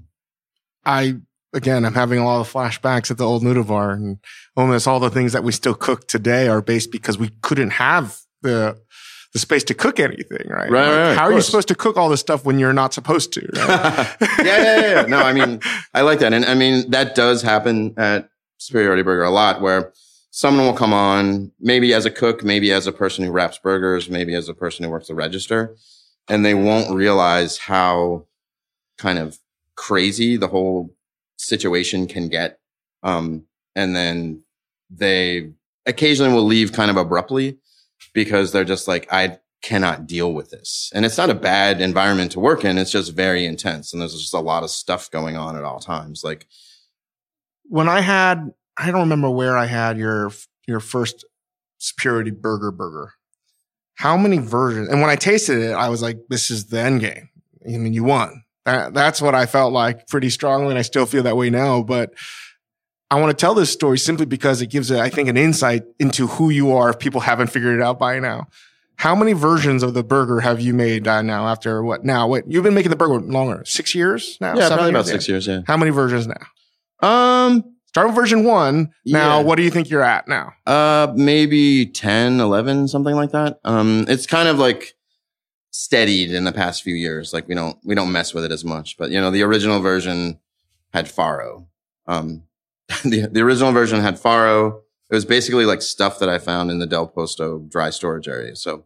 I 0.84 1.16
again, 1.52 1.84
I'm 1.84 1.94
having 1.94 2.18
a 2.18 2.24
lot 2.24 2.40
of 2.40 2.52
flashbacks 2.52 3.10
at 3.10 3.18
the 3.18 3.26
old 3.26 3.42
noodle 3.42 3.64
bar, 3.64 3.92
and 3.92 4.18
almost 4.56 4.86
all 4.86 5.00
the 5.00 5.10
things 5.10 5.32
that 5.32 5.44
we 5.44 5.52
still 5.52 5.74
cook 5.74 6.08
today 6.08 6.48
are 6.48 6.62
based 6.62 6.92
because 6.92 7.18
we 7.18 7.30
couldn't 7.42 7.70
have 7.70 8.18
the 8.42 8.78
the 9.34 9.38
space 9.38 9.64
to 9.64 9.74
cook 9.74 10.00
anything, 10.00 10.46
right? 10.48 10.70
Right, 10.70 10.88
right, 10.88 11.08
right, 11.08 11.18
how 11.18 11.24
are 11.24 11.32
you 11.32 11.42
supposed 11.42 11.68
to 11.68 11.74
cook 11.74 11.98
all 11.98 12.08
this 12.08 12.20
stuff 12.20 12.46
when 12.46 12.58
you're 12.58 12.72
not 12.72 12.94
supposed 12.94 13.32
to? 13.34 13.40
right? 13.40 14.16
yeah, 14.20 14.44
yeah, 14.44 14.80
yeah, 14.80 14.94
yeah. 14.94 15.02
No, 15.02 15.18
I 15.18 15.34
mean, 15.34 15.60
I 15.92 16.00
like 16.00 16.20
that. 16.20 16.32
And 16.32 16.46
I 16.46 16.54
mean, 16.54 16.90
that 16.92 17.14
does 17.14 17.42
happen 17.42 17.92
at 17.98 18.30
Superiority 18.56 19.02
Burger 19.02 19.24
a 19.24 19.30
lot 19.30 19.60
where 19.60 19.92
someone 20.30 20.64
will 20.64 20.72
come 20.72 20.94
on, 20.94 21.52
maybe 21.60 21.92
as 21.92 22.06
a 22.06 22.10
cook, 22.10 22.42
maybe 22.42 22.72
as 22.72 22.86
a 22.86 22.92
person 22.92 23.24
who 23.24 23.30
wraps 23.30 23.58
burgers, 23.58 24.08
maybe 24.08 24.34
as 24.34 24.48
a 24.48 24.54
person 24.54 24.84
who 24.84 24.90
works 24.90 25.08
the 25.08 25.14
register, 25.14 25.76
and 26.28 26.44
they 26.44 26.54
won't 26.54 26.94
realize 26.94 27.58
how 27.58 28.26
kind 28.98 29.18
of 29.18 29.38
crazy 29.76 30.36
the 30.36 30.48
whole 30.48 30.94
situation 31.36 32.06
can 32.06 32.28
get. 32.28 32.58
Um, 33.02 33.44
and 33.74 33.94
then 33.94 34.42
they 34.90 35.52
occasionally 35.86 36.32
will 36.32 36.44
leave 36.44 36.72
kind 36.72 36.90
of 36.90 36.96
abruptly 36.96 37.58
because 38.12 38.52
they're 38.52 38.64
just 38.64 38.88
like, 38.88 39.10
I 39.12 39.38
cannot 39.62 40.06
deal 40.06 40.32
with 40.32 40.50
this. 40.50 40.90
And 40.94 41.04
it's 41.04 41.18
not 41.18 41.30
a 41.30 41.34
bad 41.34 41.80
environment 41.80 42.32
to 42.32 42.40
work 42.40 42.64
in. 42.64 42.78
It's 42.78 42.92
just 42.92 43.14
very 43.14 43.44
intense. 43.44 43.92
And 43.92 44.00
there's 44.00 44.14
just 44.14 44.34
a 44.34 44.40
lot 44.40 44.62
of 44.62 44.70
stuff 44.70 45.10
going 45.10 45.36
on 45.36 45.56
at 45.56 45.64
all 45.64 45.80
times. 45.80 46.22
Like, 46.24 46.46
when 47.64 47.88
I 47.88 48.00
had, 48.00 48.52
I 48.76 48.90
don't 48.90 49.00
remember 49.00 49.30
where 49.30 49.56
I 49.56 49.66
had 49.66 49.98
your 49.98 50.30
your 50.66 50.80
first 50.80 51.24
Superiority 51.78 52.30
Burger 52.30 52.70
burger. 52.70 53.14
How 53.98 54.16
many 54.16 54.38
versions? 54.38 54.88
And 54.90 55.00
when 55.00 55.10
I 55.10 55.16
tasted 55.16 55.58
it, 55.58 55.72
I 55.72 55.88
was 55.88 56.02
like, 56.02 56.18
"This 56.28 56.52
is 56.52 56.66
the 56.66 56.78
end 56.78 57.00
game." 57.00 57.30
I 57.66 57.78
mean, 57.78 57.92
you 57.92 58.04
won. 58.04 58.44
That, 58.64 58.94
that's 58.94 59.20
what 59.20 59.34
I 59.34 59.44
felt 59.44 59.72
like 59.72 60.06
pretty 60.06 60.30
strongly, 60.30 60.70
and 60.70 60.78
I 60.78 60.82
still 60.82 61.04
feel 61.04 61.24
that 61.24 61.36
way 61.36 61.50
now. 61.50 61.82
But 61.82 62.12
I 63.10 63.20
want 63.20 63.36
to 63.36 63.40
tell 63.40 63.54
this 63.54 63.72
story 63.72 63.98
simply 63.98 64.24
because 64.24 64.62
it 64.62 64.68
gives, 64.68 64.92
a, 64.92 65.00
I 65.00 65.08
think, 65.08 65.28
an 65.28 65.36
insight 65.36 65.82
into 65.98 66.28
who 66.28 66.48
you 66.48 66.72
are. 66.72 66.90
If 66.90 67.00
people 67.00 67.22
haven't 67.22 67.48
figured 67.48 67.74
it 67.74 67.82
out 67.82 67.98
by 67.98 68.20
now, 68.20 68.46
how 68.94 69.16
many 69.16 69.32
versions 69.32 69.82
of 69.82 69.94
the 69.94 70.04
burger 70.04 70.38
have 70.40 70.60
you 70.60 70.74
made 70.74 71.08
uh, 71.08 71.20
now? 71.22 71.48
After 71.48 71.82
what? 71.82 72.04
Now, 72.04 72.28
what? 72.28 72.48
You've 72.48 72.62
been 72.62 72.74
making 72.74 72.90
the 72.90 72.96
burger 72.96 73.18
longer? 73.18 73.64
Six 73.64 73.96
years 73.96 74.38
now? 74.40 74.56
yeah, 74.56 74.68
probably 74.68 74.90
about 74.90 75.08
six 75.08 75.28
years. 75.28 75.48
Yeah. 75.48 75.62
How 75.66 75.76
many 75.76 75.90
versions 75.90 76.28
now? 76.28 76.46
Um, 77.08 77.74
Start 77.88 78.08
with 78.08 78.16
version 78.16 78.44
one. 78.44 78.90
Now, 79.04 79.38
Yeah. 79.38 79.44
what 79.44 79.56
do 79.56 79.62
you 79.62 79.70
think 79.70 79.90
you're 79.90 80.02
at 80.02 80.28
now? 80.28 80.52
Uh, 80.66 81.12
maybe 81.16 81.86
10, 81.86 82.38
11, 82.40 82.86
something 82.88 83.14
like 83.16 83.32
that. 83.32 83.58
Um, 83.64 84.04
it's 84.08 84.26
kind 84.26 84.48
of 84.48 84.58
like 84.58 84.94
steadied 85.70 86.32
in 86.32 86.44
the 86.44 86.52
past 86.52 86.82
few 86.82 86.94
years. 86.94 87.32
Like 87.32 87.48
we 87.48 87.54
don't, 87.54 87.78
we 87.84 87.94
don't 87.94 88.12
mess 88.12 88.34
with 88.34 88.44
it 88.44 88.52
as 88.52 88.64
much, 88.64 88.96
but 88.98 89.10
you 89.10 89.20
know, 89.20 89.30
the 89.30 89.42
original 89.42 89.80
version 89.80 90.38
had 90.92 91.06
farro. 91.06 91.66
Um, 92.06 92.42
the, 93.04 93.26
the 93.30 93.40
original 93.40 93.72
version 93.72 94.00
had 94.00 94.14
farro. 94.20 94.80
It 95.10 95.14
was 95.14 95.24
basically 95.24 95.64
like 95.64 95.80
stuff 95.80 96.18
that 96.18 96.28
I 96.28 96.38
found 96.38 96.70
in 96.70 96.80
the 96.80 96.86
Del 96.86 97.06
Posto 97.06 97.60
dry 97.60 97.88
storage 97.88 98.28
area. 98.28 98.54
So 98.54 98.84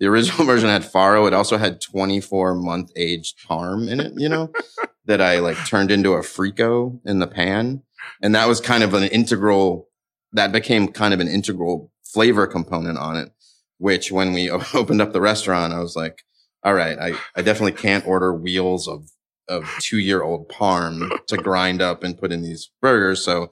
the 0.00 0.06
original 0.06 0.44
version 0.52 0.68
had 0.68 0.82
farro. 0.82 1.28
It 1.28 1.34
also 1.34 1.56
had 1.56 1.80
24 1.80 2.56
month 2.56 2.90
aged 2.96 3.38
parm 3.48 3.88
in 3.88 4.00
it, 4.00 4.12
you 4.16 4.28
know, 4.28 4.50
that 5.04 5.20
I 5.20 5.38
like 5.38 5.56
turned 5.66 5.92
into 5.92 6.14
a 6.14 6.20
frico 6.20 6.98
in 7.04 7.20
the 7.20 7.28
pan. 7.28 7.83
And 8.22 8.34
that 8.34 8.48
was 8.48 8.60
kind 8.60 8.82
of 8.82 8.94
an 8.94 9.04
integral 9.04 9.88
that 10.32 10.52
became 10.52 10.88
kind 10.88 11.14
of 11.14 11.20
an 11.20 11.28
integral 11.28 11.92
flavor 12.02 12.46
component 12.46 12.98
on 12.98 13.16
it, 13.16 13.32
which 13.78 14.10
when 14.10 14.32
we 14.32 14.50
opened 14.74 15.00
up 15.00 15.12
the 15.12 15.20
restaurant, 15.20 15.72
I 15.72 15.80
was 15.80 15.96
like, 15.96 16.22
all 16.62 16.74
right, 16.74 16.98
I, 16.98 17.12
I 17.36 17.42
definitely 17.42 17.72
can't 17.72 18.06
order 18.06 18.34
wheels 18.34 18.88
of 18.88 19.10
of 19.46 19.70
two 19.78 19.98
year 19.98 20.22
old 20.22 20.48
parm 20.48 21.10
to 21.26 21.36
grind 21.36 21.82
up 21.82 22.02
and 22.02 22.18
put 22.18 22.32
in 22.32 22.40
these 22.40 22.70
burgers. 22.80 23.22
So 23.22 23.50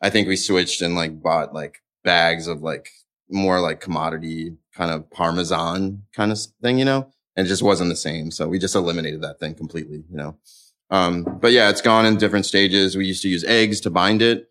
I 0.00 0.10
think 0.10 0.28
we 0.28 0.36
switched 0.36 0.80
and 0.80 0.94
like 0.94 1.22
bought 1.22 1.52
like 1.52 1.82
bags 2.04 2.46
of 2.46 2.62
like 2.62 2.88
more 3.28 3.60
like 3.60 3.80
commodity 3.80 4.56
kind 4.74 4.90
of 4.90 5.10
parmesan 5.10 6.04
kind 6.14 6.32
of 6.32 6.38
thing, 6.62 6.78
you 6.78 6.84
know, 6.84 7.10
and 7.34 7.46
it 7.46 7.48
just 7.48 7.62
wasn't 7.62 7.90
the 7.90 7.96
same. 7.96 8.30
So 8.30 8.48
we 8.48 8.58
just 8.58 8.74
eliminated 8.74 9.22
that 9.22 9.38
thing 9.40 9.54
completely, 9.54 10.04
you 10.10 10.16
know. 10.16 10.38
Um, 10.90 11.24
but 11.40 11.52
yeah, 11.52 11.68
it's 11.68 11.80
gone 11.80 12.06
in 12.06 12.16
different 12.16 12.46
stages. 12.46 12.96
We 12.96 13.06
used 13.06 13.22
to 13.22 13.28
use 13.28 13.44
eggs 13.44 13.80
to 13.80 13.90
bind 13.90 14.22
it. 14.22 14.48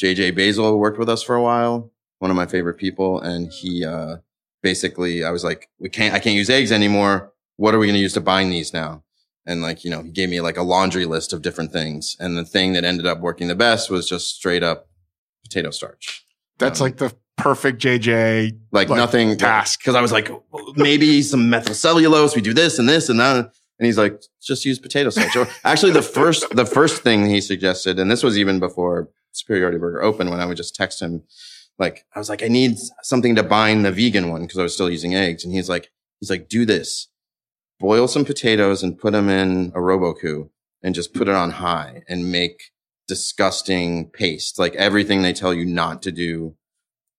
JJ 0.00 0.34
Basil 0.34 0.78
worked 0.78 0.98
with 0.98 1.08
us 1.08 1.22
for 1.22 1.34
a 1.34 1.42
while, 1.42 1.90
one 2.18 2.30
of 2.30 2.36
my 2.36 2.46
favorite 2.46 2.74
people. 2.74 3.20
And 3.20 3.50
he, 3.52 3.84
uh, 3.84 4.16
basically, 4.62 5.24
I 5.24 5.30
was 5.30 5.44
like, 5.44 5.68
we 5.78 5.88
can't, 5.88 6.14
I 6.14 6.18
can't 6.18 6.36
use 6.36 6.50
eggs 6.50 6.72
anymore. 6.72 7.32
What 7.56 7.74
are 7.74 7.78
we 7.78 7.86
going 7.86 7.96
to 7.96 8.00
use 8.00 8.14
to 8.14 8.20
bind 8.20 8.52
these 8.52 8.72
now? 8.72 9.02
And 9.46 9.62
like, 9.62 9.84
you 9.84 9.90
know, 9.90 10.02
he 10.02 10.10
gave 10.10 10.28
me 10.28 10.40
like 10.40 10.56
a 10.56 10.62
laundry 10.62 11.06
list 11.06 11.32
of 11.32 11.42
different 11.42 11.72
things. 11.72 12.16
And 12.20 12.36
the 12.36 12.44
thing 12.44 12.72
that 12.74 12.84
ended 12.84 13.06
up 13.06 13.20
working 13.20 13.48
the 13.48 13.54
best 13.54 13.90
was 13.90 14.08
just 14.08 14.36
straight 14.36 14.62
up 14.62 14.88
potato 15.42 15.70
starch. 15.70 16.24
That's 16.58 16.80
um, 16.80 16.86
like 16.86 16.96
the 16.98 17.14
perfect 17.36 17.82
JJ 17.82 18.58
like, 18.70 18.88
like 18.88 18.96
nothing 18.96 19.36
task. 19.36 19.82
Cause 19.82 19.94
I 19.94 20.02
was 20.02 20.12
like, 20.12 20.30
maybe 20.76 21.22
some 21.22 21.48
methyl 21.48 21.74
cellulose. 21.74 22.36
We 22.36 22.42
do 22.42 22.54
this 22.54 22.78
and 22.78 22.88
this 22.88 23.08
and 23.08 23.18
that. 23.20 23.52
And 23.80 23.86
he's 23.86 23.96
like, 23.96 24.22
just 24.42 24.66
use 24.66 24.78
potato 24.78 25.08
starch. 25.08 25.48
actually, 25.64 25.92
the 25.92 26.02
first, 26.02 26.44
the 26.54 26.66
first 26.66 27.02
thing 27.02 27.24
he 27.24 27.40
suggested, 27.40 27.98
and 27.98 28.10
this 28.10 28.22
was 28.22 28.36
even 28.36 28.60
before 28.60 29.08
Superiority 29.32 29.78
Burger 29.78 30.02
opened 30.02 30.28
when 30.28 30.38
I 30.38 30.44
would 30.44 30.58
just 30.58 30.74
text 30.74 31.00
him, 31.00 31.22
like, 31.78 32.04
I 32.14 32.18
was 32.18 32.28
like, 32.28 32.42
I 32.42 32.48
need 32.48 32.76
something 33.02 33.34
to 33.36 33.42
bind 33.42 33.86
the 33.86 33.90
vegan 33.90 34.28
one 34.28 34.42
because 34.42 34.58
I 34.58 34.62
was 34.62 34.74
still 34.74 34.90
using 34.90 35.14
eggs. 35.14 35.46
And 35.46 35.54
he's 35.54 35.70
like, 35.70 35.90
he's 36.20 36.28
like, 36.28 36.46
do 36.46 36.66
this. 36.66 37.08
Boil 37.78 38.06
some 38.06 38.26
potatoes 38.26 38.82
and 38.82 38.98
put 38.98 39.14
them 39.14 39.30
in 39.30 39.72
a 39.74 39.80
Robot 39.80 40.18
and 40.82 40.94
just 40.94 41.14
put 41.14 41.26
it 41.26 41.34
on 41.34 41.52
high 41.52 42.02
and 42.06 42.30
make 42.30 42.72
disgusting 43.08 44.10
paste, 44.10 44.58
like 44.58 44.74
everything 44.74 45.22
they 45.22 45.32
tell 45.32 45.54
you 45.54 45.64
not 45.64 46.02
to 46.02 46.12
do 46.12 46.54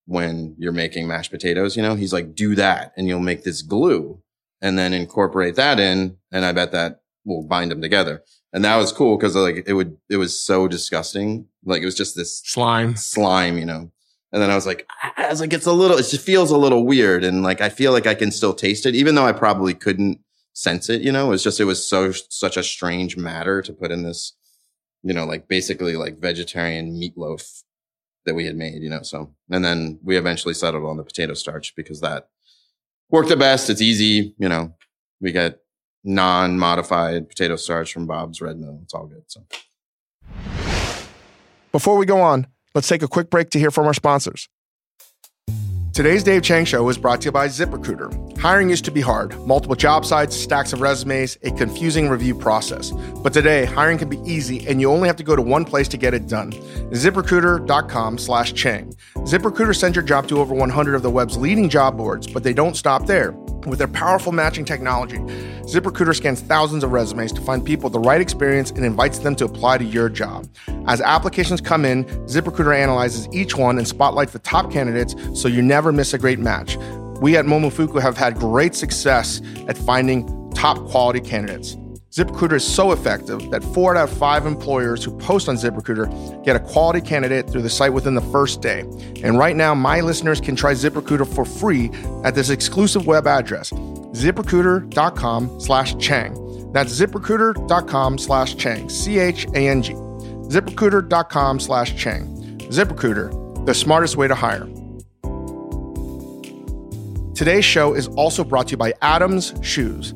when 0.05 0.55
you're 0.59 0.71
making 0.71 1.07
mashed 1.07 1.31
potatoes. 1.31 1.75
You 1.75 1.81
know, 1.81 1.95
he's 1.95 2.13
like, 2.13 2.35
do 2.35 2.53
that 2.53 2.93
and 2.95 3.07
you'll 3.07 3.19
make 3.19 3.43
this 3.43 3.63
glue 3.63 4.21
and 4.61 4.77
then 4.77 4.93
incorporate 4.93 5.55
that 5.55 5.79
in. 5.79 6.17
And 6.31 6.45
I 6.45 6.51
bet 6.51 6.71
that 6.71 7.01
will 7.25 7.43
bind 7.43 7.71
them 7.71 7.81
together. 7.81 8.23
And 8.53 8.65
that 8.65 8.77
was 8.77 8.91
cool 8.91 9.17
because 9.17 9.35
like 9.35 9.63
it 9.65 9.73
would, 9.73 9.97
it 10.09 10.17
was 10.17 10.39
so 10.39 10.67
disgusting. 10.67 11.47
Like 11.63 11.81
it 11.81 11.85
was 11.85 11.95
just 11.95 12.15
this 12.15 12.41
slime, 12.43 12.95
slime, 12.95 13.57
you 13.57 13.65
know. 13.65 13.91
And 14.33 14.41
then 14.41 14.49
I 14.49 14.55
was 14.55 14.65
like, 14.65 14.87
I 15.17 15.27
was 15.29 15.41
like, 15.41 15.51
it's 15.51 15.65
a 15.65 15.73
little, 15.73 15.97
it 15.97 16.07
just 16.07 16.25
feels 16.25 16.51
a 16.51 16.57
little 16.57 16.85
weird. 16.85 17.23
And 17.23 17.43
like, 17.43 17.59
I 17.59 17.69
feel 17.69 17.91
like 17.91 18.07
I 18.07 18.15
can 18.15 18.31
still 18.31 18.53
taste 18.53 18.85
it, 18.85 18.95
even 18.95 19.15
though 19.15 19.25
I 19.25 19.33
probably 19.33 19.73
couldn't 19.73 20.19
sense 20.53 20.89
it, 20.89 21.01
you 21.01 21.11
know, 21.11 21.31
it's 21.31 21.43
just, 21.43 21.59
it 21.59 21.65
was 21.65 21.85
so, 21.85 22.11
such 22.11 22.55
a 22.55 22.63
strange 22.63 23.17
matter 23.17 23.61
to 23.61 23.73
put 23.73 23.91
in 23.91 24.03
this, 24.03 24.33
you 25.03 25.13
know, 25.13 25.25
like 25.25 25.47
basically 25.47 25.97
like 25.97 26.19
vegetarian 26.19 26.93
meatloaf 26.93 27.63
that 28.25 28.35
we 28.35 28.45
had 28.45 28.55
made, 28.55 28.81
you 28.81 28.89
know, 28.89 29.01
so, 29.01 29.33
and 29.49 29.65
then 29.65 29.99
we 30.03 30.15
eventually 30.17 30.53
settled 30.53 30.85
on 30.85 30.97
the 30.97 31.03
potato 31.03 31.33
starch 31.33 31.75
because 31.75 31.99
that 32.01 32.29
work 33.11 33.27
the 33.27 33.37
best. 33.37 33.69
It's 33.69 33.81
easy. 33.81 34.33
You 34.39 34.49
know, 34.49 34.73
we 35.19 35.31
get 35.31 35.59
non-modified 36.03 37.29
potato 37.29 37.55
starch 37.55 37.93
from 37.93 38.07
Bob's 38.07 38.41
Red 38.41 38.57
Mill. 38.57 38.79
It's 38.81 38.93
all 38.93 39.05
good. 39.05 39.23
So 39.27 39.45
before 41.71 41.97
we 41.97 42.05
go 42.07 42.21
on, 42.21 42.47
let's 42.73 42.87
take 42.87 43.03
a 43.03 43.07
quick 43.07 43.29
break 43.29 43.51
to 43.51 43.59
hear 43.59 43.69
from 43.69 43.85
our 43.85 43.93
sponsors. 43.93 44.49
Today's 45.93 46.23
Dave 46.23 46.41
Chang 46.41 46.63
Show 46.63 46.87
is 46.87 46.97
brought 46.97 47.19
to 47.19 47.25
you 47.25 47.31
by 47.33 47.49
ZipRecruiter. 47.49 48.37
Hiring 48.37 48.69
used 48.69 48.85
to 48.85 48.91
be 48.91 49.01
hard 49.01 49.37
multiple 49.45 49.75
job 49.75 50.05
sites, 50.05 50.33
stacks 50.33 50.71
of 50.71 50.79
resumes, 50.79 51.37
a 51.43 51.51
confusing 51.51 52.07
review 52.07 52.33
process. 52.33 52.91
But 52.91 53.33
today, 53.33 53.65
hiring 53.65 53.97
can 53.97 54.07
be 54.07 54.19
easy 54.19 54.65
and 54.69 54.79
you 54.79 54.89
only 54.89 55.09
have 55.09 55.17
to 55.17 55.23
go 55.23 55.35
to 55.35 55.41
one 55.41 55.65
place 55.65 55.89
to 55.89 55.97
get 55.97 56.13
it 56.13 56.29
done 56.29 56.53
ziprecruiter.com 56.91 58.17
slash 58.19 58.53
Chang. 58.53 58.93
ZipRecruiter 59.15 59.75
sends 59.75 59.97
your 59.97 60.05
job 60.05 60.29
to 60.29 60.39
over 60.39 60.55
100 60.55 60.95
of 60.95 61.01
the 61.01 61.09
web's 61.09 61.35
leading 61.35 61.67
job 61.67 61.97
boards, 61.97 62.25
but 62.25 62.41
they 62.41 62.53
don't 62.53 62.77
stop 62.77 63.05
there. 63.05 63.35
With 63.67 63.77
their 63.77 63.87
powerful 63.87 64.31
matching 64.31 64.65
technology, 64.65 65.17
ZipRecruiter 65.17 66.15
scans 66.15 66.41
thousands 66.41 66.83
of 66.83 66.91
resumes 66.91 67.31
to 67.33 67.41
find 67.41 67.63
people 67.63 67.89
with 67.89 67.93
the 67.93 67.99
right 67.99 68.19
experience 68.19 68.71
and 68.71 68.83
invites 68.83 69.19
them 69.19 69.35
to 69.35 69.45
apply 69.45 69.77
to 69.77 69.83
your 69.83 70.09
job. 70.09 70.47
As 70.87 70.99
applications 70.99 71.61
come 71.61 71.85
in, 71.85 72.05
ZipRecruiter 72.25 72.75
analyzes 72.75 73.27
each 73.31 73.55
one 73.55 73.77
and 73.77 73.87
spotlights 73.87 74.33
the 74.33 74.39
top 74.39 74.71
candidates 74.71 75.15
so 75.39 75.47
you 75.47 75.61
never 75.61 75.91
miss 75.91 76.13
a 76.13 76.17
great 76.17 76.39
match. 76.39 76.75
We 77.21 77.37
at 77.37 77.45
Momofuku 77.45 78.01
have 78.01 78.17
had 78.17 78.35
great 78.35 78.73
success 78.73 79.41
at 79.67 79.77
finding 79.77 80.51
top 80.53 80.83
quality 80.89 81.19
candidates. 81.19 81.77
ZipRecruiter 82.11 82.55
is 82.55 82.67
so 82.67 82.91
effective 82.91 83.49
that 83.51 83.63
four 83.63 83.95
out 83.95 84.09
of 84.09 84.17
five 84.17 84.45
employers 84.45 85.01
who 85.01 85.17
post 85.17 85.47
on 85.47 85.55
ZipRecruiter 85.55 86.43
get 86.43 86.57
a 86.57 86.59
quality 86.59 86.99
candidate 86.99 87.49
through 87.49 87.61
the 87.61 87.69
site 87.69 87.93
within 87.93 88.15
the 88.15 88.21
first 88.21 88.61
day. 88.61 88.81
And 89.23 89.39
right 89.39 89.55
now, 89.55 89.73
my 89.73 90.01
listeners 90.01 90.41
can 90.41 90.57
try 90.57 90.73
ZipRecruiter 90.73 91.33
for 91.33 91.45
free 91.45 91.89
at 92.25 92.35
this 92.35 92.49
exclusive 92.49 93.07
web 93.07 93.27
address, 93.27 93.69
ziprecruiter.com 93.71 95.61
slash 95.61 95.95
Chang. 95.99 96.33
That's 96.73 96.99
ziprecruiter.com 96.99 98.17
slash 98.17 98.57
Chang, 98.57 98.89
C 98.89 99.17
H 99.17 99.45
A 99.53 99.69
N 99.69 99.81
G. 99.81 99.93
ZipRecruiter.com 99.93 101.61
slash 101.61 101.95
Chang. 101.95 102.25
ZipRecruiter, 102.57 103.65
the 103.65 103.73
smartest 103.73 104.17
way 104.17 104.27
to 104.27 104.35
hire. 104.35 104.67
Today's 107.35 107.65
show 107.65 107.93
is 107.93 108.07
also 108.09 108.43
brought 108.43 108.67
to 108.67 108.71
you 108.71 108.77
by 108.77 108.93
Atoms 109.01 109.53
Shoes. 109.63 110.13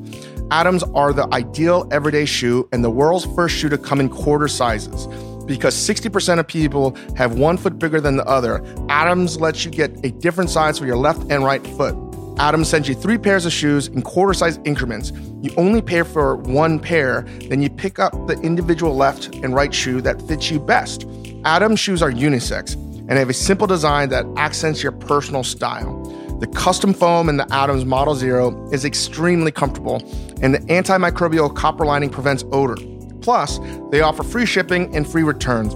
Atoms 0.52 0.84
are 0.94 1.12
the 1.12 1.26
ideal 1.34 1.88
everyday 1.90 2.24
shoe 2.24 2.68
and 2.70 2.84
the 2.84 2.90
world's 2.90 3.24
first 3.34 3.56
shoe 3.56 3.68
to 3.68 3.76
come 3.76 3.98
in 3.98 4.08
quarter 4.08 4.46
sizes. 4.46 5.08
Because 5.44 5.74
60% 5.74 6.38
of 6.38 6.46
people 6.46 6.96
have 7.16 7.36
one 7.36 7.56
foot 7.56 7.80
bigger 7.80 8.00
than 8.00 8.16
the 8.16 8.24
other, 8.26 8.64
Atoms 8.88 9.40
lets 9.40 9.64
you 9.64 9.72
get 9.72 9.90
a 10.04 10.10
different 10.10 10.50
size 10.50 10.78
for 10.78 10.86
your 10.86 10.96
left 10.96 11.20
and 11.32 11.44
right 11.44 11.66
foot. 11.66 11.96
Atoms 12.38 12.68
sends 12.68 12.88
you 12.88 12.94
three 12.94 13.18
pairs 13.18 13.44
of 13.44 13.52
shoes 13.52 13.88
in 13.88 14.02
quarter 14.02 14.34
size 14.34 14.60
increments. 14.64 15.10
You 15.40 15.52
only 15.56 15.82
pay 15.82 16.02
for 16.02 16.36
one 16.36 16.78
pair, 16.78 17.22
then 17.48 17.60
you 17.60 17.70
pick 17.70 17.98
up 17.98 18.12
the 18.28 18.38
individual 18.42 18.94
left 18.94 19.34
and 19.36 19.52
right 19.52 19.74
shoe 19.74 20.00
that 20.02 20.22
fits 20.28 20.48
you 20.50 20.60
best. 20.60 21.06
Atoms 21.44 21.80
shoes 21.80 22.02
are 22.02 22.12
unisex 22.12 22.74
and 22.74 23.12
have 23.12 23.30
a 23.30 23.34
simple 23.34 23.66
design 23.66 24.10
that 24.10 24.26
accents 24.36 24.82
your 24.82 24.92
personal 24.92 25.42
style. 25.42 26.05
The 26.38 26.46
custom 26.48 26.92
foam 26.92 27.30
in 27.30 27.38
the 27.38 27.50
Atoms 27.50 27.86
Model 27.86 28.14
Zero 28.14 28.68
is 28.70 28.84
extremely 28.84 29.50
comfortable, 29.50 30.02
and 30.42 30.54
the 30.54 30.58
antimicrobial 30.68 31.54
copper 31.54 31.86
lining 31.86 32.10
prevents 32.10 32.44
odor. 32.52 32.76
Plus, 33.22 33.58
they 33.90 34.02
offer 34.02 34.22
free 34.22 34.44
shipping 34.44 34.94
and 34.94 35.08
free 35.08 35.22
returns. 35.22 35.74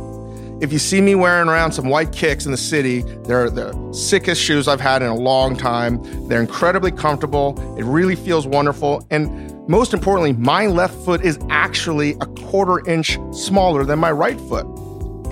If 0.63 0.71
you 0.71 0.79
see 0.79 1.01
me 1.01 1.15
wearing 1.15 1.49
around 1.49 1.73
some 1.73 1.89
white 1.89 2.13
kicks 2.13 2.45
in 2.45 2.53
the 2.53 2.59
city, 2.59 3.01
they're 3.25 3.49
the 3.49 3.73
sickest 3.95 4.43
shoes 4.43 4.69
I've 4.69 4.83
had 4.83 5.01
in 5.01 5.09
a 5.09 5.17
long 5.17 5.57
time. 5.57 6.29
They're 6.29 6.43
incredibly 6.43 6.93
comfortable. 6.93 7.59
It 7.79 7.85
really 7.85 8.15
feels 8.15 8.47
wonderful. 8.47 9.07
And 9.11 9.67
most 9.67 9.95
importantly, 9.95 10.35
my 10.35 10.67
left 10.67 10.95
foot 11.07 11.25
is 11.25 11.39
actually 11.49 12.13
a 12.21 12.27
quarter 12.27 12.87
inch 12.87 13.19
smaller 13.33 13.85
than 13.85 13.99
my 13.99 14.11
right 14.11 14.39
foot. 14.39 14.67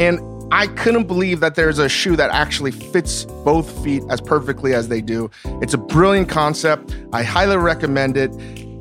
And 0.00 0.20
I 0.50 0.66
couldn't 0.68 1.06
believe 1.06 1.40
that 1.40 1.54
there's 1.54 1.78
a 1.78 1.88
shoe 1.88 2.16
that 2.16 2.30
actually 2.30 2.70
fits 2.70 3.24
both 3.24 3.84
feet 3.84 4.02
as 4.08 4.20
perfectly 4.20 4.72
as 4.74 4.88
they 4.88 5.02
do. 5.02 5.30
It's 5.60 5.74
a 5.74 5.78
brilliant 5.78 6.28
concept. 6.28 6.96
I 7.12 7.22
highly 7.22 7.56
recommend 7.56 8.16
it. 8.16 8.30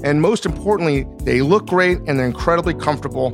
And 0.03 0.21
most 0.21 0.45
importantly, 0.45 1.05
they 1.23 1.41
look 1.41 1.67
great 1.67 1.97
and 2.07 2.17
they're 2.17 2.25
incredibly 2.25 2.73
comfortable. 2.73 3.31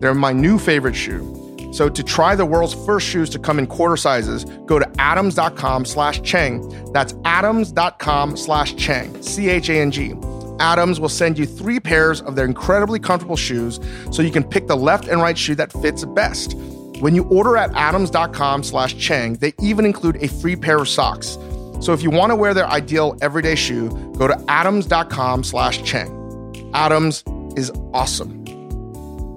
They're 0.00 0.14
my 0.14 0.32
new 0.32 0.58
favorite 0.58 0.94
shoe. 0.94 1.40
So 1.72 1.88
to 1.88 2.02
try 2.04 2.36
the 2.36 2.46
world's 2.46 2.74
first 2.86 3.06
shoes 3.08 3.28
to 3.30 3.38
come 3.40 3.58
in 3.58 3.66
quarter 3.66 3.96
sizes, 3.96 4.44
go 4.66 4.78
to 4.78 4.88
atoms.com 5.00 5.84
slash 5.84 6.22
Chang. 6.22 6.92
That's 6.92 7.14
atoms.com 7.24 8.36
slash 8.36 8.76
Chang, 8.76 9.20
C-H-A-N-G. 9.20 10.14
Atoms 10.60 11.00
will 11.00 11.08
send 11.08 11.36
you 11.36 11.46
three 11.46 11.80
pairs 11.80 12.20
of 12.20 12.36
their 12.36 12.44
incredibly 12.44 13.00
comfortable 13.00 13.34
shoes 13.34 13.80
so 14.12 14.22
you 14.22 14.30
can 14.30 14.44
pick 14.44 14.68
the 14.68 14.76
left 14.76 15.08
and 15.08 15.20
right 15.20 15.36
shoe 15.36 15.56
that 15.56 15.72
fits 15.72 16.04
best. 16.04 16.56
When 17.04 17.14
you 17.14 17.24
order 17.24 17.58
at 17.58 17.70
atoms.com 17.74 18.62
slash 18.62 18.96
Chang, 18.96 19.34
they 19.34 19.52
even 19.60 19.84
include 19.84 20.16
a 20.22 20.28
free 20.28 20.56
pair 20.56 20.78
of 20.78 20.88
socks. 20.88 21.36
So 21.82 21.92
if 21.92 22.02
you 22.02 22.08
want 22.08 22.30
to 22.30 22.34
wear 22.34 22.54
their 22.54 22.66
ideal 22.66 23.18
everyday 23.20 23.56
shoe, 23.56 23.90
go 24.16 24.26
to 24.26 24.44
atoms.com 24.48 25.44
slash 25.44 25.82
Chang. 25.82 26.70
Atoms 26.72 27.22
is 27.58 27.70
awesome. 27.92 28.30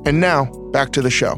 And 0.05 0.22
now 0.22 0.45
back 0.72 0.93
to 0.93 1.01
the 1.01 1.09
show. 1.09 1.36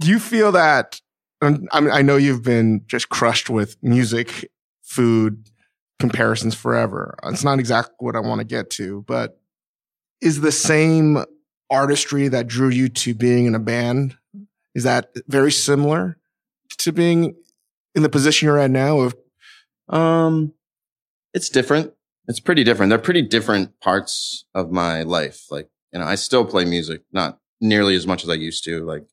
Do 0.00 0.08
you 0.08 0.18
feel 0.18 0.50
that? 0.50 1.00
I 1.40 1.50
mean, 1.50 1.68
I 1.72 2.02
know 2.02 2.16
you've 2.16 2.42
been 2.42 2.82
just 2.88 3.10
crushed 3.10 3.48
with 3.48 3.76
music, 3.80 4.50
food 4.82 5.50
comparisons 6.00 6.56
forever. 6.56 7.16
It's 7.26 7.44
not 7.44 7.60
exactly 7.60 7.94
what 8.00 8.16
I 8.16 8.20
want 8.20 8.40
to 8.40 8.44
get 8.44 8.70
to, 8.70 9.04
but 9.06 9.38
is 10.20 10.40
the 10.40 10.52
same 10.52 11.24
artistry 11.70 12.28
that 12.28 12.46
drew 12.46 12.68
you 12.68 12.88
to 12.88 13.14
being 13.14 13.46
in 13.46 13.54
a 13.54 13.60
band? 13.60 14.16
Is 14.74 14.84
that 14.84 15.10
very 15.26 15.52
similar 15.52 16.18
to 16.78 16.92
being 16.92 17.34
in 17.94 18.02
the 18.02 18.08
position 18.08 18.46
you're 18.46 18.58
at 18.58 18.70
now? 18.70 19.00
Of 19.00 19.16
um, 19.88 20.54
it's 21.34 21.48
different. 21.48 21.92
it's 22.26 22.40
pretty 22.40 22.64
different. 22.64 22.90
They're 22.90 22.98
pretty 22.98 23.22
different 23.22 23.80
parts 23.80 24.44
of 24.54 24.70
my 24.70 25.02
life. 25.02 25.46
Like, 25.50 25.68
you 25.92 25.98
know, 25.98 26.06
I 26.06 26.14
still 26.14 26.44
play 26.44 26.64
music, 26.64 27.02
not 27.12 27.38
nearly 27.60 27.96
as 27.96 28.06
much 28.06 28.22
as 28.22 28.30
I 28.30 28.34
used 28.34 28.64
to. 28.64 28.84
Like, 28.84 29.04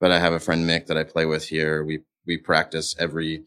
but 0.00 0.10
I 0.10 0.18
have 0.18 0.32
a 0.32 0.40
friend 0.40 0.68
Mick 0.68 0.86
that 0.86 0.98
I 0.98 1.04
play 1.04 1.26
with 1.26 1.48
here. 1.48 1.84
We 1.84 2.00
we 2.26 2.38
practice 2.38 2.94
every 2.98 3.44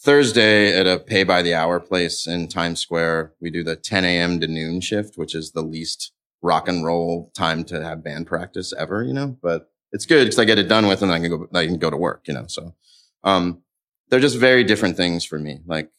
Thursday 0.00 0.78
at 0.78 0.86
a 0.86 0.98
pay 0.98 1.24
by 1.24 1.42
the 1.42 1.54
hour 1.54 1.80
place 1.80 2.26
in 2.26 2.48
Times 2.48 2.80
Square. 2.80 3.32
We 3.40 3.50
do 3.50 3.62
the 3.62 3.76
10 3.76 4.04
a.m. 4.04 4.40
to 4.40 4.46
noon 4.46 4.80
shift, 4.80 5.18
which 5.18 5.34
is 5.34 5.52
the 5.52 5.62
least 5.62 6.12
rock 6.42 6.68
and 6.68 6.84
roll 6.84 7.30
time 7.34 7.64
to 7.64 7.82
have 7.82 8.04
band 8.04 8.26
practice 8.26 8.72
ever, 8.76 9.02
you 9.02 9.12
know, 9.12 9.36
but 9.42 9.70
it's 9.92 10.06
good 10.06 10.24
because 10.24 10.38
I 10.38 10.44
get 10.44 10.58
it 10.58 10.68
done 10.68 10.86
with 10.86 11.02
and 11.02 11.12
I 11.12 11.18
can 11.18 11.30
go, 11.30 11.48
I 11.54 11.66
can 11.66 11.78
go 11.78 11.90
to 11.90 11.96
work, 11.96 12.22
you 12.26 12.34
know, 12.34 12.46
so, 12.46 12.74
um, 13.24 13.62
they're 14.08 14.20
just 14.20 14.38
very 14.38 14.64
different 14.64 14.96
things 14.96 15.24
for 15.24 15.38
me. 15.38 15.60
Like 15.66 15.90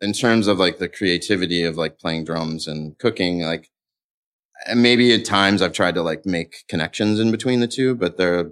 in 0.00 0.12
terms 0.12 0.46
of 0.46 0.58
like 0.58 0.78
the 0.78 0.88
creativity 0.88 1.62
of 1.62 1.76
like 1.76 1.98
playing 1.98 2.24
drums 2.24 2.66
and 2.66 2.98
cooking, 2.98 3.42
like 3.42 3.68
maybe 4.74 5.12
at 5.14 5.24
times 5.24 5.62
I've 5.62 5.72
tried 5.72 5.94
to 5.94 6.02
like 6.02 6.26
make 6.26 6.64
connections 6.68 7.20
in 7.20 7.30
between 7.30 7.60
the 7.60 7.68
two, 7.68 7.94
but 7.94 8.16
they're, 8.16 8.50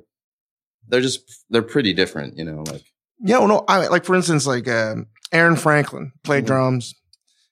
they're 0.86 1.00
just, 1.00 1.44
they're 1.50 1.62
pretty 1.62 1.92
different, 1.92 2.36
you 2.36 2.44
know, 2.44 2.64
like. 2.66 2.82
Yeah, 3.20 3.38
well, 3.38 3.48
no, 3.48 3.64
I 3.66 3.88
like 3.88 4.04
for 4.04 4.14
instance, 4.14 4.46
like 4.46 4.68
um, 4.68 5.08
Aaron 5.32 5.56
Franklin 5.56 6.12
played 6.22 6.44
mm-hmm. 6.44 6.54
drums, 6.54 6.94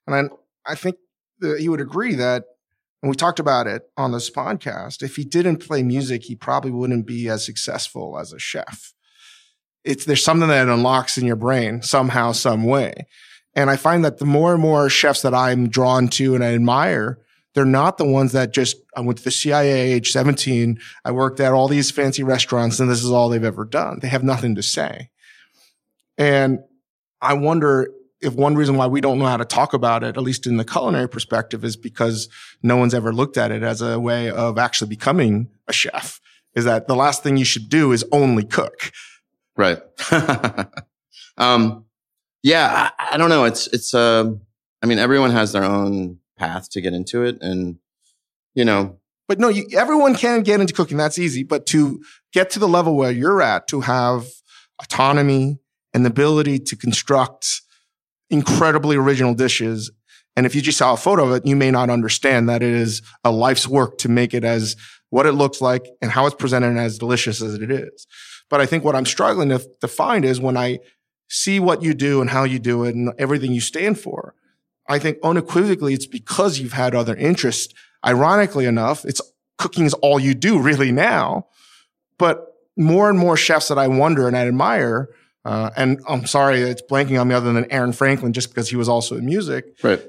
and 0.06 0.14
I, 0.14 0.72
I 0.72 0.74
think 0.76 0.94
that 1.40 1.58
he 1.58 1.68
would 1.68 1.80
agree 1.80 2.14
that, 2.14 2.44
and 3.06 3.10
we 3.10 3.16
talked 3.16 3.38
about 3.38 3.68
it 3.68 3.82
on 3.96 4.10
this 4.10 4.28
podcast. 4.28 5.02
If 5.02 5.14
he 5.14 5.24
didn't 5.24 5.66
play 5.66 5.84
music, 5.84 6.24
he 6.24 6.34
probably 6.34 6.72
wouldn't 6.72 7.06
be 7.06 7.28
as 7.28 7.46
successful 7.46 8.18
as 8.18 8.32
a 8.32 8.38
chef. 8.38 8.92
It's 9.84 10.04
there's 10.04 10.24
something 10.24 10.48
that 10.48 10.68
unlocks 10.68 11.16
in 11.16 11.24
your 11.24 11.36
brain 11.36 11.82
somehow, 11.82 12.32
some 12.32 12.64
way, 12.64 13.06
and 13.54 13.70
I 13.70 13.76
find 13.76 14.04
that 14.04 14.18
the 14.18 14.26
more 14.26 14.52
and 14.52 14.60
more 14.60 14.88
chefs 14.88 15.22
that 15.22 15.34
I'm 15.34 15.68
drawn 15.68 16.08
to 16.08 16.34
and 16.34 16.42
I 16.42 16.54
admire, 16.54 17.18
they're 17.54 17.64
not 17.64 17.96
the 17.96 18.04
ones 18.04 18.32
that 18.32 18.52
just 18.52 18.76
I 18.96 19.00
went 19.00 19.18
to 19.18 19.24
the 19.24 19.30
CIA 19.30 19.92
age 19.92 20.10
17. 20.10 20.78
I 21.04 21.12
worked 21.12 21.38
at 21.38 21.52
all 21.52 21.68
these 21.68 21.92
fancy 21.92 22.24
restaurants, 22.24 22.80
and 22.80 22.90
this 22.90 23.04
is 23.04 23.10
all 23.10 23.28
they've 23.28 23.44
ever 23.44 23.64
done. 23.64 24.00
They 24.02 24.08
have 24.08 24.24
nothing 24.24 24.56
to 24.56 24.62
say 24.62 25.10
and 26.18 26.60
I 27.20 27.34
wonder 27.34 27.90
if 28.26 28.34
one 28.34 28.54
reason 28.54 28.76
why 28.76 28.86
we 28.86 29.00
don't 29.00 29.18
know 29.18 29.26
how 29.26 29.36
to 29.36 29.44
talk 29.44 29.72
about 29.72 30.02
it, 30.02 30.16
at 30.16 30.22
least 30.22 30.46
in 30.46 30.56
the 30.56 30.64
culinary 30.64 31.08
perspective, 31.08 31.64
is 31.64 31.76
because 31.76 32.28
no 32.62 32.76
one's 32.76 32.94
ever 32.94 33.12
looked 33.12 33.36
at 33.36 33.50
it 33.50 33.62
as 33.62 33.80
a 33.80 33.98
way 33.98 34.30
of 34.30 34.58
actually 34.58 34.88
becoming 34.88 35.48
a 35.68 35.72
chef. 35.72 36.20
Is 36.54 36.64
that 36.64 36.88
the 36.88 36.96
last 36.96 37.22
thing 37.22 37.36
you 37.36 37.44
should 37.44 37.68
do 37.68 37.92
is 37.92 38.04
only 38.12 38.44
cook? 38.44 38.92
Right. 39.56 39.78
um, 41.38 41.84
yeah, 42.42 42.90
I, 42.98 43.14
I, 43.14 43.16
don't 43.16 43.28
know. 43.28 43.44
It's, 43.44 43.66
it's, 43.68 43.94
uh, 43.94 44.32
I 44.82 44.86
mean, 44.86 44.98
everyone 44.98 45.30
has 45.30 45.52
their 45.52 45.64
own 45.64 46.18
path 46.38 46.70
to 46.70 46.80
get 46.80 46.92
into 46.92 47.24
it. 47.24 47.38
And, 47.40 47.78
you 48.54 48.64
know, 48.64 48.98
but 49.28 49.38
no, 49.38 49.48
you, 49.48 49.66
everyone 49.76 50.14
can 50.14 50.42
get 50.42 50.60
into 50.60 50.72
cooking. 50.72 50.96
That's 50.96 51.18
easy. 51.18 51.42
But 51.42 51.66
to 51.66 52.02
get 52.32 52.50
to 52.50 52.58
the 52.58 52.68
level 52.68 52.96
where 52.96 53.10
you're 53.10 53.42
at, 53.42 53.66
to 53.68 53.80
have 53.80 54.26
autonomy, 54.80 55.58
and 55.96 56.04
the 56.04 56.10
ability 56.10 56.58
to 56.58 56.76
construct 56.76 57.62
incredibly 58.30 58.96
original 58.96 59.34
dishes. 59.34 59.90
And 60.36 60.46
if 60.46 60.54
you 60.54 60.60
just 60.60 60.78
saw 60.78 60.92
a 60.92 60.96
photo 60.96 61.24
of 61.26 61.32
it, 61.32 61.46
you 61.46 61.56
may 61.56 61.70
not 61.70 61.90
understand 61.90 62.48
that 62.48 62.62
it 62.62 62.72
is 62.72 63.02
a 63.24 63.30
life's 63.30 63.66
work 63.66 63.98
to 63.98 64.08
make 64.08 64.34
it 64.34 64.44
as 64.44 64.76
what 65.10 65.26
it 65.26 65.32
looks 65.32 65.60
like 65.60 65.86
and 66.02 66.10
how 66.10 66.26
it's 66.26 66.34
presented 66.34 66.76
as 66.76 66.98
delicious 66.98 67.40
as 67.40 67.54
it 67.54 67.70
is. 67.70 68.06
But 68.50 68.60
I 68.60 68.66
think 68.66 68.84
what 68.84 68.94
I'm 68.94 69.06
struggling 69.06 69.48
to, 69.50 69.66
to 69.80 69.88
find 69.88 70.24
is 70.24 70.40
when 70.40 70.56
I 70.56 70.80
see 71.28 71.58
what 71.58 71.82
you 71.82 71.94
do 71.94 72.20
and 72.20 72.30
how 72.30 72.44
you 72.44 72.58
do 72.58 72.84
it 72.84 72.94
and 72.94 73.12
everything 73.18 73.52
you 73.52 73.60
stand 73.60 73.98
for, 73.98 74.34
I 74.88 74.98
think 74.98 75.18
unequivocally 75.22 75.94
it's 75.94 76.06
because 76.06 76.58
you've 76.58 76.72
had 76.72 76.94
other 76.94 77.16
interests. 77.16 77.74
Ironically 78.04 78.66
enough, 78.66 79.04
it's 79.04 79.20
cooking 79.58 79.84
is 79.84 79.94
all 79.94 80.20
you 80.20 80.34
do 80.34 80.60
really 80.60 80.92
now. 80.92 81.46
But 82.18 82.46
more 82.76 83.08
and 83.08 83.18
more 83.18 83.36
chefs 83.36 83.68
that 83.68 83.78
I 83.78 83.88
wonder 83.88 84.28
and 84.28 84.36
I 84.36 84.46
admire 84.46 85.08
uh, 85.46 85.70
and 85.76 86.00
I'm 86.08 86.26
sorry, 86.26 86.60
it's 86.60 86.82
blanking 86.82 87.20
on 87.20 87.28
me 87.28 87.34
other 87.36 87.52
than 87.52 87.70
Aaron 87.70 87.92
Franklin, 87.92 88.32
just 88.32 88.48
because 88.48 88.68
he 88.68 88.74
was 88.74 88.88
also 88.88 89.16
in 89.16 89.24
music. 89.24 89.76
Right. 89.80 90.02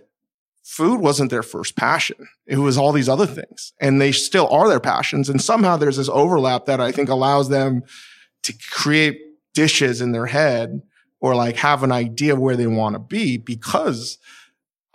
Food 0.64 1.00
wasn't 1.00 1.30
their 1.30 1.44
first 1.44 1.76
passion. 1.76 2.28
It 2.48 2.58
was 2.58 2.76
all 2.76 2.92
these 2.92 3.08
other 3.08 3.28
things 3.28 3.72
and 3.80 4.02
they 4.02 4.12
still 4.12 4.48
are 4.50 4.68
their 4.68 4.80
passions. 4.80 5.30
And 5.30 5.40
somehow 5.40 5.78
there's 5.78 5.98
this 5.98 6.10
overlap 6.10 6.66
that 6.66 6.82
I 6.82 6.92
think 6.92 7.08
allows 7.08 7.50
them 7.50 7.84
to 8.44 8.54
create 8.72 9.22
dishes 9.54 10.02
in 10.02 10.12
their 10.12 10.26
head 10.26 10.82
or 11.20 11.36
like 11.36 11.58
have 11.58 11.84
an 11.84 11.92
idea 11.92 12.34
of 12.34 12.40
where 12.40 12.58
they 12.58 12.68
want 12.68 12.96
to 12.96 13.00
be 13.00 13.38
because 13.38 14.18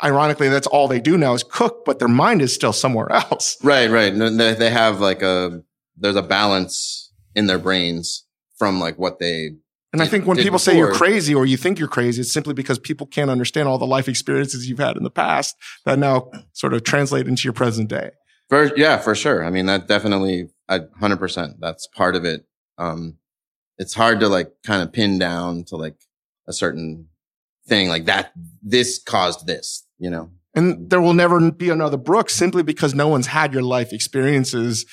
ironically, 0.03 0.49
that's 0.49 0.67
all 0.67 0.89
they 0.89 1.01
do 1.01 1.17
now 1.17 1.35
is 1.35 1.45
cook, 1.45 1.85
but 1.85 2.01
their 2.01 2.09
mind 2.09 2.43
is 2.43 2.53
still 2.53 2.73
somewhere 2.73 3.11
else. 3.31 3.57
Right, 3.63 3.89
right. 3.89 4.11
They 4.11 4.71
have 4.71 4.99
like 5.01 5.23
a, 5.23 5.63
there's 5.97 6.17
a 6.17 6.23
balance 6.23 7.13
in 7.37 7.47
their 7.47 7.61
brains 7.61 8.25
from 8.59 8.81
like 8.81 8.99
what 8.99 9.21
they 9.21 9.53
and 9.93 10.03
I 10.03 10.07
think 10.07 10.27
when 10.27 10.37
people 10.37 10.53
before. 10.53 10.59
say 10.59 10.77
you're 10.77 10.95
crazy 10.95 11.35
or 11.35 11.45
you 11.45 11.57
think 11.57 11.79
you're 11.79 11.89
crazy, 11.89 12.23
it's 12.23 12.33
simply 12.33 12.55
because 12.55 12.79
people 12.79 13.07
can't 13.07 13.31
understand 13.31 13.69
all 13.69 13.79
the 13.79 13.87
life 13.87 14.09
experiences 14.09 14.69
you've 14.69 14.79
had 14.79 14.97
in 14.97 15.03
the 15.03 15.11
past 15.11 15.55
that 15.85 15.99
now 15.99 16.31
sort 16.53 16.73
of 16.73 16.83
translate 16.85 17.29
into 17.29 17.45
your 17.45 17.53
present 17.53 17.89
day. 17.89 18.11
For, 18.49 18.75
yeah, 18.77 18.99
for 18.99 19.15
sure. 19.15 19.45
I 19.45 19.51
mean, 19.51 19.67
that 19.67 19.89
definitely, 19.89 20.49
hundred 20.69 21.19
percent. 21.19 21.57
That's 21.61 21.87
part 21.89 22.17
of 22.17 22.25
it. 22.25 22.47
Um, 22.79 23.19
it's 23.79 23.95
hard 23.95 24.21
to 24.21 24.29
like 24.29 24.53
kind 24.65 24.83
of 24.83 24.93
pin 24.93 25.19
down 25.19 25.65
to 25.65 25.77
like 25.77 25.97
a 26.47 26.53
certain 26.53 27.09
thing 27.67 27.89
like 27.89 28.07
that. 28.07 28.33
This 28.63 28.99
caused 29.03 29.47
this, 29.47 29.87
you 29.99 30.11
know? 30.11 30.31
And 30.55 30.91
there 30.91 31.01
will 31.01 31.15
never 31.15 31.51
be 31.51 31.71
another 31.71 31.97
Brooks 31.97 32.35
simply 32.35 32.63
because 32.63 32.95
no 32.95 33.09
one's 33.09 33.29
had 33.29 33.53
your 33.53 33.63
life 33.63 33.93
experiences. 33.93 34.85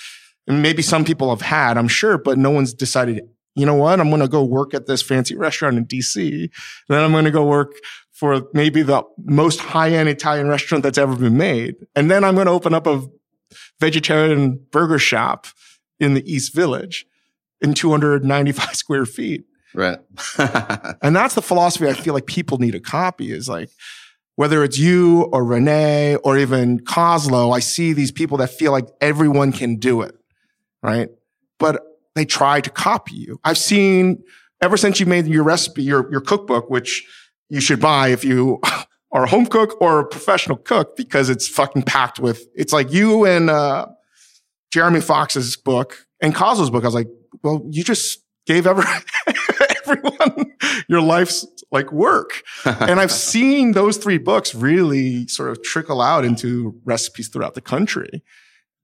And 0.48 0.62
maybe 0.62 0.82
some 0.82 1.06
people 1.06 1.30
have 1.30 1.42
had, 1.42 1.78
I'm 1.78 1.88
sure, 1.88 2.18
but 2.18 2.38
no 2.38 2.50
one's 2.50 2.74
decided 2.74 3.24
you 3.56 3.66
know 3.66 3.76
what? 3.76 4.00
I'm 4.00 4.10
going 4.10 4.22
to 4.22 4.28
go 4.28 4.44
work 4.44 4.74
at 4.74 4.88
this 4.88 5.02
fancy 5.02 5.36
restaurant 5.36 5.78
in 5.78 5.86
DC. 5.86 6.50
Then 6.88 7.04
I'm 7.04 7.12
going 7.12 7.26
to 7.26 7.32
go 7.32 7.46
work 7.46 7.74
for 8.12 8.44
maybe 8.54 8.82
the 8.82 9.04
most 9.18 9.60
high 9.60 9.92
end 9.92 10.10
Italian 10.10 10.48
restaurant 10.48 10.84
that's 10.84 10.98
ever 10.98 11.16
been 11.16 11.38
made. 11.38 11.76
And 11.96 12.12
then 12.12 12.24
I'm 12.24 12.36
going 12.36 12.48
to 12.48 12.52
open 12.52 12.74
up 12.74 12.86
a 12.86 13.08
vegetarian 13.80 14.66
burger 14.72 15.00
shop 15.00 15.48
in 16.00 16.14
the 16.14 16.32
East 16.32 16.54
Village 16.54 17.06
in 17.62 17.74
295 17.74 18.66
square 18.76 19.06
feet. 19.06 19.46
Right. 19.74 20.00
and 20.38 21.16
that's 21.16 21.36
the 21.36 21.42
philosophy 21.42 21.88
I 21.88 21.94
feel 21.94 22.14
like 22.14 22.26
people 22.26 22.58
need 22.58 22.72
to 22.72 22.80
copy 22.80 23.32
is 23.32 23.48
like, 23.48 23.70
whether 24.36 24.64
it's 24.64 24.80
you 24.80 25.24
or 25.34 25.44
René 25.44 26.18
or 26.24 26.38
even 26.38 26.80
Koslow, 26.80 27.54
I 27.56 27.60
see 27.60 27.94
these 27.94 28.12
people 28.12 28.38
that 28.38 28.50
feel 28.50 28.72
like 28.72 28.88
everyone 29.02 29.52
can 29.52 29.76
do 29.76 30.02
it. 30.02 30.16
Right. 30.82 31.10
But 31.58 31.82
they 32.20 32.26
try 32.26 32.60
to 32.62 32.70
copy 32.70 33.16
you. 33.16 33.40
I've 33.44 33.58
seen 33.58 34.22
ever 34.62 34.78
since 34.78 35.00
you 35.00 35.06
made 35.06 35.26
your 35.26 35.44
recipe, 35.44 35.84
your, 35.84 36.12
your 36.12 36.22
cookbook, 36.22 36.70
which 36.70 37.08
you 37.50 37.62
should 37.62 37.80
buy 37.80 38.10
if 38.10 38.24
you 38.24 38.60
are 39.12 39.24
a 39.24 39.30
home 39.30 39.46
cook 39.46 39.82
or 39.82 40.00
a 40.00 40.06
professional 40.06 40.58
cook 40.58 40.96
because 40.98 41.30
it's 41.30 41.48
fucking 41.48 41.84
packed 41.84 42.20
with, 42.20 42.46
it's 42.54 42.74
like 42.74 42.92
you 42.92 43.26
and, 43.26 43.50
uh, 43.50 43.88
Jeremy 44.72 45.02
Fox's 45.02 45.56
book 45.56 46.06
and 46.22 46.36
Koslow's 46.36 46.70
book. 46.70 46.84
I 46.84 46.88
was 46.88 46.94
like, 46.94 47.08
well, 47.42 47.66
you 47.72 47.84
just 47.84 48.20
gave 48.46 48.68
every, 48.68 48.84
everyone 49.88 50.54
your 50.88 51.02
life's 51.02 51.48
like 51.72 51.92
work. 51.92 52.44
and 52.66 53.00
I've 53.00 53.12
seen 53.12 53.72
those 53.72 53.98
three 53.98 54.18
books 54.18 54.54
really 54.54 55.28
sort 55.28 55.50
of 55.50 55.64
trickle 55.64 56.02
out 56.02 56.26
into 56.26 56.80
recipes 56.84 57.30
throughout 57.30 57.56
the 57.56 57.62
country 57.62 58.24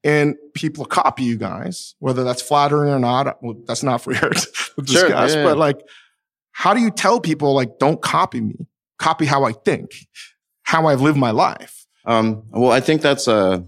and 0.06 0.36
people 0.54 0.86
copy 0.86 1.24
you 1.24 1.36
guys, 1.36 1.96
whether 1.98 2.24
that's 2.24 2.42
flattering 2.42 2.92
or 2.92 3.00
not. 3.00 3.42
Well, 3.44 3.56
that's 3.66 3.82
not 3.82 4.02
for 4.02 4.14
here 4.18 4.30
to 4.30 4.82
discuss, 4.84 5.34
sure, 5.34 5.42
yeah, 5.42 5.44
but 5.44 5.58
like, 5.58 5.82
how 6.52 6.74
do 6.74 6.80
you 6.80 6.92
tell 6.92 7.20
people 7.20 7.54
like, 7.54 7.80
don't 7.80 8.02
copy 8.02 8.40
me, 8.40 8.68
copy 9.00 9.26
how 9.26 9.44
I 9.44 9.52
think, 9.52 9.92
how 10.64 10.88
I've 10.88 11.02
lived 11.02 11.18
my 11.18 11.32
life? 11.32 11.86
Um, 12.06 12.44
well, 12.52 12.72
I 12.72 12.80
think 12.82 13.02
that's 13.02 13.28
a, 13.28 13.66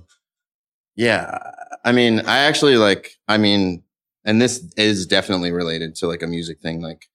yeah. 0.95 1.39
I 1.83 1.91
mean, 1.91 2.19
I 2.19 2.39
actually 2.39 2.77
like, 2.77 3.13
I 3.27 3.37
mean, 3.37 3.83
and 4.23 4.39
this 4.39 4.63
is 4.77 5.07
definitely 5.07 5.51
related 5.51 5.95
to 5.95 6.07
like 6.07 6.21
a 6.21 6.27
music 6.27 6.61
thing. 6.61 6.81
Like 6.81 7.07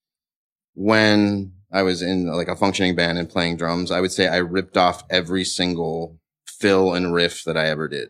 when 0.74 1.52
I 1.72 1.82
was 1.82 2.02
in 2.02 2.26
like 2.26 2.48
a 2.48 2.56
functioning 2.56 2.96
band 2.96 3.18
and 3.18 3.28
playing 3.28 3.56
drums, 3.56 3.92
I 3.92 4.00
would 4.00 4.10
say 4.10 4.26
I 4.26 4.38
ripped 4.38 4.76
off 4.76 5.04
every 5.10 5.44
single 5.44 6.18
fill 6.46 6.94
and 6.94 7.14
riff 7.14 7.44
that 7.44 7.56
I 7.56 7.68
ever 7.68 7.86
did. 7.86 8.08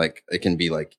Like 0.00 0.24
it 0.30 0.40
can 0.40 0.56
be 0.56 0.70
like 0.70 0.96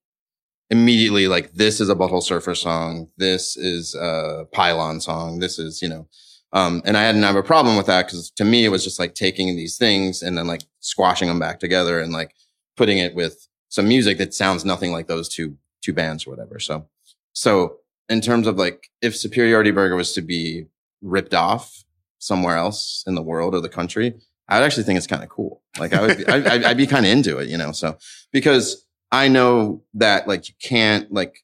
immediately 0.69 1.27
like 1.27 1.53
this 1.53 1.81
is 1.81 1.89
a 1.89 1.95
butthole 1.95 2.21
surfer 2.21 2.53
song. 2.55 3.09
This 3.17 3.57
is 3.57 3.95
a 3.95 4.47
pylon 4.51 5.01
song. 5.01 5.39
This 5.39 5.57
is, 5.57 5.81
you 5.81 5.89
know, 5.89 6.07
um, 6.53 6.81
and 6.85 6.95
I 6.95 7.01
hadn't 7.01 7.23
have 7.23 7.35
a 7.35 7.43
problem 7.43 7.77
with 7.77 7.87
that 7.87 8.05
because 8.05 8.29
to 8.31 8.45
me 8.45 8.63
it 8.63 8.69
was 8.69 8.83
just 8.83 8.99
like 8.99 9.15
taking 9.15 9.55
these 9.55 9.77
things 9.77 10.21
and 10.21 10.37
then 10.37 10.45
like 10.45 10.61
squashing 10.79 11.27
them 11.27 11.39
back 11.39 11.59
together 11.59 11.99
and 11.99 12.13
like 12.13 12.35
putting 12.77 12.99
it 12.99 13.15
with 13.15 13.47
some 13.69 13.87
music 13.87 14.19
that 14.19 14.33
sounds 14.33 14.63
nothing 14.63 14.91
like 14.91 15.07
those 15.07 15.27
two 15.27 15.57
two 15.81 15.93
bands 15.93 16.27
or 16.27 16.29
whatever. 16.29 16.59
So 16.59 16.87
so 17.33 17.77
in 18.07 18.21
terms 18.21 18.45
of 18.45 18.57
like 18.57 18.91
if 19.01 19.15
Superiority 19.15 19.71
Burger 19.71 19.95
was 19.95 20.13
to 20.13 20.21
be 20.21 20.67
ripped 21.01 21.33
off 21.33 21.83
somewhere 22.19 22.57
else 22.57 23.03
in 23.07 23.15
the 23.15 23.21
world 23.21 23.55
or 23.55 23.61
the 23.61 23.69
country, 23.79 24.13
I 24.47 24.59
would 24.59 24.65
actually 24.65 24.83
think 24.83 24.97
it's 24.97 25.07
kind 25.07 25.23
of 25.23 25.29
cool. 25.29 25.61
Like 25.79 25.93
I 25.93 26.01
would, 26.01 26.17
be, 26.17 26.27
I, 26.27 26.69
I'd 26.69 26.77
be 26.77 26.87
kind 26.87 27.05
of 27.05 27.11
into 27.11 27.37
it, 27.39 27.49
you 27.49 27.57
know. 27.57 27.71
So 27.71 27.97
because 28.31 28.85
I 29.11 29.27
know 29.27 29.83
that 29.93 30.27
like 30.27 30.47
you 30.47 30.55
can't 30.61 31.11
like 31.11 31.43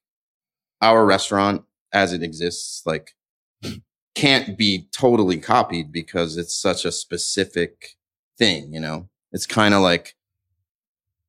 our 0.81 1.05
restaurant 1.05 1.63
as 1.91 2.13
it 2.13 2.23
exists, 2.23 2.83
like 2.85 3.15
can't 4.15 4.57
be 4.57 4.87
totally 4.91 5.37
copied 5.37 5.91
because 5.91 6.37
it's 6.37 6.55
such 6.55 6.85
a 6.85 6.91
specific 6.91 7.95
thing, 8.37 8.73
you 8.73 8.79
know. 8.79 9.09
It's 9.31 9.45
kind 9.45 9.73
of 9.73 9.81
like 9.81 10.15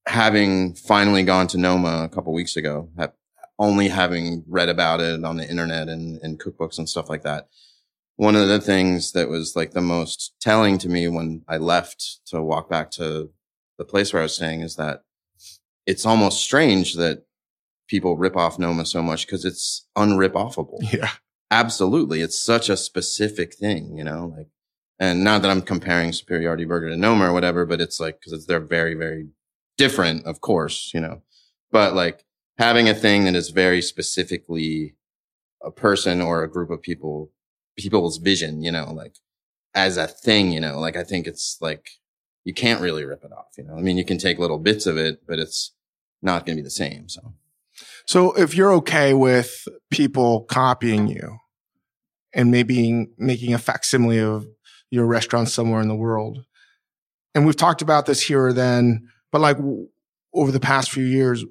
having 0.06 0.74
finally 0.74 1.22
gone 1.22 1.48
to 1.48 1.58
Noma 1.58 2.04
a 2.04 2.08
couple 2.08 2.32
weeks 2.32 2.56
ago, 2.56 2.88
have, 2.96 3.12
only 3.58 3.88
having 3.88 4.44
read 4.46 4.68
about 4.68 5.00
it 5.00 5.24
on 5.24 5.36
the 5.36 5.48
internet 5.48 5.88
and, 5.88 6.20
and 6.22 6.40
cookbooks 6.40 6.78
and 6.78 6.88
stuff 6.88 7.08
like 7.10 7.24
that. 7.24 7.48
One 8.16 8.36
of 8.36 8.48
the 8.48 8.60
things 8.60 9.12
that 9.12 9.28
was 9.28 9.54
like 9.54 9.72
the 9.72 9.80
most 9.80 10.34
telling 10.40 10.78
to 10.78 10.88
me 10.88 11.08
when 11.08 11.42
I 11.48 11.56
left 11.56 12.20
to 12.26 12.40
walk 12.40 12.70
back 12.70 12.90
to 12.92 13.30
the 13.76 13.84
place 13.84 14.12
where 14.12 14.20
I 14.20 14.24
was 14.24 14.34
staying 14.34 14.60
is 14.60 14.76
that 14.76 15.02
it's 15.88 16.04
almost 16.04 16.42
strange 16.42 16.96
that 16.96 17.24
people 17.88 18.18
rip 18.18 18.36
off 18.36 18.58
Noma 18.58 18.84
so 18.84 19.02
much 19.02 19.26
because 19.26 19.46
it's 19.46 19.86
unrip 19.96 20.32
offable. 20.32 20.78
Yeah. 20.92 21.10
Absolutely. 21.50 22.20
It's 22.20 22.38
such 22.38 22.68
a 22.68 22.76
specific 22.76 23.54
thing, 23.54 23.96
you 23.96 24.04
know, 24.04 24.34
like, 24.36 24.48
and 25.00 25.24
not 25.24 25.40
that 25.40 25.50
I'm 25.50 25.62
comparing 25.62 26.12
superiority 26.12 26.66
burger 26.66 26.90
to 26.90 26.96
Noma 26.96 27.30
or 27.30 27.32
whatever, 27.32 27.64
but 27.64 27.80
it's 27.80 27.98
like, 27.98 28.20
cause 28.22 28.34
it's, 28.34 28.44
they're 28.44 28.60
very, 28.60 28.92
very 28.92 29.28
different, 29.78 30.26
of 30.26 30.42
course, 30.42 30.90
you 30.92 31.00
know, 31.00 31.22
but 31.72 31.94
like 31.94 32.22
having 32.58 32.86
a 32.86 32.94
thing 32.94 33.24
that 33.24 33.34
is 33.34 33.48
very 33.48 33.80
specifically 33.80 34.94
a 35.64 35.70
person 35.70 36.20
or 36.20 36.42
a 36.42 36.50
group 36.50 36.68
of 36.68 36.82
people, 36.82 37.32
people's 37.78 38.18
vision, 38.18 38.62
you 38.62 38.70
know, 38.70 38.92
like 38.92 39.14
as 39.74 39.96
a 39.96 40.06
thing, 40.06 40.52
you 40.52 40.60
know, 40.60 40.78
like 40.78 40.96
I 40.96 41.04
think 41.04 41.26
it's 41.26 41.56
like, 41.62 41.88
you 42.44 42.52
can't 42.52 42.82
really 42.82 43.06
rip 43.06 43.24
it 43.24 43.32
off, 43.32 43.56
you 43.56 43.64
know, 43.64 43.74
I 43.74 43.80
mean, 43.80 43.96
you 43.96 44.04
can 44.04 44.18
take 44.18 44.38
little 44.38 44.58
bits 44.58 44.84
of 44.84 44.98
it, 44.98 45.22
but 45.26 45.38
it's 45.38 45.72
not 46.22 46.46
going 46.46 46.56
to 46.56 46.62
be 46.62 46.64
the 46.64 46.70
same. 46.70 47.08
So. 47.08 47.34
So 48.06 48.32
if 48.32 48.54
you're 48.54 48.72
okay 48.74 49.12
with 49.14 49.68
people 49.90 50.44
copying 50.44 51.08
you 51.08 51.38
and 52.34 52.50
maybe 52.50 53.06
making 53.18 53.54
a 53.54 53.58
facsimile 53.58 54.20
of 54.20 54.46
your 54.90 55.06
restaurant 55.06 55.48
somewhere 55.50 55.80
in 55.80 55.88
the 55.88 55.94
world, 55.94 56.44
and 57.34 57.44
we've 57.44 57.56
talked 57.56 57.82
about 57.82 58.06
this 58.06 58.22
here 58.22 58.46
or 58.46 58.52
then, 58.52 59.08
but 59.30 59.40
like 59.40 59.58
over 60.32 60.50
the 60.50 60.58
past 60.58 60.90
few 60.90 61.04
years, 61.04 61.44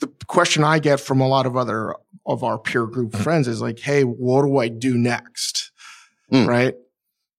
the 0.00 0.10
question 0.26 0.64
I 0.64 0.78
get 0.78 1.00
from 1.00 1.20
a 1.20 1.28
lot 1.28 1.46
of 1.46 1.56
other 1.56 1.94
of 2.26 2.42
our 2.44 2.58
peer 2.58 2.86
group 2.86 3.14
friends 3.14 3.48
is 3.48 3.60
like, 3.60 3.78
Hey, 3.78 4.02
what 4.02 4.42
do 4.42 4.56
I 4.58 4.68
do 4.68 4.96
next? 4.96 5.70
Mm. 6.32 6.46
Right. 6.46 6.74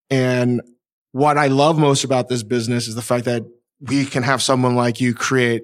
And 0.10 0.62
what 1.12 1.38
I 1.38 1.48
love 1.48 1.78
most 1.78 2.04
about 2.04 2.28
this 2.28 2.44
business 2.44 2.88
is 2.88 2.96
the 2.96 3.02
fact 3.02 3.26
that 3.26 3.44
we 3.82 4.06
can 4.06 4.24
have 4.24 4.42
someone 4.42 4.76
like 4.76 5.00
you 5.00 5.14
create 5.14 5.64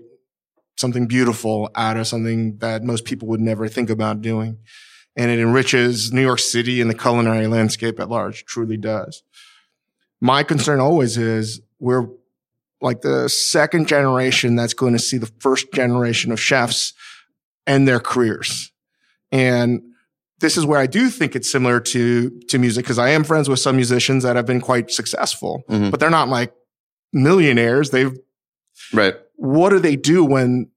something 0.77 1.07
beautiful 1.07 1.69
out 1.75 1.97
of 1.97 2.07
something 2.07 2.57
that 2.57 2.83
most 2.83 3.05
people 3.05 3.27
would 3.27 3.39
never 3.39 3.67
think 3.67 3.89
about 3.89 4.21
doing. 4.21 4.57
And 5.15 5.31
it 5.31 5.39
enriches 5.39 6.11
New 6.11 6.21
York 6.21 6.39
City 6.39 6.81
and 6.81 6.89
the 6.89 6.95
culinary 6.95 7.47
landscape 7.47 7.99
at 7.99 8.09
large, 8.09 8.45
truly 8.45 8.77
does. 8.77 9.23
My 10.19 10.43
concern 10.43 10.79
always 10.79 11.17
is 11.17 11.61
we're 11.79 12.07
like 12.81 13.01
the 13.01 13.29
second 13.29 13.87
generation 13.87 14.55
that's 14.55 14.73
going 14.73 14.93
to 14.93 14.99
see 14.99 15.17
the 15.17 15.31
first 15.39 15.71
generation 15.73 16.31
of 16.31 16.39
chefs 16.39 16.93
end 17.65 17.87
their 17.87 17.99
careers. 17.99 18.71
And 19.31 19.81
this 20.39 20.57
is 20.57 20.65
where 20.65 20.79
I 20.79 20.87
do 20.87 21.09
think 21.09 21.35
it's 21.35 21.49
similar 21.49 21.79
to, 21.79 22.29
to 22.49 22.59
music 22.59 22.83
because 22.83 22.99
I 22.99 23.09
am 23.09 23.23
friends 23.23 23.47
with 23.47 23.59
some 23.59 23.77
musicians 23.77 24.23
that 24.23 24.35
have 24.35 24.45
been 24.45 24.61
quite 24.61 24.91
successful, 24.91 25.63
mm-hmm. 25.69 25.89
but 25.89 25.99
they're 25.99 26.09
not 26.09 26.27
like 26.27 26.53
millionaires. 27.13 27.89
They've 27.89 28.17
right 28.93 29.15
what 29.37 29.69
do 29.69 29.79
they 29.79 29.95
do 29.95 30.23
when 30.23 30.69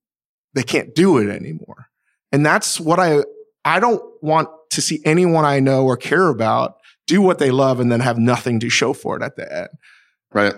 they 0.55 0.63
can't 0.63 0.95
do 0.95 1.19
it 1.19 1.29
anymore? 1.29 1.89
And 2.33 2.45
that's 2.45 2.79
what 2.81 2.99
I, 2.99 3.25
I 3.65 3.81
don't 3.81 4.03
want 4.23 4.49
to 4.71 4.83
see 4.83 5.01
anyone 5.05 5.45
I 5.45 5.61
know 5.61 5.85
or 5.85 5.97
care 5.97 6.29
about 6.29 6.77
do 7.07 7.23
what 7.23 7.39
they 7.39 7.51
love 7.51 7.81
and 7.81 7.91
then 7.91 8.01
have 8.01 8.19
nothing 8.19 8.61
to 8.61 8.69
show 8.69 8.93
for 8.93 9.17
it 9.17 9.23
at 9.23 9.37
the 9.37 9.51
end. 9.51 9.69
Right. 10.33 10.55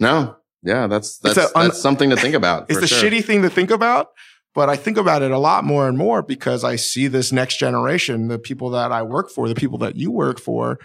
No. 0.00 0.36
Yeah. 0.62 0.86
That's, 0.86 1.18
that's, 1.18 1.36
a, 1.36 1.50
that's 1.54 1.80
something 1.80 2.10
to 2.10 2.16
think 2.16 2.34
about. 2.34 2.66
It's 2.70 2.82
a 2.82 2.86
sure. 2.86 3.10
shitty 3.10 3.24
thing 3.24 3.42
to 3.42 3.50
think 3.50 3.70
about, 3.70 4.08
but 4.54 4.70
I 4.70 4.76
think 4.76 4.96
about 4.96 5.22
it 5.22 5.30
a 5.30 5.38
lot 5.38 5.64
more 5.64 5.88
and 5.88 5.98
more 5.98 6.22
because 6.22 6.64
I 6.64 6.76
see 6.76 7.06
this 7.06 7.32
next 7.32 7.58
generation, 7.58 8.28
the 8.28 8.38
people 8.38 8.70
that 8.70 8.92
I 8.92 9.02
work 9.02 9.30
for, 9.30 9.48
the 9.48 9.54
people 9.54 9.78
that 9.78 9.96
you 9.96 10.10
work 10.10 10.40
for 10.40 10.78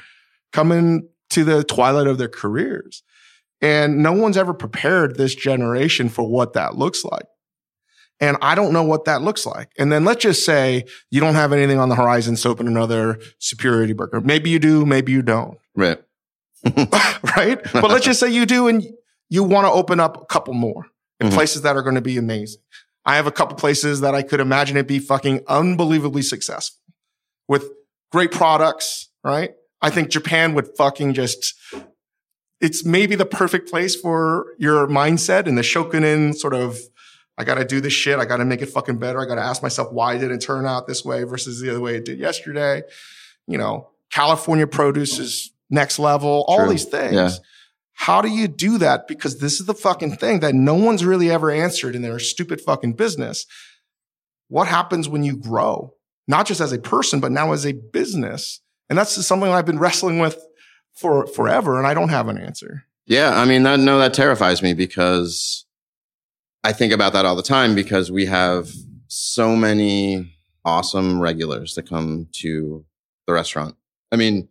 coming 0.52 1.08
to 1.30 1.44
the 1.44 1.64
twilight 1.64 2.08
of 2.08 2.18
their 2.18 2.28
careers. 2.28 3.04
And 3.62 4.02
no 4.02 4.14
one's 4.14 4.38
ever 4.38 4.54
prepared 4.54 5.18
this 5.18 5.36
generation 5.36 6.10
for 6.10 6.28
what 6.28 6.54
that 6.54 6.78
looks 6.78 7.04
like. 7.04 7.26
And 8.22 8.38
I 8.42 8.56
don't 8.56 8.74
know 8.74 8.84
what 8.84 9.06
that 9.06 9.22
looks 9.22 9.46
like. 9.46 9.72
And 9.78 9.92
then 9.92 10.04
let's 10.04 10.22
just 10.22 10.46
say 10.46 10.86
you 11.10 11.22
don't 11.22 11.36
have 11.36 11.54
anything 11.54 11.80
on 11.80 11.90
the 11.90 11.96
horizon 11.96 12.36
to 12.36 12.50
open 12.50 12.68
another 12.68 13.20
superiority 13.40 13.94
burger. 13.94 14.20
Maybe 14.22 14.50
you 14.50 14.60
do, 14.60 14.86
maybe 14.86 15.12
you 15.12 15.22
don't. 15.22 15.58
Right. 15.76 16.02
right. 17.38 17.60
But 17.74 17.90
let's 17.90 18.06
just 18.06 18.20
say 18.20 18.30
you 18.30 18.46
do 18.46 18.68
and 18.68 18.86
you 19.30 19.44
want 19.44 19.68
to 19.68 19.72
open 19.72 20.00
up 20.00 20.22
a 20.22 20.26
couple 20.26 20.54
more 20.54 20.88
in 21.20 21.28
mm-hmm. 21.28 21.36
places 21.36 21.62
that 21.62 21.78
are 21.78 21.82
going 21.82 21.96
to 21.96 22.02
be 22.02 22.18
amazing. 22.18 22.62
I 23.06 23.16
have 23.16 23.28
a 23.28 23.32
couple 23.32 23.56
places 23.56 24.02
that 24.02 24.14
I 24.14 24.22
could 24.22 24.42
imagine 24.42 24.76
it 24.76 24.88
be 24.88 25.00
fucking 25.00 25.42
unbelievably 25.48 26.24
successful 26.24 26.80
with 27.48 27.70
great 28.12 28.32
products, 28.32 29.10
right? 29.24 29.52
I 29.82 29.90
think 29.90 30.10
Japan 30.10 30.54
would 30.56 30.68
fucking 30.78 31.14
just 31.14 31.56
it's 32.62 32.86
maybe 32.86 33.16
the 33.16 33.26
perfect 33.26 33.70
place 33.70 33.96
for 33.96 34.48
your 34.58 34.88
mindset 34.88 35.48
and 35.48 35.58
the 35.58 35.62
shokunin 35.62 36.36
sort 36.36 36.54
of, 36.54 36.78
I 37.38 37.44
got 37.46 37.56
to 37.56 37.66
do 37.66 37.80
this 37.80 37.94
shit. 37.94 38.20
I 38.20 38.26
got 38.26 38.38
to 38.38 38.46
make 38.46 38.62
it 38.62 38.70
fucking 38.70 38.98
better. 38.98 39.22
I 39.22 39.26
got 39.26 39.36
to 39.36 39.42
ask 39.42 39.64
myself, 39.64 39.94
why 39.94 40.18
did 40.18 40.32
it 40.32 40.40
turn 40.40 40.66
out 40.66 40.88
this 40.88 41.06
way 41.06 41.24
versus 41.24 41.62
the 41.62 41.70
other 41.70 41.80
way 41.80 41.96
it 41.96 42.06
did 42.06 42.20
yesterday? 42.20 42.84
You 43.48 43.58
know, 43.58 43.90
California 44.12 44.68
produce 44.68 45.20
is 45.20 45.54
next 45.70 46.00
level, 46.00 46.44
all 46.48 46.60
True. 46.60 46.70
these 46.70 46.86
things. 46.86 47.14
Yeah. 47.14 47.30
How 47.94 48.22
do 48.22 48.30
you 48.30 48.48
do 48.48 48.78
that? 48.78 49.08
Because 49.08 49.40
this 49.40 49.60
is 49.60 49.66
the 49.66 49.74
fucking 49.74 50.18
thing 50.18 50.40
that 50.40 50.56
no 50.56 50.74
one's 50.74 51.06
really 51.06 51.30
ever 51.30 51.52
answered 51.52 51.96
in 51.96 52.02
their 52.02 52.20
stupid 52.20 52.62
fucking 52.62 52.94
business. 52.94 53.46
What 54.48 54.68
happens 54.68 55.08
when 55.08 55.24
you 55.24 55.36
grow? 55.38 55.94
Not 56.28 56.46
just 56.46 56.62
as 56.62 56.72
a 56.72 56.80
person, 56.80 57.20
but 57.20 57.32
now 57.32 57.52
as 57.52 57.66
a 57.66 57.74
business. 57.74 58.62
And 58.90 58.98
that's 58.98 59.26
something 59.26 59.50
I've 59.50 59.66
been 59.66 59.80
wrestling 59.80 60.20
with 60.20 60.42
for 61.00 61.26
forever 61.28 61.78
and 61.78 61.88
I 61.88 61.94
don't 61.94 62.10
have 62.10 62.28
an 62.28 62.38
answer. 62.38 62.84
Yeah. 63.06 63.40
I 63.40 63.46
mean, 63.46 63.64
that, 63.64 63.80
no, 63.80 63.98
that 64.00 64.14
terrifies 64.14 64.62
me 64.62 64.74
because 64.74 65.66
I 66.64 66.74
think 66.74 66.92
about 66.92 67.14
that 67.14 67.26
all 67.26 67.36
the 67.36 67.42
time 67.42 67.74
because 67.74 68.12
we 68.12 68.26
have 68.26 68.70
so 69.08 69.56
many 69.56 70.36
awesome 70.66 71.20
regulars 71.20 71.76
that 71.76 71.88
come 71.88 72.28
to 72.34 72.86
the 73.28 73.34
restaurant. 73.34 73.76
I 74.12 74.18
mean, 74.18 74.50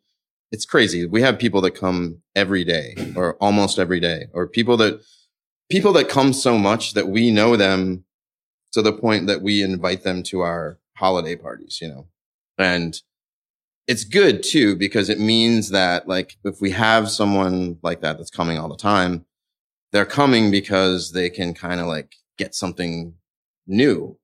it's 0.50 0.64
crazy. 0.64 1.04
We 1.04 1.20
have 1.20 1.38
people 1.38 1.60
that 1.60 1.72
come 1.72 2.22
every 2.34 2.64
day 2.64 2.94
or 3.14 3.34
almost 3.34 3.78
every 3.78 4.00
day 4.00 4.28
or 4.32 4.46
people 4.46 4.78
that, 4.78 5.02
people 5.70 5.92
that 5.92 6.08
come 6.08 6.32
so 6.32 6.56
much 6.56 6.94
that 6.94 7.08
we 7.08 7.30
know 7.30 7.56
them 7.56 8.04
to 8.72 8.80
the 8.80 8.92
point 8.92 9.26
that 9.26 9.42
we 9.42 9.62
invite 9.62 10.02
them 10.02 10.22
to 10.24 10.40
our 10.40 10.78
holiday 10.96 11.36
parties, 11.36 11.78
you 11.82 11.88
know, 11.88 12.06
and 12.56 13.02
it's 13.88 14.04
good 14.04 14.42
too 14.42 14.76
because 14.76 15.08
it 15.08 15.18
means 15.18 15.70
that 15.70 16.06
like 16.06 16.36
if 16.44 16.60
we 16.60 16.70
have 16.70 17.10
someone 17.10 17.78
like 17.82 18.02
that 18.02 18.18
that's 18.18 18.30
coming 18.30 18.58
all 18.58 18.68
the 18.68 18.76
time, 18.76 19.24
they're 19.92 20.04
coming 20.04 20.50
because 20.50 21.12
they 21.12 21.30
can 21.30 21.54
kind 21.54 21.80
of 21.80 21.86
like 21.86 22.14
get 22.36 22.54
something 22.54 23.14
new 23.66 24.18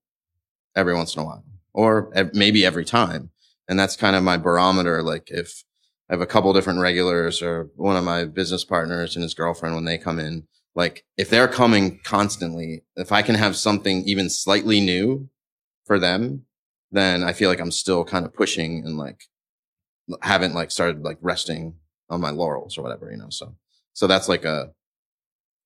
every 0.77 0.95
once 0.95 1.17
in 1.17 1.23
a 1.23 1.25
while 1.25 1.45
or 1.73 2.13
maybe 2.35 2.65
every 2.65 2.85
time. 2.85 3.31
And 3.67 3.81
that's 3.81 3.97
kind 3.97 4.15
of 4.15 4.23
my 4.23 4.37
barometer. 4.37 5.03
Like 5.03 5.31
if 5.31 5.65
I 6.11 6.13
have 6.13 6.21
a 6.21 6.27
couple 6.27 6.53
different 6.53 6.81
regulars 6.81 7.41
or 7.41 7.71
one 7.77 7.97
of 7.97 8.05
my 8.05 8.27
business 8.27 8.65
partners 8.67 9.17
and 9.17 9.23
his 9.23 9.33
girlfriend, 9.33 9.75
when 9.75 9.87
they 9.87 9.97
come 9.97 10.19
in, 10.19 10.47
like 10.75 11.07
if 11.17 11.31
they're 11.31 11.49
coming 11.49 12.01
constantly, 12.05 12.83
if 12.97 13.13
I 13.13 13.23
can 13.23 13.35
have 13.37 13.57
something 13.57 14.03
even 14.03 14.29
slightly 14.29 14.81
new 14.81 15.31
for 15.87 15.99
them, 15.99 16.45
then 16.93 17.23
I 17.23 17.33
feel 17.33 17.49
like 17.49 17.61
I'm 17.61 17.71
still 17.71 18.05
kind 18.05 18.27
of 18.27 18.35
pushing 18.35 18.85
and 18.85 18.99
like 18.99 19.25
haven't 20.23 20.55
like 20.55 20.71
started 20.71 21.03
like 21.03 21.19
resting 21.21 21.75
on 22.11 22.21
my 22.21 22.31
laurels 22.31 22.77
or 22.77 22.83
whatever, 22.83 23.11
you 23.11 23.17
know. 23.17 23.31
So, 23.31 23.55
so 23.93 24.07
that's 24.07 24.29
like 24.29 24.45
a, 24.45 24.73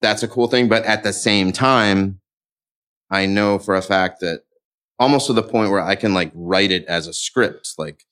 that's 0.01 0.23
a 0.23 0.29
cool 0.29 0.49
thing. 0.49 0.69
But 0.69 0.85
at 0.85 1.03
the 1.03 1.13
same 1.13 1.53
time, 1.53 2.21
I 3.11 3.27
know 3.27 3.59
for 3.59 3.75
a 3.75 3.83
fact 3.83 4.21
that 4.21 4.43
almost 4.99 5.27
to 5.27 5.33
the 5.33 5.43
point 5.43 5.71
where 5.71 5.81
I 5.81 5.95
can 5.95 6.15
like 6.15 6.31
write 6.35 6.71
it 6.71 6.85
as 6.87 7.07
a 7.07 7.13
script. 7.13 7.75
Like 7.79 8.05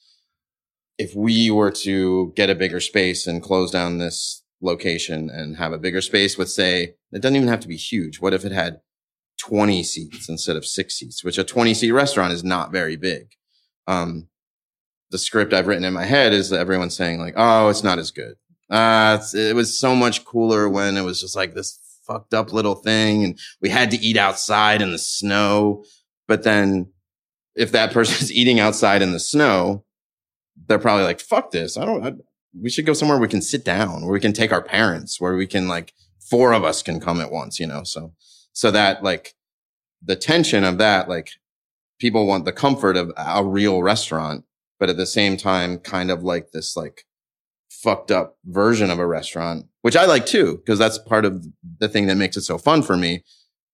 if 0.98 1.14
we 1.14 1.50
were 1.50 1.70
to 1.72 2.32
get 2.36 2.50
a 2.50 2.54
bigger 2.54 2.80
space 2.80 3.26
and 3.26 3.42
close 3.42 3.70
down 3.70 3.98
this 3.98 4.42
location 4.60 5.28
and 5.30 5.56
have 5.56 5.72
a 5.72 5.78
bigger 5.78 6.00
space 6.00 6.38
with 6.38 6.50
say, 6.50 6.94
it 7.12 7.20
doesn't 7.20 7.36
even 7.36 7.48
have 7.48 7.60
to 7.60 7.68
be 7.68 7.76
huge. 7.76 8.20
What 8.20 8.34
if 8.34 8.44
it 8.44 8.52
had 8.52 8.80
20 9.38 9.82
seats 9.82 10.28
instead 10.28 10.56
of 10.56 10.66
six 10.66 10.94
seats, 10.94 11.22
which 11.22 11.38
a 11.38 11.44
20 11.44 11.74
seat 11.74 11.92
restaurant 11.92 12.32
is 12.32 12.42
not 12.42 12.72
very 12.72 12.96
big. 12.96 13.32
Um, 13.86 14.28
the 15.10 15.18
script 15.18 15.52
I've 15.52 15.66
written 15.66 15.84
in 15.84 15.92
my 15.94 16.04
head 16.04 16.32
is 16.32 16.50
that 16.50 16.60
everyone's 16.60 16.96
saying 16.96 17.20
like, 17.20 17.34
oh, 17.36 17.68
it's 17.68 17.84
not 17.84 17.98
as 17.98 18.10
good. 18.10 18.34
Uh, 18.68 19.18
it 19.34 19.54
was 19.54 19.78
so 19.78 19.94
much 19.94 20.24
cooler 20.24 20.68
when 20.68 20.96
it 20.96 21.02
was 21.02 21.20
just 21.20 21.36
like 21.36 21.54
this 21.54 21.78
fucked 22.06 22.34
up 22.34 22.52
little 22.52 22.74
thing 22.74 23.24
and 23.24 23.38
we 23.60 23.68
had 23.68 23.90
to 23.90 23.98
eat 23.98 24.16
outside 24.16 24.82
in 24.82 24.92
the 24.92 24.98
snow. 24.98 25.84
But 26.26 26.42
then 26.42 26.92
if 27.54 27.72
that 27.72 27.92
person's 27.94 28.32
eating 28.32 28.60
outside 28.60 29.02
in 29.02 29.12
the 29.12 29.20
snow, 29.20 29.84
they're 30.66 30.78
probably 30.78 31.04
like, 31.04 31.20
fuck 31.20 31.50
this. 31.50 31.76
I 31.76 31.84
don't, 31.84 32.06
I, 32.06 32.12
we 32.58 32.70
should 32.70 32.86
go 32.86 32.94
somewhere 32.94 33.18
we 33.18 33.28
can 33.28 33.42
sit 33.42 33.64
down 33.64 34.02
where 34.02 34.12
we 34.12 34.20
can 34.20 34.32
take 34.32 34.52
our 34.52 34.62
parents, 34.62 35.20
where 35.20 35.36
we 35.36 35.46
can 35.46 35.68
like, 35.68 35.92
four 36.18 36.52
of 36.52 36.64
us 36.64 36.82
can 36.82 36.98
come 36.98 37.20
at 37.20 37.30
once, 37.30 37.60
you 37.60 37.66
know? 37.66 37.84
So, 37.84 38.12
so 38.52 38.70
that 38.70 39.02
like 39.02 39.34
the 40.02 40.16
tension 40.16 40.64
of 40.64 40.78
that, 40.78 41.08
like 41.08 41.30
people 41.98 42.26
want 42.26 42.44
the 42.44 42.52
comfort 42.52 42.96
of 42.96 43.12
a 43.16 43.44
real 43.44 43.82
restaurant, 43.82 44.44
but 44.78 44.90
at 44.90 44.96
the 44.96 45.06
same 45.06 45.36
time, 45.36 45.78
kind 45.78 46.10
of 46.10 46.22
like 46.22 46.52
this, 46.52 46.76
like 46.76 47.02
fucked 47.70 48.10
up 48.10 48.36
version 48.44 48.90
of 48.90 48.98
a 48.98 49.06
restaurant, 49.06 49.66
which 49.82 49.96
I 49.96 50.06
like 50.06 50.26
too, 50.26 50.56
because 50.56 50.78
that's 50.78 50.98
part 50.98 51.24
of 51.24 51.46
the 51.78 51.88
thing 51.88 52.06
that 52.06 52.16
makes 52.16 52.36
it 52.36 52.42
so 52.42 52.58
fun 52.58 52.82
for 52.82 52.96
me. 52.96 53.24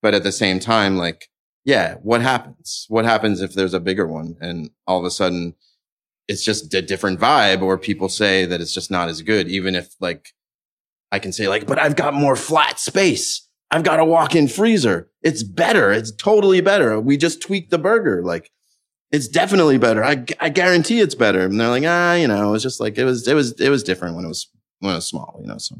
But 0.00 0.14
at 0.14 0.24
the 0.24 0.32
same 0.32 0.58
time, 0.58 0.96
like, 0.96 1.28
yeah, 1.64 1.94
what 2.02 2.22
happens? 2.22 2.86
What 2.88 3.04
happens 3.04 3.40
if 3.40 3.54
there's 3.54 3.74
a 3.74 3.80
bigger 3.80 4.06
one 4.06 4.36
and 4.40 4.70
all 4.86 4.98
of 4.98 5.04
a 5.04 5.10
sudden 5.10 5.54
it's 6.28 6.44
just 6.44 6.72
a 6.74 6.82
different 6.82 7.20
vibe 7.20 7.62
or 7.62 7.78
people 7.78 8.08
say 8.08 8.44
that 8.46 8.60
it's 8.60 8.74
just 8.74 8.90
not 8.90 9.08
as 9.08 9.22
good, 9.22 9.48
even 9.48 9.74
if 9.74 9.94
like 10.00 10.28
I 11.12 11.18
can 11.18 11.32
say 11.32 11.48
like, 11.48 11.66
but 11.66 11.78
I've 11.78 11.96
got 11.96 12.14
more 12.14 12.36
flat 12.36 12.78
space. 12.78 13.48
I've 13.70 13.84
got 13.84 14.00
a 14.00 14.04
walk-in 14.04 14.48
freezer. 14.48 15.10
It's 15.22 15.42
better. 15.42 15.92
It's 15.92 16.12
totally 16.12 16.60
better. 16.60 17.00
We 17.00 17.16
just 17.16 17.40
tweaked 17.40 17.70
the 17.70 17.78
burger. 17.78 18.22
Like 18.22 18.50
it's 19.12 19.28
definitely 19.28 19.76
better. 19.76 20.02
I, 20.02 20.24
I 20.40 20.48
guarantee 20.48 21.00
it's 21.00 21.14
better. 21.14 21.42
And 21.42 21.60
they're 21.60 21.68
like, 21.68 21.84
ah, 21.86 22.14
you 22.14 22.26
know, 22.26 22.54
it's 22.54 22.62
just 22.62 22.80
like, 22.80 22.96
it 22.96 23.04
was, 23.04 23.28
it 23.28 23.34
was, 23.34 23.52
it 23.60 23.68
was 23.68 23.82
different 23.82 24.16
when 24.16 24.24
it 24.24 24.28
was, 24.28 24.48
when 24.80 24.92
it 24.92 24.96
was 24.96 25.06
small, 25.06 25.38
you 25.40 25.46
know, 25.46 25.58
so 25.58 25.76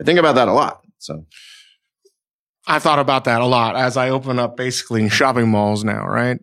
I 0.00 0.04
think 0.04 0.18
about 0.18 0.34
that 0.34 0.48
a 0.48 0.52
lot. 0.52 0.84
So 0.98 1.24
I 2.66 2.80
thought 2.80 2.98
about 2.98 3.24
that 3.24 3.40
a 3.40 3.46
lot 3.46 3.76
as 3.76 3.96
I 3.96 4.10
open 4.10 4.40
up 4.40 4.56
basically 4.56 5.08
shopping 5.08 5.48
malls 5.48 5.84
now, 5.84 6.06
right? 6.06 6.40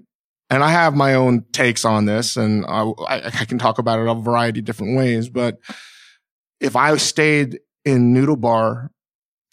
And 0.49 0.63
I 0.63 0.71
have 0.71 0.95
my 0.95 1.13
own 1.15 1.45
takes 1.51 1.83
on 1.85 2.05
this 2.05 2.37
and 2.37 2.65
I, 2.65 2.91
I 3.07 3.45
can 3.45 3.57
talk 3.57 3.77
about 3.77 3.99
it 3.99 4.07
a 4.07 4.15
variety 4.15 4.59
of 4.59 4.65
different 4.65 4.97
ways. 4.97 5.27
But 5.29 5.59
if 6.59 6.75
I 6.75 6.95
stayed 6.97 7.59
in 7.83 8.13
Noodle 8.13 8.35
Bar 8.37 8.91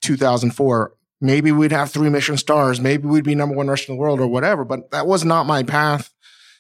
2004, 0.03 0.93
maybe 1.20 1.51
we'd 1.53 1.72
have 1.72 1.91
three 1.91 2.11
Michelin 2.11 2.39
stars. 2.39 2.81
Maybe 2.81 3.07
we'd 3.07 3.24
be 3.24 3.35
number 3.35 3.55
one 3.55 3.68
restaurant 3.68 3.91
in 3.91 3.97
the 3.97 4.03
world 4.03 4.20
or 4.20 4.29
whatever. 4.29 4.64
But 4.64 4.91
that 4.91 5.07
was 5.07 5.24
not 5.24 5.47
my 5.47 5.62
path. 5.62 6.12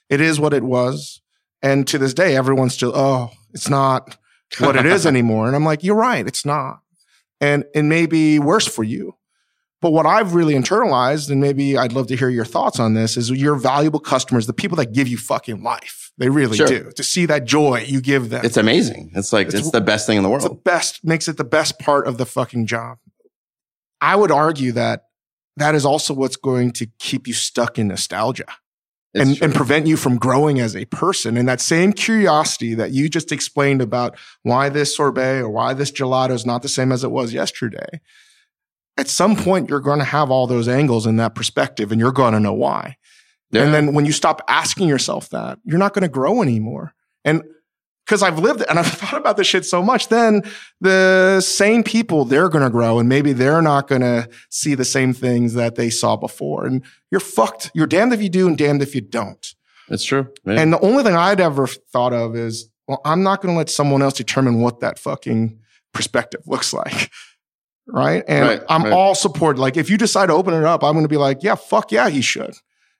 It 0.08 0.20
is 0.20 0.40
what 0.40 0.54
it 0.54 0.62
was. 0.62 1.20
And 1.62 1.86
to 1.88 1.98
this 1.98 2.14
day, 2.14 2.36
everyone's 2.36 2.74
still, 2.74 2.92
oh, 2.94 3.30
it's 3.52 3.68
not 3.68 4.16
what 4.58 4.76
it 4.76 4.86
is 4.86 5.06
anymore. 5.06 5.46
And 5.46 5.56
I'm 5.56 5.64
like, 5.64 5.82
you're 5.82 5.96
right. 5.96 6.26
It's 6.26 6.44
not. 6.44 6.80
And 7.40 7.64
it 7.74 7.82
may 7.82 8.06
be 8.06 8.38
worse 8.38 8.66
for 8.66 8.84
you. 8.84 9.14
But 9.80 9.92
what 9.92 10.06
I've 10.06 10.34
really 10.34 10.54
internalized, 10.54 11.30
and 11.30 11.40
maybe 11.40 11.78
I'd 11.78 11.92
love 11.92 12.08
to 12.08 12.16
hear 12.16 12.28
your 12.28 12.44
thoughts 12.44 12.80
on 12.80 12.94
this, 12.94 13.16
is 13.16 13.30
your 13.30 13.54
valuable 13.54 14.00
customers, 14.00 14.46
the 14.48 14.52
people 14.52 14.76
that 14.76 14.92
give 14.92 15.06
you 15.06 15.16
fucking 15.16 15.62
life. 15.62 16.10
They 16.18 16.28
really 16.28 16.56
sure. 16.56 16.66
do. 16.66 16.90
To 16.96 17.04
see 17.04 17.26
that 17.26 17.44
joy 17.44 17.84
you 17.86 18.00
give 18.00 18.30
them. 18.30 18.44
It's 18.44 18.56
amazing. 18.56 19.12
It's 19.14 19.32
like, 19.32 19.48
it's, 19.48 19.54
it's 19.54 19.70
the 19.70 19.80
best 19.80 20.04
thing 20.06 20.16
in 20.16 20.24
the 20.24 20.28
world. 20.28 20.42
It's 20.42 20.52
the 20.52 20.60
best, 20.62 21.04
makes 21.04 21.28
it 21.28 21.36
the 21.36 21.44
best 21.44 21.78
part 21.78 22.08
of 22.08 22.18
the 22.18 22.26
fucking 22.26 22.66
job. 22.66 22.98
I 24.00 24.16
would 24.16 24.32
argue 24.32 24.72
that 24.72 25.04
that 25.56 25.76
is 25.76 25.84
also 25.84 26.12
what's 26.12 26.36
going 26.36 26.72
to 26.72 26.88
keep 26.98 27.28
you 27.28 27.34
stuck 27.34 27.78
in 27.78 27.86
nostalgia. 27.88 28.46
And, 29.14 29.40
and, 29.40 29.54
prevent 29.54 29.86
you 29.86 29.96
from 29.96 30.18
growing 30.18 30.60
as 30.60 30.76
a 30.76 30.84
person. 30.84 31.38
And 31.38 31.48
that 31.48 31.62
same 31.62 31.94
curiosity 31.94 32.74
that 32.74 32.90
you 32.92 33.08
just 33.08 33.32
explained 33.32 33.80
about 33.80 34.18
why 34.42 34.68
this 34.68 34.94
sorbet 34.94 35.38
or 35.38 35.48
why 35.48 35.72
this 35.72 35.90
gelato 35.90 36.32
is 36.32 36.44
not 36.44 36.60
the 36.60 36.68
same 36.68 36.92
as 36.92 37.02
it 37.02 37.10
was 37.10 37.32
yesterday 37.32 38.00
at 38.98 39.08
some 39.08 39.36
point 39.36 39.70
you're 39.70 39.80
going 39.80 40.00
to 40.00 40.04
have 40.04 40.30
all 40.30 40.46
those 40.46 40.68
angles 40.68 41.06
in 41.06 41.16
that 41.16 41.34
perspective 41.34 41.92
and 41.92 42.00
you're 42.00 42.12
going 42.12 42.34
to 42.34 42.40
know 42.40 42.52
why. 42.52 42.96
Yeah. 43.52 43.62
And 43.62 43.72
then 43.72 43.94
when 43.94 44.04
you 44.04 44.12
stop 44.12 44.42
asking 44.48 44.88
yourself 44.88 45.30
that, 45.30 45.58
you're 45.64 45.78
not 45.78 45.94
going 45.94 46.02
to 46.02 46.08
grow 46.08 46.42
anymore. 46.42 46.92
And 47.24 47.42
because 48.08 48.22
I've 48.22 48.38
lived 48.38 48.62
it 48.62 48.68
and 48.70 48.78
I've 48.78 48.86
thought 48.86 49.20
about 49.20 49.36
this 49.36 49.46
shit 49.46 49.66
so 49.66 49.82
much, 49.82 50.08
then 50.08 50.42
the 50.80 51.42
same 51.42 51.82
people, 51.82 52.24
they're 52.24 52.48
going 52.48 52.64
to 52.64 52.70
grow 52.70 52.98
and 52.98 53.08
maybe 53.08 53.34
they're 53.34 53.60
not 53.60 53.86
going 53.86 54.00
to 54.00 54.28
see 54.48 54.74
the 54.74 54.84
same 54.84 55.12
things 55.12 55.52
that 55.54 55.74
they 55.74 55.90
saw 55.90 56.16
before. 56.16 56.64
And 56.64 56.82
you're 57.10 57.20
fucked. 57.20 57.70
You're 57.74 57.86
damned 57.86 58.14
if 58.14 58.22
you 58.22 58.30
do 58.30 58.46
and 58.46 58.56
damned 58.56 58.82
if 58.82 58.94
you 58.94 59.02
don't. 59.02 59.54
That's 59.88 60.04
true. 60.04 60.28
Man. 60.44 60.58
And 60.58 60.72
the 60.72 60.80
only 60.80 61.02
thing 61.02 61.16
I'd 61.16 61.40
ever 61.40 61.66
thought 61.66 62.12
of 62.14 62.34
is, 62.34 62.70
well, 62.86 63.00
I'm 63.04 63.22
not 63.22 63.42
going 63.42 63.54
to 63.54 63.58
let 63.58 63.68
someone 63.68 64.00
else 64.00 64.14
determine 64.14 64.60
what 64.60 64.80
that 64.80 64.98
fucking 64.98 65.58
perspective 65.92 66.42
looks 66.46 66.72
like 66.72 67.10
right? 67.90 68.22
And 68.28 68.46
right, 68.46 68.62
I'm 68.68 68.84
right. 68.84 68.92
all 68.92 69.14
support. 69.14 69.58
Like 69.58 69.76
if 69.76 69.88
you 69.90 69.96
decide 69.96 70.26
to 70.26 70.34
open 70.34 70.54
it 70.54 70.64
up, 70.64 70.84
I'm 70.84 70.92
going 70.92 71.04
to 71.04 71.08
be 71.08 71.16
like, 71.16 71.42
yeah, 71.42 71.54
fuck 71.54 71.90
yeah, 71.90 72.08
he 72.08 72.20
should. 72.20 72.54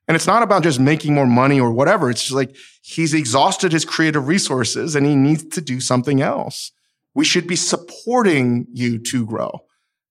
And 0.08 0.14
it's 0.14 0.26
not 0.26 0.42
about 0.42 0.62
just 0.62 0.80
making 0.80 1.14
more 1.14 1.26
money 1.26 1.60
or 1.60 1.70
whatever. 1.70 2.10
It's 2.10 2.22
just 2.22 2.34
like 2.34 2.56
he's 2.82 3.12
exhausted 3.12 3.72
his 3.72 3.84
creative 3.84 4.26
resources 4.26 4.96
and 4.96 5.06
he 5.06 5.14
needs 5.14 5.44
to 5.44 5.60
do 5.60 5.80
something 5.80 6.22
else. 6.22 6.72
We 7.14 7.26
should 7.26 7.46
be 7.46 7.56
supporting 7.56 8.66
you 8.72 8.98
to 8.98 9.26
grow. 9.26 9.60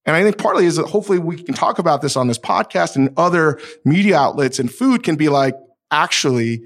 And 0.05 0.15
I 0.15 0.23
think 0.23 0.37
partly 0.37 0.65
is 0.65 0.77
that 0.77 0.85
hopefully 0.85 1.19
we 1.19 1.41
can 1.41 1.53
talk 1.53 1.79
about 1.79 2.01
this 2.01 2.15
on 2.15 2.27
this 2.27 2.37
podcast 2.37 2.95
and 2.95 3.11
other 3.17 3.59
media 3.83 4.17
outlets 4.17 4.59
and 4.59 4.71
food 4.71 5.03
can 5.03 5.15
be 5.15 5.29
like, 5.29 5.55
actually, 5.91 6.61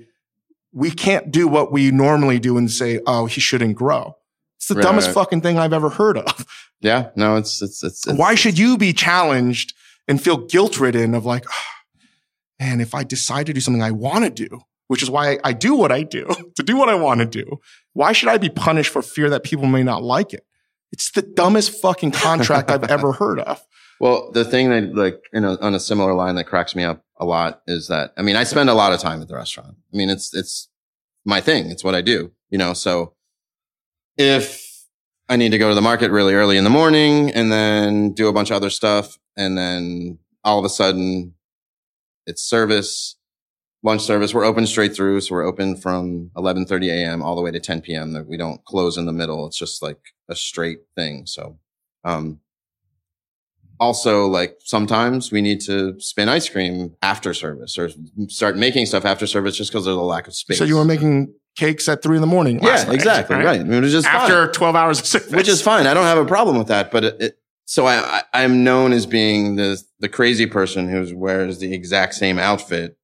we 0.73 0.91
can't 0.91 1.31
do 1.31 1.47
what 1.47 1.71
we 1.71 1.89
normally 1.89 2.37
do 2.37 2.57
and 2.57 2.69
say, 2.69 2.99
oh, 3.07 3.25
he 3.25 3.41
shouldn't 3.41 3.75
grow. 3.75 4.15
It's 4.57 4.67
the 4.67 4.75
right, 4.75 4.83
dumbest 4.83 5.11
fucking 5.11 5.41
thing 5.41 5.57
I've 5.57 5.73
ever 5.73 5.89
heard 5.89 6.17
of. 6.17 6.45
Yeah, 6.81 7.09
no, 7.15 7.35
it's, 7.35 7.61
it's, 7.61 7.83
it's, 7.83 8.07
it's 8.07 8.17
why 8.17 8.33
should 8.33 8.57
you 8.57 8.75
be 8.75 8.91
challenged 8.91 9.75
and 10.07 10.21
feel 10.21 10.37
guilt 10.37 10.79
ridden 10.79 11.13
of 11.13 11.25
like, 11.25 11.45
oh, 11.47 11.80
man, 12.61 12.79
if 12.79 12.93
I 12.93 13.03
decide 13.03 13.47
to 13.47 13.53
do 13.53 13.59
something 13.59 13.81
I 13.81 13.91
want 13.91 14.23
to 14.23 14.29
do, 14.29 14.61
which 14.87 15.01
is 15.01 15.09
why 15.09 15.39
I 15.43 15.51
do 15.51 15.73
what 15.73 15.91
I 15.91 16.03
do 16.03 16.29
to 16.55 16.63
do 16.63 16.77
what 16.77 16.89
I 16.89 16.95
want 16.95 17.19
to 17.19 17.25
do, 17.25 17.59
why 17.93 18.13
should 18.13 18.29
I 18.29 18.37
be 18.37 18.49
punished 18.49 18.93
for 18.93 19.01
fear 19.01 19.29
that 19.31 19.43
people 19.43 19.65
may 19.65 19.83
not 19.83 20.03
like 20.03 20.33
it? 20.33 20.45
It's 20.91 21.11
the 21.11 21.23
dumbest 21.23 21.81
fucking 21.81 22.11
contract 22.11 22.69
I've 22.69 22.89
ever 22.89 23.11
heard 23.21 23.39
of. 23.39 23.61
Well, 23.99 24.31
the 24.31 24.45
thing 24.45 24.69
that 24.69 24.95
like, 24.95 25.21
you 25.33 25.41
know, 25.41 25.57
on 25.61 25.73
a 25.73 25.79
similar 25.79 26.13
line 26.13 26.35
that 26.35 26.45
cracks 26.45 26.75
me 26.75 26.83
up 26.83 27.03
a 27.17 27.25
lot 27.25 27.61
is 27.67 27.87
that, 27.87 28.13
I 28.17 28.21
mean, 28.21 28.35
I 28.35 28.43
spend 28.43 28.69
a 28.69 28.73
lot 28.73 28.93
of 28.93 28.99
time 28.99 29.21
at 29.21 29.27
the 29.27 29.35
restaurant. 29.35 29.75
I 29.93 29.97
mean, 29.97 30.09
it's, 30.09 30.33
it's 30.33 30.69
my 31.25 31.41
thing. 31.41 31.69
It's 31.71 31.83
what 31.83 31.95
I 31.95 32.01
do, 32.01 32.31
you 32.49 32.57
know, 32.57 32.73
so 32.73 33.13
if 34.17 34.69
I 35.29 35.37
need 35.37 35.51
to 35.51 35.57
go 35.57 35.69
to 35.69 35.75
the 35.75 35.81
market 35.81 36.11
really 36.11 36.33
early 36.33 36.57
in 36.57 36.63
the 36.63 36.69
morning 36.69 37.31
and 37.31 37.51
then 37.51 38.11
do 38.11 38.27
a 38.27 38.33
bunch 38.33 38.49
of 38.49 38.57
other 38.57 38.69
stuff. 38.69 39.17
And 39.37 39.57
then 39.57 40.19
all 40.43 40.59
of 40.59 40.65
a 40.65 40.69
sudden 40.69 41.35
it's 42.25 42.41
service, 42.41 43.15
lunch 43.83 44.01
service. 44.01 44.33
We're 44.33 44.45
open 44.45 44.67
straight 44.67 44.95
through. 44.95 45.21
So 45.21 45.35
we're 45.35 45.45
open 45.45 45.75
from 45.75 46.29
1130 46.33 46.89
a.m. 46.89 47.21
all 47.21 47.35
the 47.35 47.41
way 47.41 47.51
to 47.51 47.59
10 47.59 47.81
p.m. 47.81 48.25
We 48.27 48.37
don't 48.37 48.63
close 48.65 48.97
in 48.97 49.05
the 49.05 49.13
middle. 49.13 49.45
It's 49.47 49.57
just 49.57 49.81
like 49.81 49.99
a 50.29 50.35
straight 50.35 50.79
thing. 50.95 51.25
So, 51.25 51.57
um, 52.03 52.39
also 53.79 54.27
like 54.27 54.57
sometimes 54.59 55.31
we 55.31 55.41
need 55.41 55.59
to 55.59 55.99
spin 55.99 56.29
ice 56.29 56.47
cream 56.47 56.95
after 57.01 57.33
service 57.33 57.79
or 57.79 57.89
start 58.27 58.55
making 58.55 58.85
stuff 58.85 59.05
after 59.05 59.25
service 59.25 59.57
just 59.57 59.71
because 59.71 59.85
there's 59.85 59.97
a 59.97 60.01
lack 60.01 60.27
of 60.27 60.35
space. 60.35 60.59
So 60.59 60.65
you 60.65 60.75
were 60.75 60.85
making 60.85 61.33
cakes 61.55 61.89
at 61.89 62.03
three 62.03 62.15
in 62.15 62.21
the 62.21 62.27
morning. 62.27 62.59
Yeah, 62.61 62.83
night, 62.83 62.93
exactly. 62.93 63.35
Right. 63.35 63.45
right. 63.45 63.59
I 63.59 63.63
mean, 63.63 63.83
just 63.83 64.07
after 64.07 64.45
fine. 64.45 64.53
12 64.53 64.75
hours 64.75 64.99
of 64.99 65.05
service. 65.07 65.31
Which 65.31 65.47
is 65.47 65.61
fine. 65.61 65.87
I 65.87 65.93
don't 65.95 66.05
have 66.05 66.19
a 66.19 66.25
problem 66.25 66.57
with 66.57 66.67
that. 66.67 66.91
But 66.91 67.03
it, 67.05 67.21
it, 67.21 67.37
so 67.71 67.87
I, 67.87 68.23
I, 68.33 68.41
am 68.41 68.65
known 68.65 68.91
as 68.91 69.05
being 69.05 69.55
the, 69.55 69.81
the 70.01 70.09
crazy 70.09 70.45
person 70.45 70.89
who 70.89 71.17
wears 71.17 71.59
the 71.59 71.73
exact 71.73 72.15
same 72.15 72.37
outfit 72.37 72.97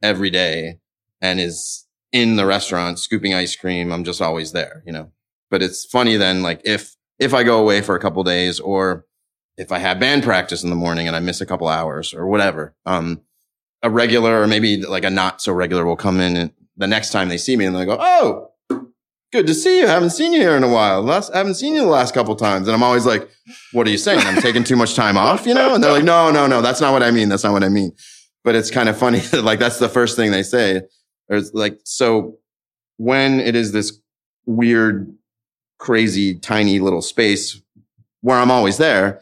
every 0.00 0.30
day 0.30 0.78
and 1.20 1.40
is 1.40 1.88
in 2.12 2.36
the 2.36 2.46
restaurant 2.46 3.00
scooping 3.00 3.34
ice 3.34 3.56
cream. 3.56 3.90
I'm 3.90 4.04
just 4.04 4.22
always 4.22 4.52
there, 4.52 4.84
you 4.86 4.92
know, 4.92 5.10
but 5.50 5.60
it's 5.60 5.84
funny 5.84 6.16
then, 6.16 6.40
like 6.40 6.60
if, 6.64 6.94
if 7.18 7.34
I 7.34 7.42
go 7.42 7.58
away 7.58 7.80
for 7.80 7.96
a 7.96 8.00
couple 8.00 8.22
days 8.22 8.60
or 8.60 9.06
if 9.56 9.72
I 9.72 9.80
have 9.80 9.98
band 9.98 10.22
practice 10.22 10.62
in 10.62 10.70
the 10.70 10.76
morning 10.76 11.08
and 11.08 11.16
I 11.16 11.20
miss 11.20 11.40
a 11.40 11.46
couple 11.46 11.66
hours 11.66 12.14
or 12.14 12.28
whatever, 12.28 12.76
um, 12.86 13.22
a 13.82 13.90
regular 13.90 14.40
or 14.40 14.46
maybe 14.46 14.82
like 14.82 15.02
a 15.02 15.10
not 15.10 15.42
so 15.42 15.52
regular 15.52 15.84
will 15.84 15.96
come 15.96 16.20
in 16.20 16.36
and 16.36 16.52
the 16.76 16.86
next 16.86 17.10
time 17.10 17.28
they 17.28 17.38
see 17.38 17.56
me 17.56 17.64
and 17.64 17.74
they 17.74 17.84
go, 17.84 17.98
Oh, 17.98 18.51
good 19.32 19.46
to 19.46 19.54
see 19.54 19.80
you. 19.80 19.86
I 19.86 19.90
Haven't 19.90 20.10
seen 20.10 20.32
you 20.32 20.40
here 20.40 20.56
in 20.56 20.62
a 20.62 20.68
while. 20.68 21.02
Last, 21.02 21.32
I 21.32 21.38
haven't 21.38 21.54
seen 21.54 21.74
you 21.74 21.80
the 21.80 21.86
last 21.86 22.14
couple 22.14 22.36
times. 22.36 22.68
And 22.68 22.74
I'm 22.74 22.82
always 22.82 23.06
like, 23.06 23.28
what 23.72 23.86
are 23.86 23.90
you 23.90 23.98
saying? 23.98 24.20
I'm 24.20 24.40
taking 24.40 24.62
too 24.62 24.76
much 24.76 24.94
time 24.94 25.16
off, 25.16 25.46
you 25.46 25.54
know? 25.54 25.74
And 25.74 25.82
they're 25.82 25.90
like, 25.90 26.04
no, 26.04 26.30
no, 26.30 26.46
no, 26.46 26.60
that's 26.60 26.80
not 26.80 26.92
what 26.92 27.02
I 27.02 27.10
mean. 27.10 27.28
That's 27.30 27.42
not 27.42 27.52
what 27.52 27.64
I 27.64 27.68
mean. 27.68 27.92
But 28.44 28.54
it's 28.54 28.70
kind 28.70 28.88
of 28.88 28.96
funny 28.96 29.20
that 29.20 29.42
like 29.44 29.58
that's 29.58 29.78
the 29.78 29.88
first 29.88 30.16
thing 30.16 30.30
they 30.30 30.42
say. 30.42 30.82
It's 31.28 31.52
like, 31.54 31.80
so 31.84 32.38
when 32.98 33.40
it 33.40 33.56
is 33.56 33.72
this 33.72 33.98
weird, 34.44 35.12
crazy, 35.78 36.38
tiny 36.38 36.78
little 36.78 37.02
space 37.02 37.60
where 38.20 38.38
I'm 38.38 38.50
always 38.50 38.76
there, 38.76 39.20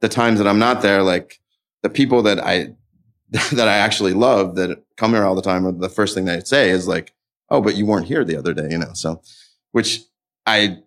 the 0.00 0.08
times 0.08 0.38
that 0.38 0.48
I'm 0.48 0.58
not 0.58 0.82
there, 0.82 1.02
like 1.02 1.40
the 1.82 1.90
people 1.90 2.22
that 2.22 2.38
I 2.38 2.74
that 3.30 3.68
I 3.68 3.76
actually 3.76 4.12
love 4.12 4.54
that 4.56 4.84
come 4.96 5.12
here 5.12 5.24
all 5.24 5.34
the 5.34 5.42
time, 5.42 5.78
the 5.78 5.88
first 5.88 6.14
thing 6.14 6.26
they 6.26 6.40
say 6.40 6.70
is 6.70 6.86
like, 6.86 7.14
"Oh, 7.52 7.60
but 7.60 7.76
you 7.76 7.86
weren't 7.86 8.06
here 8.06 8.24
the 8.24 8.36
other 8.36 8.54
day," 8.54 8.68
you 8.70 8.78
know. 8.78 8.92
So, 8.94 9.22
which 9.70 10.00
I 10.46 10.78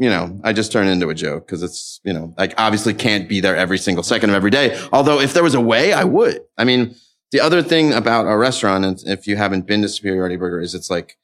you 0.00 0.08
know, 0.08 0.40
I 0.42 0.54
just 0.54 0.72
turn 0.72 0.88
into 0.88 1.10
a 1.10 1.14
joke 1.14 1.46
because 1.46 1.62
it's, 1.62 2.00
you 2.04 2.14
know, 2.14 2.34
like 2.38 2.54
obviously 2.56 2.94
can't 2.94 3.28
be 3.28 3.40
there 3.40 3.54
every 3.54 3.76
single 3.76 4.02
second 4.02 4.30
of 4.30 4.36
every 4.36 4.50
day. 4.50 4.80
Although 4.94 5.20
if 5.20 5.34
there 5.34 5.42
was 5.42 5.54
a 5.54 5.60
way, 5.60 5.92
I 5.92 6.04
would. 6.04 6.40
I 6.56 6.64
mean, 6.64 6.94
the 7.32 7.40
other 7.40 7.62
thing 7.62 7.92
about 7.92 8.26
a 8.26 8.34
restaurant, 8.34 8.86
and 8.86 8.98
if 9.04 9.26
you 9.26 9.36
haven't 9.36 9.66
been 9.66 9.82
to 9.82 9.90
Superiority 9.90 10.36
Burger, 10.36 10.58
is 10.58 10.74
it's 10.74 10.88
like 10.88 11.18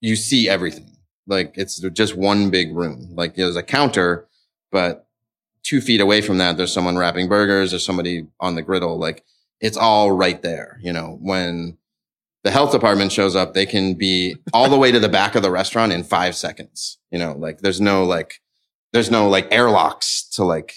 you 0.00 0.14
see 0.14 0.48
everything. 0.48 0.96
Like 1.26 1.54
it's 1.56 1.80
just 1.80 2.16
one 2.16 2.48
big 2.48 2.72
room. 2.72 3.08
Like 3.16 3.34
there's 3.34 3.56
a 3.56 3.62
counter, 3.62 4.28
but 4.70 5.08
two 5.64 5.80
feet 5.80 6.00
away 6.00 6.20
from 6.20 6.38
that, 6.38 6.56
there's 6.56 6.72
someone 6.72 6.96
wrapping 6.96 7.28
burgers. 7.28 7.70
There's 7.70 7.84
somebody 7.84 8.28
on 8.38 8.54
the 8.54 8.62
griddle. 8.62 8.98
Like 8.98 9.24
it's 9.60 9.76
all 9.76 10.12
right 10.12 10.40
there. 10.42 10.78
You 10.80 10.92
know, 10.92 11.18
when 11.20 11.76
the 12.44 12.50
health 12.50 12.72
department 12.72 13.12
shows 13.12 13.36
up, 13.36 13.54
they 13.54 13.66
can 13.66 13.94
be 13.94 14.36
all 14.52 14.68
the 14.68 14.78
way 14.78 14.90
to 14.90 14.98
the 14.98 15.08
back 15.08 15.34
of 15.34 15.42
the 15.42 15.50
restaurant 15.50 15.92
in 15.92 16.02
five 16.02 16.34
seconds. 16.34 16.98
You 17.10 17.18
know, 17.18 17.34
like 17.34 17.58
there's 17.58 17.80
no 17.80 18.04
like, 18.04 18.40
there's 18.92 19.10
no 19.10 19.28
like 19.28 19.52
airlocks 19.52 20.28
to 20.30 20.44
like 20.44 20.74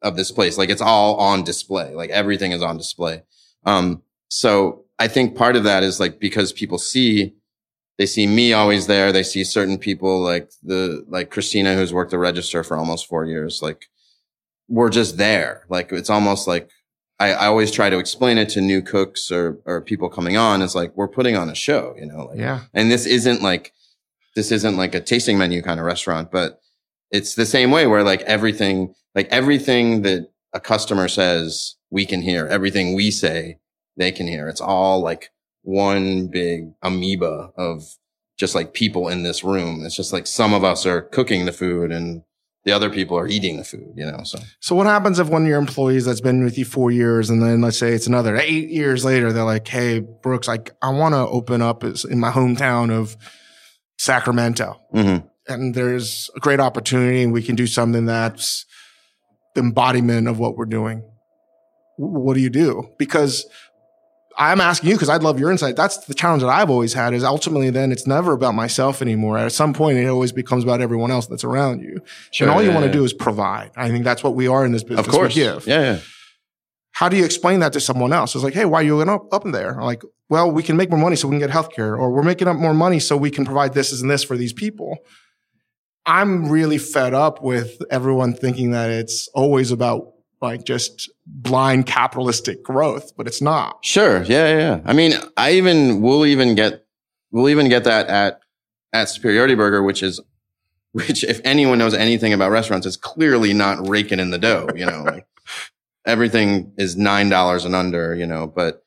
of 0.00 0.16
this 0.16 0.30
place. 0.30 0.58
Like 0.58 0.70
it's 0.70 0.82
all 0.82 1.16
on 1.16 1.42
display. 1.42 1.94
Like 1.94 2.10
everything 2.10 2.52
is 2.52 2.62
on 2.62 2.76
display. 2.76 3.22
Um, 3.64 4.02
so 4.28 4.84
I 4.98 5.08
think 5.08 5.36
part 5.36 5.56
of 5.56 5.64
that 5.64 5.82
is 5.82 5.98
like 5.98 6.20
because 6.20 6.52
people 6.52 6.78
see, 6.78 7.34
they 7.98 8.06
see 8.06 8.26
me 8.26 8.52
always 8.52 8.86
there. 8.86 9.12
They 9.12 9.22
see 9.22 9.44
certain 9.44 9.78
people 9.78 10.20
like 10.20 10.50
the, 10.62 11.04
like 11.08 11.30
Christina, 11.30 11.74
who's 11.74 11.92
worked 11.92 12.10
the 12.10 12.18
register 12.18 12.64
for 12.64 12.76
almost 12.76 13.06
four 13.06 13.24
years. 13.24 13.60
Like 13.60 13.86
we're 14.68 14.90
just 14.90 15.18
there. 15.18 15.64
Like 15.68 15.92
it's 15.92 16.10
almost 16.10 16.46
like 16.46 16.70
I, 17.18 17.32
I, 17.32 17.46
always 17.46 17.70
try 17.70 17.88
to 17.90 17.98
explain 17.98 18.38
it 18.38 18.48
to 18.50 18.60
new 18.60 18.82
cooks 18.82 19.30
or, 19.30 19.60
or 19.64 19.80
people 19.80 20.08
coming 20.08 20.36
on. 20.36 20.62
It's 20.62 20.74
like, 20.74 20.96
we're 20.96 21.08
putting 21.08 21.36
on 21.36 21.48
a 21.48 21.54
show, 21.54 21.94
you 21.96 22.06
know, 22.06 22.26
like, 22.26 22.38
yeah. 22.38 22.62
And 22.74 22.90
this 22.90 23.06
isn't 23.06 23.42
like, 23.42 23.72
this 24.34 24.50
isn't 24.50 24.76
like 24.76 24.94
a 24.94 25.00
tasting 25.00 25.38
menu 25.38 25.62
kind 25.62 25.78
of 25.78 25.86
restaurant, 25.86 26.30
but 26.30 26.60
it's 27.10 27.34
the 27.34 27.46
same 27.46 27.70
way 27.70 27.86
where 27.86 28.02
like 28.02 28.22
everything, 28.22 28.94
like 29.14 29.28
everything 29.28 30.02
that 30.02 30.30
a 30.52 30.60
customer 30.60 31.06
says, 31.08 31.76
we 31.90 32.06
can 32.06 32.22
hear 32.22 32.46
everything 32.46 32.94
we 32.94 33.10
say, 33.10 33.58
they 33.96 34.10
can 34.10 34.26
hear. 34.26 34.48
It's 34.48 34.60
all 34.60 35.00
like 35.00 35.30
one 35.62 36.28
big 36.28 36.72
amoeba 36.82 37.52
of 37.56 37.84
just 38.38 38.54
like 38.54 38.74
people 38.74 39.08
in 39.08 39.22
this 39.22 39.44
room. 39.44 39.84
It's 39.84 39.94
just 39.94 40.12
like 40.12 40.26
some 40.26 40.54
of 40.54 40.64
us 40.64 40.86
are 40.86 41.02
cooking 41.02 41.44
the 41.44 41.52
food 41.52 41.92
and 41.92 42.22
the 42.64 42.72
other 42.72 42.90
people 42.90 43.18
are 43.18 43.26
eating 43.26 43.56
the 43.56 43.64
food, 43.64 43.92
you 43.96 44.06
know. 44.06 44.22
So, 44.24 44.38
so 44.60 44.76
what 44.76 44.86
happens 44.86 45.18
if 45.18 45.28
one 45.28 45.42
of 45.42 45.48
your 45.48 45.58
employees 45.58 46.04
that's 46.04 46.20
been 46.20 46.44
with 46.44 46.56
you 46.56 46.64
four 46.64 46.90
years, 46.90 47.28
and 47.30 47.42
then 47.42 47.60
let's 47.60 47.78
say 47.78 47.92
it's 47.92 48.06
another 48.06 48.36
eight 48.36 48.70
years 48.70 49.04
later, 49.04 49.32
they're 49.32 49.44
like, 49.44 49.66
"Hey, 49.66 50.00
Brooks, 50.00 50.48
like 50.48 50.72
I 50.80 50.90
want 50.90 51.14
to 51.14 51.26
open 51.26 51.62
up 51.62 51.82
in 51.84 52.20
my 52.20 52.30
hometown 52.30 52.90
of 52.90 53.16
Sacramento, 53.98 54.80
mm-hmm. 54.94 55.26
and 55.52 55.74
there's 55.74 56.30
a 56.36 56.40
great 56.40 56.60
opportunity, 56.60 57.22
and 57.22 57.32
we 57.32 57.42
can 57.42 57.56
do 57.56 57.66
something 57.66 58.06
that's 58.06 58.64
the 59.54 59.60
embodiment 59.60 60.28
of 60.28 60.38
what 60.38 60.56
we're 60.56 60.64
doing." 60.66 61.02
What 61.98 62.34
do 62.34 62.40
you 62.40 62.50
do? 62.50 62.88
Because 62.98 63.46
I'm 64.38 64.60
asking 64.60 64.90
you 64.90 64.96
because 64.96 65.08
I'd 65.08 65.22
love 65.22 65.38
your 65.38 65.50
insight. 65.50 65.76
That's 65.76 65.98
the 65.98 66.14
challenge 66.14 66.42
that 66.42 66.48
I've 66.48 66.70
always 66.70 66.92
had 66.92 67.14
is 67.14 67.24
ultimately 67.24 67.70
then 67.70 67.92
it's 67.92 68.06
never 68.06 68.32
about 68.32 68.54
myself 68.54 69.02
anymore. 69.02 69.38
At 69.38 69.52
some 69.52 69.72
point, 69.74 69.98
it 69.98 70.06
always 70.06 70.32
becomes 70.32 70.64
about 70.64 70.80
everyone 70.80 71.10
else 71.10 71.26
that's 71.26 71.44
around 71.44 71.82
you. 71.82 72.00
Sure, 72.30 72.48
and 72.48 72.54
all 72.54 72.62
you 72.62 72.70
want 72.70 72.82
to 72.82 72.86
yeah. 72.86 72.92
do 72.92 73.04
is 73.04 73.12
provide. 73.12 73.70
I 73.76 73.88
think 73.88 74.04
that's 74.04 74.22
what 74.22 74.34
we 74.34 74.48
are 74.48 74.64
in 74.64 74.72
this 74.72 74.82
business. 74.82 75.06
Of 75.06 75.12
course. 75.12 75.34
We 75.34 75.42
give. 75.42 75.66
Yeah, 75.66 75.80
yeah. 75.80 75.98
How 76.92 77.08
do 77.08 77.16
you 77.16 77.24
explain 77.24 77.60
that 77.60 77.72
to 77.72 77.80
someone 77.80 78.12
else? 78.12 78.34
It's 78.34 78.44
like, 78.44 78.54
hey, 78.54 78.64
why 78.64 78.80
are 78.80 78.82
you 78.82 78.96
going 78.96 79.08
up, 79.08 79.32
up 79.32 79.44
in 79.44 79.52
there? 79.52 79.78
I'm 79.78 79.86
like, 79.86 80.02
well, 80.28 80.50
we 80.50 80.62
can 80.62 80.76
make 80.76 80.90
more 80.90 81.00
money 81.00 81.16
so 81.16 81.26
we 81.26 81.38
can 81.38 81.40
get 81.40 81.50
healthcare, 81.50 81.98
or 81.98 82.10
we're 82.10 82.22
making 82.22 82.48
up 82.48 82.56
more 82.56 82.74
money 82.74 83.00
so 83.00 83.16
we 83.16 83.30
can 83.30 83.44
provide 83.44 83.74
this 83.74 83.98
and 84.00 84.10
this 84.10 84.22
for 84.22 84.36
these 84.36 84.52
people. 84.52 84.98
I'm 86.04 86.50
really 86.50 86.78
fed 86.78 87.14
up 87.14 87.42
with 87.42 87.80
everyone 87.90 88.34
thinking 88.34 88.72
that 88.72 88.90
it's 88.90 89.28
always 89.34 89.70
about 89.70 90.12
like 90.42 90.64
just 90.64 91.10
blind 91.24 91.86
capitalistic 91.86 92.62
growth, 92.62 93.16
but 93.16 93.26
it's 93.26 93.40
not. 93.40 93.84
Sure. 93.84 94.22
Yeah, 94.24 94.58
yeah. 94.58 94.80
I 94.84 94.92
mean, 94.92 95.12
I 95.36 95.52
even 95.52 96.02
we'll 96.02 96.26
even 96.26 96.54
get 96.54 96.84
we'll 97.30 97.48
even 97.48 97.68
get 97.68 97.84
that 97.84 98.08
at 98.08 98.40
at 98.92 99.08
Superiority 99.08 99.54
Burger, 99.54 99.82
which 99.82 100.02
is 100.02 100.20
which 100.92 101.24
if 101.24 101.40
anyone 101.44 101.78
knows 101.78 101.94
anything 101.94 102.32
about 102.32 102.50
restaurants, 102.50 102.86
is 102.86 102.96
clearly 102.96 103.52
not 103.54 103.88
raking 103.88 104.20
in 104.20 104.30
the 104.30 104.38
dough. 104.38 104.68
You 104.74 104.86
know, 104.86 105.02
like 105.02 105.26
everything 106.04 106.72
is 106.76 106.96
nine 106.96 107.28
dollars 107.28 107.64
and 107.64 107.74
under. 107.74 108.14
You 108.14 108.26
know, 108.26 108.46
but 108.46 108.82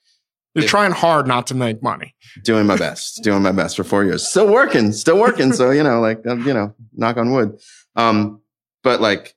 you're 0.53 0.67
trying 0.67 0.91
hard 0.91 1.27
not 1.27 1.47
to 1.47 1.55
make 1.55 1.81
money. 1.81 2.15
Doing 2.43 2.65
my 2.65 2.77
best. 2.77 3.23
doing 3.23 3.41
my 3.41 3.51
best 3.51 3.75
for 3.75 3.83
four 3.83 4.03
years. 4.03 4.25
Still 4.25 4.47
working. 4.47 4.91
Still 4.93 5.19
working. 5.19 5.51
so 5.51 5.71
you 5.71 5.83
know, 5.83 5.99
like 5.99 6.21
you 6.25 6.53
know, 6.53 6.73
knock 6.93 7.17
on 7.17 7.31
wood. 7.31 7.59
Um, 7.95 8.41
but 8.83 9.01
like 9.01 9.35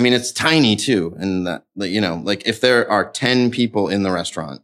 I 0.00 0.02
mean, 0.02 0.14
it's 0.14 0.32
tiny 0.32 0.76
too. 0.76 1.14
And 1.18 1.46
that, 1.46 1.64
you 1.76 2.00
know, 2.00 2.22
like 2.24 2.46
if 2.46 2.62
there 2.62 2.90
are 2.90 3.10
10 3.10 3.50
people 3.50 3.90
in 3.90 4.02
the 4.02 4.10
restaurant, 4.10 4.62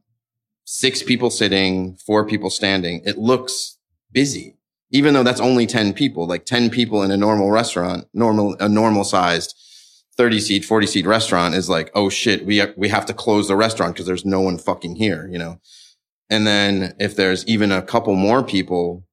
six 0.64 1.02
people 1.02 1.28
sitting, 1.28 1.96
four 1.96 2.24
people 2.24 2.48
standing, 2.48 3.02
it 3.04 3.18
looks 3.18 3.76
busy, 4.10 4.56
even 4.92 5.12
though 5.12 5.22
that's 5.22 5.38
only 5.38 5.66
10 5.66 5.92
people, 5.92 6.26
like 6.26 6.46
10 6.46 6.70
people 6.70 7.02
in 7.02 7.10
a 7.10 7.18
normal 7.18 7.50
restaurant, 7.50 8.08
normal, 8.14 8.56
a 8.60 8.68
normal 8.70 9.04
sized 9.04 9.54
30 10.16 10.40
seat, 10.40 10.64
40 10.64 10.86
seat 10.86 11.04
restaurant 11.04 11.54
is 11.54 11.68
like, 11.68 11.90
oh 11.94 12.08
shit, 12.08 12.46
we, 12.46 12.62
we 12.74 12.88
have 12.88 13.04
to 13.04 13.12
close 13.12 13.48
the 13.48 13.56
restaurant 13.56 13.92
because 13.92 14.06
there's 14.06 14.24
no 14.24 14.40
one 14.40 14.56
fucking 14.56 14.96
here, 14.96 15.28
you 15.30 15.36
know? 15.36 15.60
And 16.30 16.46
then 16.46 16.96
if 16.98 17.14
there's 17.14 17.46
even 17.46 17.70
a 17.70 17.82
couple 17.82 18.14
more 18.14 18.42
people 18.42 19.04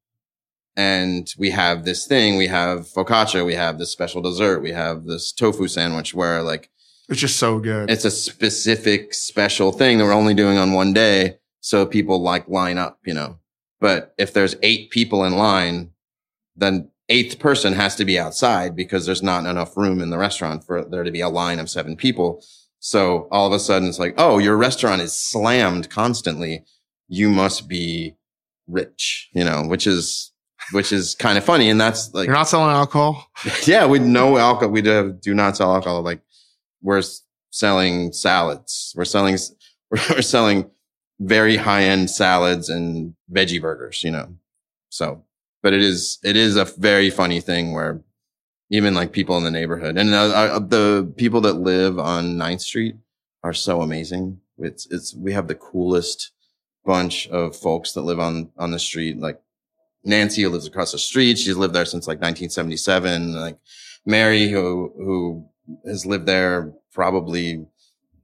and 0.75 1.33
we 1.37 1.51
have 1.51 1.85
this 1.85 2.05
thing, 2.07 2.37
we 2.37 2.47
have 2.47 2.87
focaccia, 2.87 3.45
we 3.45 3.53
have 3.53 3.77
this 3.77 3.91
special 3.91 4.21
dessert, 4.21 4.61
we 4.61 4.71
have 4.71 5.05
this 5.05 5.31
tofu 5.31 5.67
sandwich 5.67 6.13
where 6.13 6.41
like 6.41 6.69
it's 7.09 7.19
just 7.19 7.37
so 7.37 7.59
good. 7.59 7.89
It's 7.89 8.05
a 8.05 8.11
specific 8.11 9.13
special 9.13 9.71
thing 9.71 9.97
that 9.97 10.05
we're 10.05 10.13
only 10.13 10.33
doing 10.33 10.57
on 10.57 10.73
one 10.73 10.93
day. 10.93 11.37
So 11.59 11.85
people 11.85 12.21
like 12.21 12.47
line 12.47 12.77
up, 12.77 12.99
you 13.05 13.13
know. 13.13 13.39
But 13.79 14.13
if 14.17 14.33
there's 14.33 14.55
eight 14.61 14.89
people 14.89 15.23
in 15.25 15.35
line, 15.37 15.91
then 16.55 16.89
eighth 17.09 17.39
person 17.39 17.73
has 17.73 17.95
to 17.95 18.05
be 18.05 18.17
outside 18.17 18.75
because 18.75 19.05
there's 19.05 19.23
not 19.23 19.45
enough 19.45 19.75
room 19.77 20.01
in 20.01 20.09
the 20.09 20.17
restaurant 20.17 20.63
for 20.65 20.83
there 20.85 21.03
to 21.03 21.11
be 21.11 21.21
a 21.21 21.29
line 21.29 21.59
of 21.59 21.69
seven 21.69 21.95
people. 21.95 22.43
So 22.79 23.27
all 23.31 23.47
of 23.47 23.53
a 23.53 23.59
sudden 23.59 23.87
it's 23.87 23.99
like, 23.99 24.15
oh, 24.17 24.39
your 24.39 24.57
restaurant 24.57 25.01
is 25.01 25.17
slammed 25.17 25.89
constantly. 25.89 26.65
You 27.07 27.29
must 27.29 27.67
be 27.67 28.15
rich, 28.67 29.29
you 29.33 29.43
know, 29.43 29.63
which 29.67 29.87
is 29.87 30.32
which 30.71 30.91
is 30.91 31.15
kind 31.15 31.37
of 31.37 31.43
funny. 31.43 31.69
And 31.69 31.79
that's 31.79 32.13
like, 32.13 32.27
you're 32.27 32.35
not 32.35 32.47
selling 32.47 32.71
alcohol. 32.71 33.29
yeah. 33.65 33.85
We 33.85 33.99
know 33.99 34.37
alcohol. 34.37 34.71
We 34.71 34.81
do, 34.81 35.17
do 35.21 35.33
not 35.33 35.57
sell 35.57 35.73
alcohol. 35.73 36.01
Like 36.01 36.21
we're 36.81 37.03
selling 37.51 38.13
salads. 38.13 38.93
We're 38.95 39.05
selling, 39.05 39.37
we're 39.91 40.21
selling 40.21 40.69
very 41.19 41.57
high 41.57 41.83
end 41.83 42.09
salads 42.09 42.69
and 42.69 43.15
veggie 43.31 43.61
burgers, 43.61 44.03
you 44.03 44.11
know? 44.11 44.35
So, 44.89 45.23
but 45.61 45.73
it 45.73 45.81
is, 45.81 46.19
it 46.23 46.35
is 46.35 46.55
a 46.55 46.65
very 46.65 47.09
funny 47.09 47.39
thing 47.39 47.73
where 47.73 48.01
even 48.69 48.93
like 48.93 49.11
people 49.11 49.37
in 49.37 49.43
the 49.43 49.51
neighborhood 49.51 49.97
and 49.97 50.13
uh, 50.13 50.23
uh, 50.23 50.59
the 50.59 51.11
people 51.17 51.41
that 51.41 51.53
live 51.53 51.99
on 51.99 52.37
9th 52.37 52.61
Street 52.61 52.95
are 53.43 53.53
so 53.53 53.81
amazing. 53.81 54.39
It's, 54.57 54.87
it's, 54.91 55.13
we 55.13 55.33
have 55.33 55.47
the 55.47 55.55
coolest 55.55 56.31
bunch 56.85 57.27
of 57.27 57.55
folks 57.55 57.93
that 57.93 58.01
live 58.01 58.19
on, 58.19 58.51
on 58.57 58.71
the 58.71 58.79
street. 58.79 59.19
Like 59.19 59.41
Nancy, 60.03 60.41
who 60.41 60.49
lives 60.49 60.67
across 60.67 60.91
the 60.91 60.97
street, 60.97 61.37
she's 61.37 61.57
lived 61.57 61.73
there 61.73 61.85
since 61.85 62.07
like 62.07 62.17
1977. 62.17 63.33
Like 63.33 63.57
Mary, 64.05 64.49
who, 64.49 64.91
who 64.97 65.49
has 65.85 66.05
lived 66.05 66.25
there 66.25 66.73
probably 66.91 67.65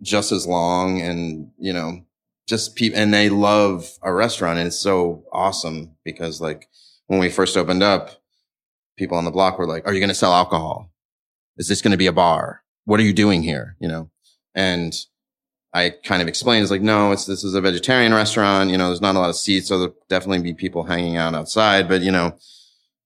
just 0.01 0.31
as 0.31 0.45
long 0.45 1.01
and, 1.01 1.51
you 1.57 1.73
know, 1.73 2.05
just 2.47 2.75
people, 2.75 2.99
and 2.99 3.13
they 3.13 3.29
love 3.29 3.89
our 4.01 4.15
restaurant. 4.15 4.59
And 4.59 4.67
it's 4.67 4.79
so 4.79 5.23
awesome 5.31 5.95
because 6.03 6.41
like 6.41 6.67
when 7.07 7.19
we 7.19 7.29
first 7.29 7.55
opened 7.55 7.83
up, 7.83 8.21
people 8.97 9.17
on 9.17 9.25
the 9.25 9.31
block 9.31 9.57
were 9.57 9.67
like, 9.67 9.87
are 9.87 9.93
you 9.93 9.99
going 9.99 10.09
to 10.09 10.15
sell 10.15 10.33
alcohol? 10.33 10.91
Is 11.57 11.67
this 11.67 11.81
going 11.81 11.91
to 11.91 11.97
be 11.97 12.07
a 12.07 12.13
bar? 12.13 12.63
What 12.85 12.99
are 12.99 13.03
you 13.03 13.13
doing 13.13 13.43
here? 13.43 13.75
You 13.79 13.87
know, 13.87 14.09
and 14.55 14.93
I 15.73 15.91
kind 15.91 16.21
of 16.21 16.27
explained, 16.27 16.63
it's 16.63 16.71
like, 16.71 16.81
no, 16.81 17.11
it's, 17.11 17.25
this 17.25 17.43
is 17.43 17.53
a 17.53 17.61
vegetarian 17.61 18.13
restaurant. 18.13 18.71
You 18.71 18.77
know, 18.77 18.87
there's 18.87 19.01
not 19.01 19.15
a 19.15 19.19
lot 19.19 19.29
of 19.29 19.35
seats. 19.35 19.67
So 19.67 19.77
there'll 19.77 19.95
definitely 20.07 20.41
be 20.41 20.53
people 20.53 20.83
hanging 20.83 21.17
out 21.17 21.35
outside, 21.35 21.87
but 21.87 22.01
you 22.01 22.11
know, 22.11 22.35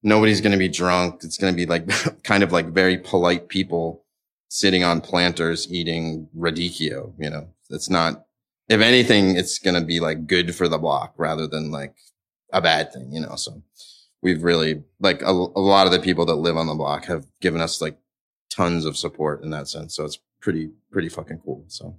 nobody's 0.02 0.40
going 0.40 0.54
to 0.54 0.58
be 0.58 0.70
drunk. 0.70 1.24
It's 1.24 1.38
going 1.38 1.54
to 1.54 1.58
be 1.58 1.66
like 1.66 1.88
kind 2.24 2.42
of 2.42 2.52
like 2.52 2.68
very 2.68 2.98
polite 2.98 3.50
people 3.50 4.06
sitting 4.48 4.84
on 4.84 5.02
planters 5.02 5.72
eating 5.72 6.30
radicchio. 6.38 7.14
You 7.18 7.30
know, 7.30 7.50
it's 7.70 7.90
not, 7.90 8.26
if 8.70 8.80
anything, 8.80 9.36
it's 9.36 9.60
going 9.60 9.80
to 9.80 9.86
be 9.86 10.00
like 10.00 10.26
good 10.26 10.56
for 10.56 10.70
the 10.70 10.78
block 10.78 11.14
rather 11.18 11.48
than 11.48 11.70
like 11.70 11.96
a 12.54 12.62
bad 12.62 12.94
thing, 12.94 13.12
you 13.12 13.20
know? 13.20 13.36
So 13.36 13.62
we've 14.22 14.42
really 14.42 14.84
like 15.02 15.22
a, 15.22 15.32
a 15.32 15.60
lot 15.60 15.86
of 15.86 15.92
the 15.92 16.00
people 16.00 16.26
that 16.28 16.36
live 16.36 16.56
on 16.56 16.68
the 16.68 16.76
block 16.76 17.06
have 17.06 17.26
given 17.42 17.60
us 17.60 17.82
like 17.82 17.98
tons 18.50 18.86
of 18.86 18.96
support 18.96 19.44
in 19.44 19.50
that 19.50 19.68
sense. 19.68 19.96
So 19.96 20.06
it's 20.06 20.20
pretty, 20.40 20.70
pretty 20.92 21.10
fucking 21.10 21.42
cool. 21.44 21.66
So. 21.68 21.98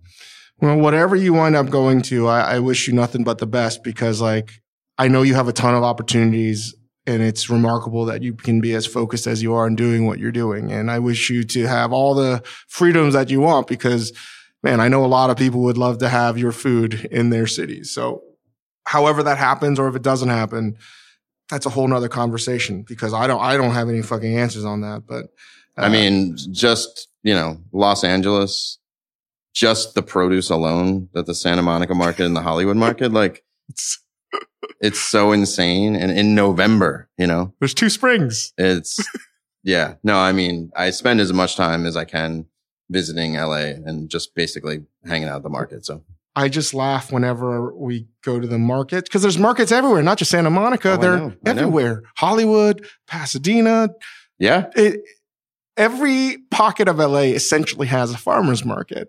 Well, 0.61 0.79
whatever 0.79 1.17
you 1.17 1.35
wind 1.35 1.57
up 1.57 1.69
going 1.69 2.03
to, 2.03 2.29
I, 2.29 2.55
I 2.55 2.59
wish 2.61 2.87
you 2.87 2.95
nothing 2.95 3.25
but 3.25 3.39
the 3.39 3.47
best 3.47 3.83
because 3.83 4.21
like 4.21 4.63
I 4.99 5.09
know 5.09 5.23
you 5.23 5.35
have 5.35 5.49
a 5.49 5.53
ton 5.53 5.75
of 5.75 5.83
opportunities 5.83 6.75
and 7.07 7.23
it's 7.23 7.51
remarkable 7.51 8.07
that 8.07 8.23
you 8.23 8.35
can 8.35 8.61
be 8.61 8.73
as 8.75 8.87
focused 8.87 9.27
as 9.27 9.43
you 9.43 9.55
are 9.55 9.67
in 9.67 9.77
doing 9.77 10.07
what 10.07 10.19
you're 10.19 10.33
doing. 10.33 10.73
And 10.73 10.91
I 10.91 10.99
wish 10.99 11.29
you 11.29 11.45
to 11.45 11.67
have 11.67 11.93
all 11.93 12.15
the 12.15 12.43
freedoms 12.69 13.15
that 13.15 13.31
you 13.31 13.41
want 13.41 13.67
because, 13.67 14.13
man, 14.63 14.81
I 14.81 14.89
know 14.89 15.05
a 15.05 15.07
lot 15.07 15.31
of 15.31 15.37
people 15.37 15.61
would 15.63 15.77
love 15.77 15.99
to 15.99 16.09
have 16.09 16.39
your 16.39 16.53
food 16.53 17.07
in 17.11 17.31
their 17.31 17.47
cities. 17.47 17.93
So, 17.93 18.23
however 18.87 19.23
that 19.23 19.39
happens, 19.39 19.79
or 19.79 19.89
if 19.89 19.97
it 19.97 20.03
doesn't 20.03 20.29
happen, 20.29 20.77
that's 21.51 21.67
a 21.67 21.71
whole 21.71 21.89
nother 21.89 22.09
conversation 22.09 22.83
because 22.83 23.13
I 23.13 23.27
don't, 23.27 23.41
I 23.41 23.57
don't 23.57 23.73
have 23.73 23.89
any 23.89 24.03
fucking 24.03 24.39
answers 24.39 24.65
on 24.65 24.81
that. 24.81 25.03
But 25.07 25.27
uh, 25.77 25.83
I 25.83 25.89
mean, 25.91 26.37
just, 26.53 27.09
you 27.23 27.35
know, 27.35 27.59
Los 27.73 28.03
Angeles, 28.03 28.79
just 29.55 29.95
the 29.95 30.03
produce 30.03 30.51
alone 30.51 31.09
that 31.15 31.27
the 31.27 31.35
Santa 31.35 31.63
Monica 31.63 31.95
market 31.95 32.27
and 32.27 32.37
the 32.37 32.43
Hollywood 32.43 32.77
market, 32.77 33.13
like, 33.13 33.45
it's 33.69 34.01
it's 34.81 35.01
so 35.01 35.33
insane. 35.33 35.97
And 35.97 36.11
in 36.13 36.35
November, 36.35 37.09
you 37.17 37.27
know, 37.27 37.55
there's 37.61 37.75
two 37.75 37.89
springs. 37.89 38.53
It's, 38.59 38.99
yeah. 39.63 39.95
No, 40.03 40.19
I 40.19 40.33
mean, 40.33 40.71
I 40.77 40.91
spend 40.91 41.21
as 41.21 41.33
much 41.33 41.57
time 41.57 41.87
as 41.87 41.97
I 41.97 42.05
can 42.05 42.47
visiting 42.91 43.35
LA 43.35 43.73
and 43.87 44.11
just 44.11 44.35
basically 44.35 44.83
hanging 45.07 45.29
out 45.29 45.37
at 45.37 45.43
the 45.43 45.49
market. 45.49 45.87
So 45.87 46.03
I 46.37 46.49
just 46.49 46.75
laugh 46.75 47.13
whenever 47.13 47.75
we 47.75 48.09
go 48.23 48.41
to 48.41 48.47
the 48.47 48.59
market 48.59 49.05
because 49.05 49.23
there's 49.23 49.39
markets 49.39 49.73
everywhere, 49.73 50.03
not 50.03 50.19
just 50.19 50.31
Santa 50.31 50.51
Monica. 50.51 50.93
Oh, 50.93 50.97
They're 50.97 51.37
everywhere. 51.47 52.03
Hollywood, 52.17 52.87
Pasadena. 53.07 53.91
Yeah. 54.39 54.67
It, 54.77 55.01
every 55.77 56.39
pocket 56.51 56.89
of 56.89 56.99
LA 56.99 57.33
essentially 57.33 57.87
has 57.87 58.13
a 58.13 58.19
farmer's 58.19 58.65
market. 58.65 59.09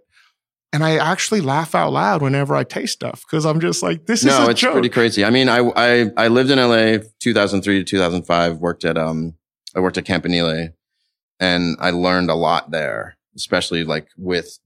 And 0.74 0.84
I 0.84 0.98
actually 0.98 1.42
laugh 1.42 1.74
out 1.74 1.94
loud 1.94 2.22
whenever 2.22 2.54
I 2.56 2.64
taste 2.66 2.94
stuff 2.94 3.24
because 3.26 3.46
I'm 3.46 3.62
just 3.62 3.82
like, 3.82 4.08
this 4.08 4.24
no, 4.24 4.42
is 4.42 4.48
a 4.48 4.52
it's 4.52 4.60
joke. 4.60 4.74
pretty 4.74 4.90
crazy. 4.90 5.24
I 5.24 5.30
mean, 5.30 5.48
I, 5.48 5.60
I, 5.76 6.12
I 6.18 6.28
lived 6.28 6.52
in 6.52 6.60
LA 6.60 7.04
2003 7.20 7.80
to 7.80 7.84
2005, 7.84 8.58
worked 8.58 8.84
at, 8.84 8.98
um, 8.98 9.36
I 9.74 9.80
worked 9.80 9.98
at 9.98 10.06
Campanile 10.06 10.74
and 11.40 11.78
I 11.80 11.92
learned 11.92 12.30
a 12.30 12.36
lot 12.36 12.72
there, 12.72 13.16
especially 13.36 13.84
like 13.86 14.10
with 14.18 14.60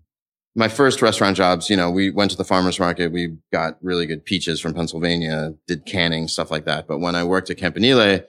my 0.56 0.68
first 0.68 1.02
restaurant 1.02 1.38
jobs. 1.38 1.70
You 1.70 1.78
know, 1.78 1.92
we 1.92 2.10
went 2.10 2.32
to 2.32 2.38
the 2.38 2.44
farmer's 2.44 2.80
market. 2.80 3.12
We 3.12 3.38
got 3.52 3.78
really 3.82 4.06
good 4.06 4.26
peaches 4.26 4.60
from 4.60 4.74
Pennsylvania, 4.74 5.54
did 5.68 5.86
canning, 5.86 6.28
stuff 6.28 6.52
like 6.52 6.66
that. 6.66 6.88
But 6.88 7.00
when 7.00 7.16
I 7.16 7.24
worked 7.24 7.50
at 7.50 7.58
Campanile, 7.58 8.24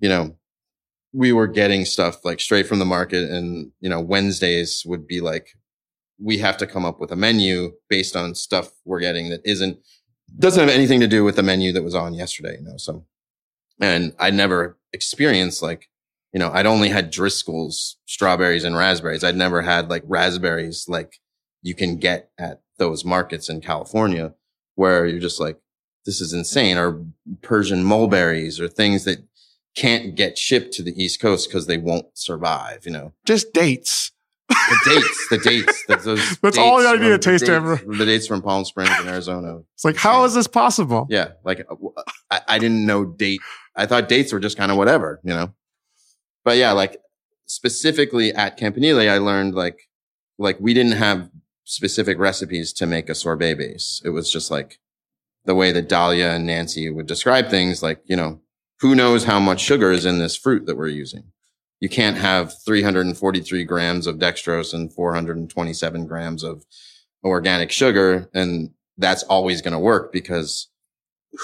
you 0.00 0.08
know, 0.08 0.36
we 1.12 1.32
were 1.32 1.46
getting 1.46 1.84
stuff 1.84 2.24
like 2.24 2.40
straight 2.40 2.66
from 2.66 2.78
the 2.78 2.84
market 2.84 3.30
and, 3.30 3.72
you 3.80 3.88
know, 3.88 4.00
Wednesdays 4.00 4.84
would 4.86 5.06
be 5.06 5.20
like 5.20 5.56
we 6.22 6.38
have 6.38 6.56
to 6.58 6.66
come 6.66 6.84
up 6.84 7.00
with 7.00 7.10
a 7.10 7.16
menu 7.16 7.72
based 7.88 8.14
on 8.14 8.34
stuff 8.34 8.72
we're 8.84 9.00
getting 9.00 9.30
that 9.30 9.40
isn't 9.44 9.78
doesn't 10.38 10.60
have 10.60 10.74
anything 10.74 11.00
to 11.00 11.08
do 11.08 11.24
with 11.24 11.36
the 11.36 11.42
menu 11.42 11.72
that 11.72 11.82
was 11.82 11.94
on 11.94 12.14
yesterday, 12.14 12.56
you 12.58 12.64
know. 12.64 12.76
So 12.76 13.04
and 13.80 14.14
I 14.18 14.30
never 14.30 14.78
experienced 14.92 15.62
like, 15.62 15.88
you 16.32 16.38
know, 16.38 16.50
I'd 16.52 16.66
only 16.66 16.90
had 16.90 17.10
Driscoll's 17.10 17.96
strawberries 18.06 18.64
and 18.64 18.76
raspberries. 18.76 19.24
I'd 19.24 19.36
never 19.36 19.62
had 19.62 19.88
like 19.88 20.04
raspberries 20.06 20.86
like 20.88 21.16
you 21.62 21.74
can 21.74 21.96
get 21.96 22.30
at 22.38 22.60
those 22.78 23.04
markets 23.04 23.48
in 23.48 23.60
California 23.60 24.34
where 24.74 25.06
you're 25.06 25.20
just 25.20 25.40
like, 25.40 25.58
this 26.06 26.20
is 26.20 26.32
insane. 26.32 26.76
Or 26.78 27.04
Persian 27.42 27.82
mulberries 27.84 28.60
or 28.60 28.68
things 28.68 29.04
that 29.04 29.18
can't 29.74 30.14
get 30.14 30.38
shipped 30.38 30.72
to 30.74 30.82
the 30.82 31.02
East 31.02 31.20
Coast 31.20 31.48
because 31.48 31.66
they 31.66 31.78
won't 31.78 32.06
survive, 32.14 32.84
you 32.84 32.92
know. 32.92 33.12
Just 33.24 33.52
dates 33.52 34.12
the 34.50 34.80
dates, 34.84 35.28
the 35.30 35.38
dates. 35.38 35.84
The, 35.86 35.96
those 35.96 36.38
That's 36.42 36.56
dates 36.56 36.58
all 36.58 36.82
you 36.82 36.98
need 36.98 37.08
to 37.08 37.18
taste 37.18 37.42
dates, 37.42 37.50
ever. 37.50 37.76
The 37.76 38.04
dates 38.04 38.26
from 38.26 38.42
Palm 38.42 38.64
Springs 38.64 38.90
in 39.00 39.08
Arizona. 39.08 39.60
It's 39.74 39.84
like, 39.84 39.96
how 39.96 40.24
is 40.24 40.34
this 40.34 40.46
possible? 40.46 41.06
Yeah. 41.08 41.32
Like 41.44 41.66
uh, 41.70 42.02
I, 42.30 42.40
I 42.48 42.58
didn't 42.58 42.84
know 42.84 43.04
date. 43.04 43.40
I 43.76 43.86
thought 43.86 44.08
dates 44.08 44.32
were 44.32 44.40
just 44.40 44.56
kind 44.56 44.70
of 44.70 44.76
whatever, 44.76 45.20
you 45.22 45.32
know? 45.32 45.54
But 46.44 46.56
yeah, 46.56 46.72
like 46.72 46.98
specifically 47.46 48.32
at 48.32 48.56
Campanile, 48.56 49.08
I 49.10 49.18
learned 49.18 49.54
like, 49.54 49.88
like 50.38 50.58
we 50.60 50.74
didn't 50.74 50.92
have 50.92 51.30
specific 51.64 52.18
recipes 52.18 52.72
to 52.74 52.86
make 52.86 53.08
a 53.08 53.14
sorbet 53.14 53.54
base. 53.54 54.02
It 54.04 54.10
was 54.10 54.32
just 54.32 54.50
like 54.50 54.80
the 55.44 55.54
way 55.54 55.72
that 55.72 55.88
Dahlia 55.88 56.30
and 56.30 56.46
Nancy 56.46 56.90
would 56.90 57.06
describe 57.06 57.48
things 57.48 57.82
like, 57.82 58.02
you 58.04 58.16
know, 58.16 58.40
who 58.80 58.94
knows 58.94 59.24
how 59.24 59.38
much 59.38 59.60
sugar 59.60 59.92
is 59.92 60.06
in 60.06 60.18
this 60.18 60.36
fruit 60.36 60.66
that 60.66 60.76
we're 60.76 60.88
using? 60.88 61.24
You 61.80 61.88
can't 61.88 62.18
have 62.18 62.52
343 62.64 63.64
grams 63.64 64.06
of 64.06 64.16
dextrose 64.16 64.74
and 64.74 64.92
427 64.92 66.06
grams 66.06 66.44
of 66.44 66.64
organic 67.24 67.72
sugar. 67.72 68.28
And 68.34 68.70
that's 68.98 69.22
always 69.24 69.62
going 69.62 69.72
to 69.72 69.78
work 69.78 70.12
because 70.12 70.68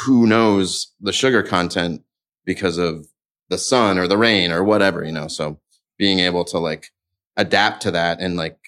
who 0.05 0.26
knows 0.26 0.93
the 1.01 1.12
sugar 1.12 1.43
content 1.43 2.03
because 2.45 2.76
of 2.76 3.07
the 3.49 3.59
sun 3.59 3.99
or 3.99 4.07
the 4.07 4.18
rain 4.18 4.53
or 4.53 4.62
whatever, 4.62 5.05
you 5.05 5.12
know? 5.12 5.28
So 5.28 5.59
being 5.97 6.20
able 6.20 6.45
to 6.47 6.59
like 6.59 6.91
adapt 7.37 7.82
to 7.82 7.91
that 7.93 8.20
and 8.20 8.37
like 8.37 8.59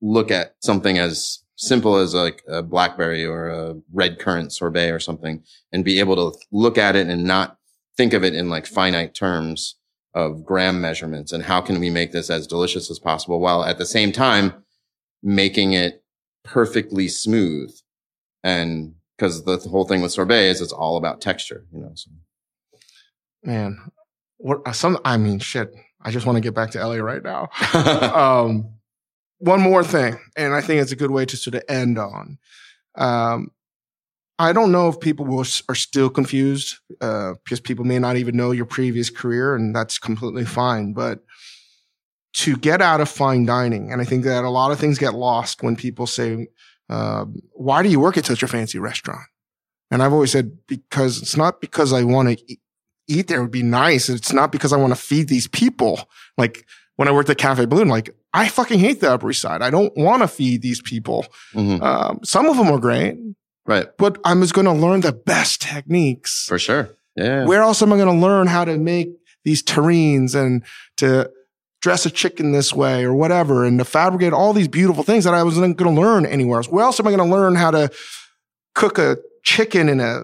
look 0.00 0.30
at 0.30 0.54
something 0.60 0.98
as 0.98 1.42
simple 1.56 1.96
as 1.96 2.14
like 2.14 2.44
a 2.46 2.62
blackberry 2.62 3.24
or 3.24 3.48
a 3.48 3.74
red 3.92 4.20
currant 4.20 4.52
sorbet 4.52 4.90
or 4.90 5.00
something 5.00 5.42
and 5.72 5.84
be 5.84 5.98
able 5.98 6.14
to 6.14 6.38
look 6.52 6.78
at 6.78 6.94
it 6.94 7.08
and 7.08 7.24
not 7.24 7.58
think 7.96 8.12
of 8.12 8.22
it 8.22 8.34
in 8.34 8.48
like 8.48 8.64
finite 8.64 9.12
terms 9.12 9.74
of 10.18 10.44
gram 10.44 10.80
measurements 10.80 11.30
and 11.30 11.44
how 11.44 11.60
can 11.60 11.78
we 11.78 11.90
make 11.90 12.10
this 12.10 12.28
as 12.28 12.48
delicious 12.48 12.90
as 12.90 12.98
possible 12.98 13.38
while 13.38 13.64
at 13.64 13.78
the 13.78 13.86
same 13.86 14.10
time 14.10 14.52
making 15.22 15.74
it 15.74 16.02
perfectly 16.42 17.06
smooth. 17.06 17.72
And 18.42 18.94
because 19.16 19.44
the, 19.44 19.58
whole 19.70 19.84
thing 19.84 20.02
with 20.02 20.10
sorbet 20.10 20.48
is 20.48 20.60
it's 20.60 20.72
all 20.72 20.96
about 20.96 21.20
texture, 21.20 21.64
you 21.72 21.80
know. 21.80 21.92
So. 21.94 22.10
Man, 23.44 23.78
what 24.38 24.60
uh, 24.66 24.72
some, 24.72 24.98
I 25.04 25.16
mean, 25.18 25.38
shit. 25.38 25.72
I 26.02 26.10
just 26.10 26.26
want 26.26 26.36
to 26.36 26.40
get 26.40 26.54
back 26.54 26.70
to 26.72 26.84
LA 26.84 26.96
right 26.96 27.22
now. 27.22 27.48
um, 28.14 28.72
one 29.38 29.60
more 29.60 29.84
thing, 29.84 30.18
and 30.36 30.54
I 30.54 30.60
think 30.60 30.80
it's 30.80 30.92
a 30.92 30.96
good 30.96 31.10
way 31.10 31.26
to 31.26 31.36
sort 31.36 31.54
of 31.54 31.62
end 31.68 31.98
on. 31.98 32.38
Um, 32.96 33.50
I 34.38 34.52
don't 34.52 34.70
know 34.70 34.88
if 34.88 35.00
people 35.00 35.26
will, 35.26 35.44
are 35.68 35.74
still 35.74 36.08
confused 36.08 36.76
uh, 37.00 37.34
because 37.44 37.60
people 37.60 37.84
may 37.84 37.98
not 37.98 38.16
even 38.16 38.36
know 38.36 38.52
your 38.52 38.66
previous 38.66 39.10
career, 39.10 39.54
and 39.54 39.74
that's 39.74 39.98
completely 39.98 40.44
fine. 40.44 40.92
But 40.92 41.20
to 42.34 42.56
get 42.56 42.80
out 42.80 43.00
of 43.00 43.08
fine 43.08 43.46
dining, 43.46 43.92
and 43.92 44.00
I 44.00 44.04
think 44.04 44.24
that 44.24 44.44
a 44.44 44.50
lot 44.50 44.70
of 44.70 44.78
things 44.78 44.98
get 44.98 45.14
lost 45.14 45.62
when 45.62 45.74
people 45.74 46.06
say, 46.06 46.48
uh, 46.88 47.24
"Why 47.52 47.82
do 47.82 47.88
you 47.88 47.98
work 47.98 48.16
at 48.16 48.26
such 48.26 48.42
a 48.42 48.48
fancy 48.48 48.78
restaurant?" 48.78 49.26
And 49.90 50.02
I've 50.02 50.12
always 50.12 50.30
said 50.30 50.58
because 50.68 51.20
it's 51.20 51.36
not 51.36 51.60
because 51.60 51.92
I 51.92 52.04
want 52.04 52.38
to 52.38 52.56
eat 53.08 53.26
there; 53.26 53.40
it 53.40 53.42
would 53.42 53.50
be 53.50 53.64
nice. 53.64 54.08
It's 54.08 54.32
not 54.32 54.52
because 54.52 54.72
I 54.72 54.76
want 54.76 54.92
to 54.92 55.00
feed 55.00 55.28
these 55.28 55.48
people. 55.48 56.08
Like 56.36 56.64
when 56.94 57.08
I 57.08 57.12
worked 57.12 57.30
at 57.30 57.38
Cafe 57.38 57.66
Boulud, 57.66 57.88
like 57.88 58.14
I 58.32 58.48
fucking 58.48 58.78
hate 58.78 59.00
the 59.00 59.10
Upper 59.10 59.30
East 59.30 59.40
Side. 59.40 59.62
I 59.62 59.70
don't 59.70 59.96
want 59.96 60.22
to 60.22 60.28
feed 60.28 60.62
these 60.62 60.80
people. 60.80 61.26
Mm-hmm. 61.54 61.82
Um, 61.82 62.20
some 62.22 62.46
of 62.46 62.56
them 62.56 62.68
are 62.68 62.78
great. 62.78 63.16
Right. 63.68 63.86
But 63.98 64.18
I'm 64.24 64.40
just 64.40 64.54
going 64.54 64.64
to 64.64 64.72
learn 64.72 65.02
the 65.02 65.12
best 65.12 65.60
techniques. 65.60 66.46
For 66.46 66.58
sure. 66.58 66.96
Yeah. 67.14 67.44
Where 67.44 67.60
else 67.60 67.82
am 67.82 67.92
I 67.92 67.96
going 67.96 68.08
to 68.08 68.26
learn 68.26 68.46
how 68.46 68.64
to 68.64 68.78
make 68.78 69.10
these 69.44 69.62
terrines 69.62 70.34
and 70.34 70.64
to 70.96 71.30
dress 71.82 72.06
a 72.06 72.10
chicken 72.10 72.52
this 72.52 72.72
way 72.72 73.04
or 73.04 73.12
whatever 73.14 73.64
and 73.64 73.78
to 73.78 73.84
fabricate 73.84 74.32
all 74.32 74.54
these 74.54 74.68
beautiful 74.68 75.04
things 75.04 75.24
that 75.24 75.34
I 75.34 75.42
wasn't 75.42 75.76
going 75.76 75.94
to 75.94 76.00
learn 76.00 76.24
anywhere 76.24 76.58
else? 76.58 76.68
Where 76.68 76.84
else 76.84 76.98
am 76.98 77.06
I 77.06 77.10
going 77.10 77.28
to 77.28 77.36
learn 77.36 77.56
how 77.56 77.70
to 77.70 77.90
cook 78.74 78.98
a 78.98 79.18
chicken 79.44 79.90
in 79.90 80.00
a 80.00 80.22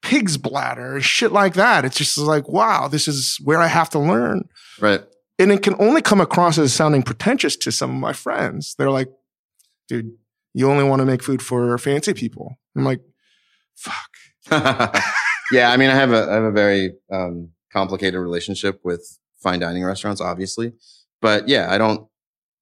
pig's 0.00 0.38
bladder 0.38 0.98
shit 1.02 1.32
like 1.32 1.52
that? 1.54 1.84
It's 1.84 1.96
just 1.98 2.16
like, 2.16 2.48
wow, 2.48 2.88
this 2.88 3.06
is 3.06 3.38
where 3.44 3.60
I 3.60 3.66
have 3.66 3.90
to 3.90 3.98
learn. 3.98 4.48
Right. 4.80 5.02
And 5.38 5.52
it 5.52 5.62
can 5.62 5.74
only 5.78 6.00
come 6.00 6.22
across 6.22 6.56
as 6.56 6.72
sounding 6.72 7.02
pretentious 7.02 7.56
to 7.56 7.72
some 7.72 7.90
of 7.90 7.96
my 7.96 8.14
friends. 8.14 8.74
They're 8.78 8.90
like, 8.90 9.10
dude, 9.86 10.12
you 10.56 10.70
only 10.70 10.84
want 10.84 11.00
to 11.00 11.06
make 11.06 11.22
food 11.22 11.42
for 11.42 11.76
fancy 11.76 12.14
people. 12.14 12.58
I'm 12.74 12.84
like, 12.84 13.02
fuck. 13.76 14.10
yeah, 15.52 15.70
I 15.70 15.76
mean, 15.76 15.90
I 15.90 15.94
have 15.94 16.12
a 16.12 16.30
I 16.30 16.34
have 16.34 16.44
a 16.44 16.50
very 16.50 16.94
um, 17.12 17.50
complicated 17.70 18.18
relationship 18.18 18.80
with 18.82 19.18
fine 19.42 19.60
dining 19.60 19.84
restaurants, 19.84 20.18
obviously, 20.18 20.72
but 21.20 21.46
yeah, 21.46 21.70
I 21.70 21.76
don't 21.76 22.08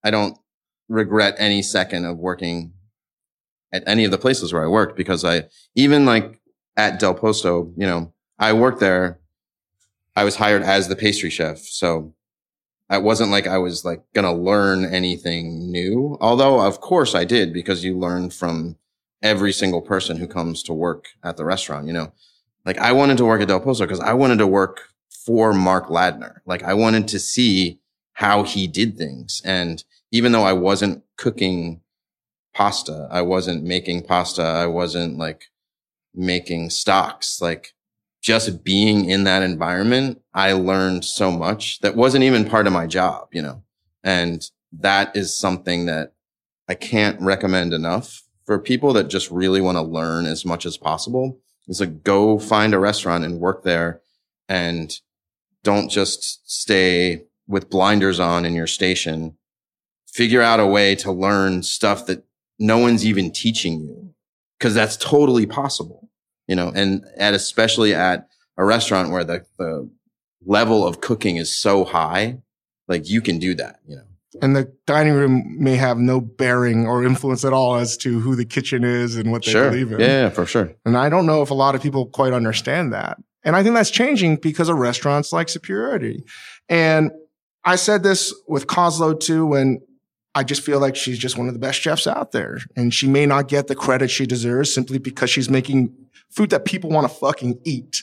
I 0.02 0.10
don't 0.10 0.36
regret 0.88 1.36
any 1.38 1.62
second 1.62 2.04
of 2.04 2.18
working 2.18 2.72
at 3.72 3.84
any 3.86 4.04
of 4.04 4.10
the 4.10 4.18
places 4.18 4.52
where 4.52 4.64
I 4.64 4.68
worked 4.68 4.96
because 4.96 5.24
I 5.24 5.44
even 5.76 6.04
like 6.04 6.40
at 6.76 6.98
Del 6.98 7.14
Posto, 7.14 7.72
you 7.76 7.86
know, 7.86 8.12
I 8.40 8.54
worked 8.54 8.80
there. 8.80 9.20
I 10.16 10.24
was 10.24 10.34
hired 10.34 10.62
as 10.62 10.88
the 10.88 10.96
pastry 10.96 11.30
chef, 11.30 11.58
so 11.58 12.12
it 12.90 13.02
wasn't 13.02 13.30
like 13.30 13.46
I 13.46 13.58
was 13.58 13.84
like 13.84 14.02
gonna 14.14 14.34
learn 14.34 14.84
anything 14.84 15.70
new. 15.70 16.18
Although, 16.20 16.60
of 16.60 16.80
course, 16.80 17.14
I 17.14 17.24
did 17.24 17.52
because 17.52 17.84
you 17.84 17.98
learn 17.98 18.30
from 18.30 18.76
every 19.22 19.52
single 19.52 19.80
person 19.80 20.18
who 20.18 20.26
comes 20.26 20.62
to 20.64 20.72
work 20.72 21.08
at 21.22 21.36
the 21.36 21.44
restaurant, 21.44 21.86
you 21.86 21.92
know, 21.92 22.12
like 22.64 22.78
I 22.78 22.92
wanted 22.92 23.16
to 23.18 23.24
work 23.24 23.40
at 23.40 23.48
Del 23.48 23.60
Posto 23.60 23.84
because 23.84 24.00
I 24.00 24.12
wanted 24.12 24.38
to 24.38 24.46
work 24.46 24.88
for 25.24 25.52
Mark 25.52 25.88
Ladner. 25.88 26.38
Like 26.46 26.62
I 26.62 26.74
wanted 26.74 27.08
to 27.08 27.18
see 27.18 27.80
how 28.14 28.42
he 28.42 28.66
did 28.66 28.96
things. 28.96 29.42
And 29.44 29.82
even 30.10 30.32
though 30.32 30.44
I 30.44 30.52
wasn't 30.52 31.02
cooking 31.16 31.80
pasta, 32.54 33.08
I 33.10 33.22
wasn't 33.22 33.64
making 33.64 34.04
pasta, 34.04 34.42
I 34.42 34.66
wasn't 34.66 35.18
like 35.18 35.46
making 36.14 36.70
stocks, 36.70 37.40
like 37.40 37.74
just 38.24 38.64
being 38.64 39.04
in 39.10 39.24
that 39.24 39.42
environment, 39.42 40.18
I 40.32 40.52
learned 40.52 41.04
so 41.04 41.30
much 41.30 41.80
that 41.80 41.94
wasn't 41.94 42.24
even 42.24 42.48
part 42.48 42.66
of 42.66 42.72
my 42.72 42.86
job, 42.86 43.28
you 43.32 43.42
know, 43.42 43.62
and 44.02 44.42
that 44.72 45.14
is 45.14 45.36
something 45.36 45.84
that 45.86 46.14
I 46.66 46.72
can't 46.72 47.20
recommend 47.20 47.74
enough 47.74 48.22
for 48.46 48.58
people 48.58 48.94
that 48.94 49.08
just 49.08 49.30
really 49.30 49.60
want 49.60 49.76
to 49.76 49.82
learn 49.82 50.24
as 50.24 50.46
much 50.46 50.64
as 50.64 50.78
possible. 50.78 51.38
It's 51.68 51.80
like 51.80 52.02
go 52.02 52.38
find 52.38 52.72
a 52.72 52.78
restaurant 52.78 53.24
and 53.24 53.40
work 53.40 53.62
there 53.62 54.00
and 54.48 54.90
don't 55.62 55.90
just 55.90 56.50
stay 56.50 57.24
with 57.46 57.68
blinders 57.68 58.20
on 58.20 58.46
in 58.46 58.54
your 58.54 58.66
station. 58.66 59.36
Figure 60.06 60.40
out 60.40 60.60
a 60.60 60.66
way 60.66 60.94
to 60.94 61.12
learn 61.12 61.62
stuff 61.62 62.06
that 62.06 62.24
no 62.58 62.78
one's 62.78 63.04
even 63.04 63.30
teaching 63.30 63.82
you 63.82 64.14
because 64.58 64.72
that's 64.72 64.96
totally 64.96 65.44
possible, 65.44 66.03
you 66.46 66.56
know, 66.56 66.72
and 66.74 67.04
at 67.16 67.34
especially 67.34 67.94
at 67.94 68.28
a 68.56 68.64
restaurant 68.64 69.10
where 69.10 69.24
the, 69.24 69.44
the 69.58 69.90
level 70.44 70.86
of 70.86 71.00
cooking 71.00 71.36
is 71.36 71.56
so 71.56 71.84
high, 71.84 72.38
like 72.88 73.08
you 73.08 73.20
can 73.20 73.38
do 73.38 73.54
that, 73.54 73.80
you 73.86 73.96
know. 73.96 74.02
And 74.42 74.56
the 74.56 74.72
dining 74.86 75.12
room 75.12 75.56
may 75.58 75.76
have 75.76 75.96
no 75.96 76.20
bearing 76.20 76.88
or 76.88 77.04
influence 77.04 77.44
at 77.44 77.52
all 77.52 77.76
as 77.76 77.96
to 77.98 78.18
who 78.18 78.34
the 78.34 78.44
kitchen 78.44 78.82
is 78.82 79.16
and 79.16 79.30
what 79.30 79.44
they 79.44 79.52
sure. 79.52 79.70
believe 79.70 79.92
in. 79.92 80.00
Yeah, 80.00 80.28
for 80.30 80.44
sure. 80.44 80.74
And 80.84 80.96
I 80.96 81.08
don't 81.08 81.26
know 81.26 81.42
if 81.42 81.50
a 81.50 81.54
lot 81.54 81.76
of 81.76 81.82
people 81.82 82.06
quite 82.06 82.32
understand 82.32 82.92
that. 82.92 83.18
And 83.44 83.54
I 83.54 83.62
think 83.62 83.76
that's 83.76 83.90
changing 83.90 84.36
because 84.36 84.68
of 84.68 84.76
restaurants 84.78 85.32
like 85.32 85.48
Superiority. 85.48 86.24
And 86.68 87.12
I 87.64 87.76
said 87.76 88.02
this 88.02 88.34
with 88.48 88.66
Koslow 88.66 89.18
too, 89.18 89.46
when 89.46 89.80
I 90.34 90.42
just 90.42 90.62
feel 90.62 90.80
like 90.80 90.96
she's 90.96 91.18
just 91.18 91.38
one 91.38 91.46
of 91.46 91.54
the 91.54 91.60
best 91.60 91.80
chefs 91.80 92.06
out 92.06 92.32
there. 92.32 92.58
And 92.74 92.92
she 92.92 93.06
may 93.06 93.26
not 93.26 93.46
get 93.46 93.68
the 93.68 93.76
credit 93.76 94.10
she 94.10 94.26
deserves 94.26 94.74
simply 94.74 94.98
because 94.98 95.30
she's 95.30 95.48
making 95.48 95.94
food 96.34 96.50
that 96.50 96.64
people 96.64 96.90
want 96.90 97.08
to 97.08 97.14
fucking 97.14 97.60
eat. 97.64 98.02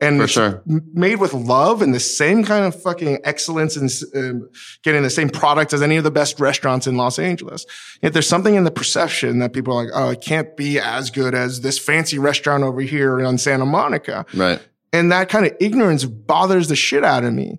And 0.00 0.20
For 0.20 0.26
sure. 0.26 0.62
made 0.66 1.20
with 1.20 1.32
love 1.32 1.80
and 1.80 1.94
the 1.94 2.00
same 2.00 2.44
kind 2.44 2.66
of 2.66 2.80
fucking 2.82 3.20
excellence 3.24 3.76
and 3.76 3.90
um, 4.14 4.50
getting 4.82 5.02
the 5.02 5.08
same 5.08 5.30
product 5.30 5.72
as 5.72 5.82
any 5.82 5.96
of 5.96 6.04
the 6.04 6.10
best 6.10 6.40
restaurants 6.40 6.86
in 6.86 6.96
Los 6.96 7.18
Angeles. 7.18 7.64
Yet 8.02 8.12
there's 8.12 8.28
something 8.28 8.54
in 8.54 8.64
the 8.64 8.70
perception 8.70 9.38
that 9.38 9.52
people 9.52 9.72
are 9.72 9.84
like, 9.84 9.92
oh, 9.94 10.10
it 10.10 10.20
can't 10.20 10.56
be 10.56 10.78
as 10.78 11.10
good 11.10 11.34
as 11.34 11.60
this 11.60 11.78
fancy 11.78 12.18
restaurant 12.18 12.64
over 12.64 12.80
here 12.80 13.24
on 13.24 13.38
Santa 13.38 13.64
Monica. 13.64 14.26
Right. 14.34 14.60
And 14.92 15.10
that 15.10 15.28
kind 15.28 15.46
of 15.46 15.56
ignorance 15.60 16.04
bothers 16.04 16.68
the 16.68 16.76
shit 16.76 17.04
out 17.04 17.24
of 17.24 17.32
me. 17.32 17.58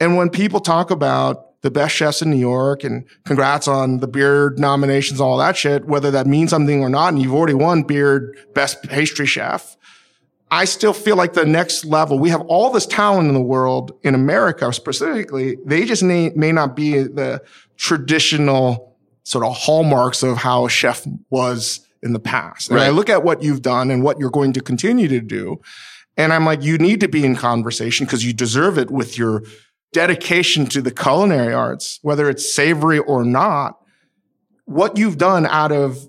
And 0.00 0.16
when 0.16 0.30
people 0.30 0.60
talk 0.60 0.90
about 0.90 1.47
the 1.62 1.70
best 1.70 1.94
chefs 1.94 2.22
in 2.22 2.30
New 2.30 2.38
York 2.38 2.84
and 2.84 3.04
congrats 3.24 3.66
on 3.66 3.98
the 3.98 4.06
Beard 4.06 4.58
nominations, 4.58 5.20
all 5.20 5.38
that 5.38 5.56
shit, 5.56 5.86
whether 5.86 6.10
that 6.10 6.26
means 6.26 6.50
something 6.50 6.82
or 6.82 6.88
not, 6.88 7.12
and 7.12 7.20
you've 7.20 7.34
already 7.34 7.54
won 7.54 7.82
Beard 7.82 8.36
Best 8.54 8.82
Pastry 8.84 9.26
Chef, 9.26 9.76
I 10.50 10.64
still 10.64 10.92
feel 10.92 11.16
like 11.16 11.34
the 11.34 11.44
next 11.44 11.84
level, 11.84 12.18
we 12.18 12.30
have 12.30 12.40
all 12.42 12.70
this 12.70 12.86
talent 12.86 13.28
in 13.28 13.34
the 13.34 13.40
world 13.40 13.92
in 14.02 14.14
America 14.14 14.72
specifically. 14.72 15.58
They 15.66 15.84
just 15.84 16.02
may, 16.02 16.30
may 16.30 16.52
not 16.52 16.74
be 16.74 17.02
the 17.02 17.42
traditional 17.76 18.96
sort 19.24 19.44
of 19.44 19.54
hallmarks 19.56 20.22
of 20.22 20.38
how 20.38 20.64
a 20.64 20.70
chef 20.70 21.06
was 21.28 21.86
in 22.02 22.12
the 22.12 22.20
past. 22.20 22.70
And 22.70 22.80
I 22.80 22.90
look 22.90 23.10
at 23.10 23.24
what 23.24 23.42
you've 23.42 23.60
done 23.60 23.90
and 23.90 24.02
what 24.02 24.18
you're 24.18 24.30
going 24.30 24.54
to 24.54 24.60
continue 24.60 25.08
to 25.08 25.20
do. 25.20 25.60
And 26.16 26.32
I'm 26.32 26.46
like, 26.46 26.62
you 26.62 26.78
need 26.78 27.00
to 27.00 27.08
be 27.08 27.24
in 27.24 27.36
conversation 27.36 28.06
because 28.06 28.24
you 28.24 28.32
deserve 28.32 28.78
it 28.78 28.90
with 28.90 29.18
your 29.18 29.42
dedication 29.92 30.66
to 30.66 30.82
the 30.82 30.90
culinary 30.90 31.52
arts, 31.52 31.98
whether 32.02 32.28
it's 32.28 32.52
savory 32.52 32.98
or 32.98 33.24
not. 33.24 33.78
What 34.64 34.98
you've 34.98 35.18
done 35.18 35.46
out 35.46 35.72
of 35.72 36.08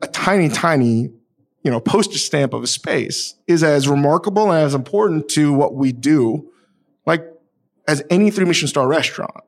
a 0.00 0.06
tiny, 0.06 0.48
tiny, 0.48 1.10
you 1.62 1.70
know, 1.70 1.80
postage 1.80 2.22
stamp 2.22 2.52
of 2.52 2.62
a 2.62 2.66
space 2.66 3.34
is 3.46 3.64
as 3.64 3.88
remarkable 3.88 4.52
and 4.52 4.64
as 4.64 4.74
important 4.74 5.28
to 5.30 5.52
what 5.52 5.74
we 5.74 5.92
do, 5.92 6.50
like 7.04 7.26
as 7.88 8.02
any 8.10 8.30
three 8.30 8.44
Michelin 8.44 8.68
star 8.68 8.86
restaurant. 8.86 9.42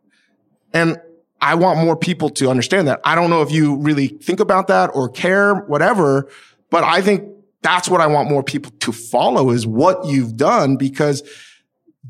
And 0.73 1.01
I 1.41 1.55
want 1.55 1.79
more 1.79 1.97
people 1.97 2.31
to 2.31 2.51
understand 2.51 2.89
that. 2.89 3.01
I 3.05 3.15
don't 3.15 3.31
know 3.31 3.43
if 3.43 3.53
you 3.53 3.77
really 3.77 4.09
think 4.09 4.41
about 4.41 4.67
that 4.69 4.91
or 4.93 5.09
care, 5.09 5.55
whatever, 5.55 6.29
but 6.71 6.83
I 6.83 7.01
think 7.01 7.29
that's 7.63 7.89
what 7.89 8.01
I 8.01 8.07
want 8.07 8.29
more 8.29 8.43
people 8.43 8.73
to 8.81 8.93
follow 8.93 9.51
is 9.51 9.67
what 9.67 10.05
you've 10.05 10.37
done 10.37 10.77
because 10.77 11.23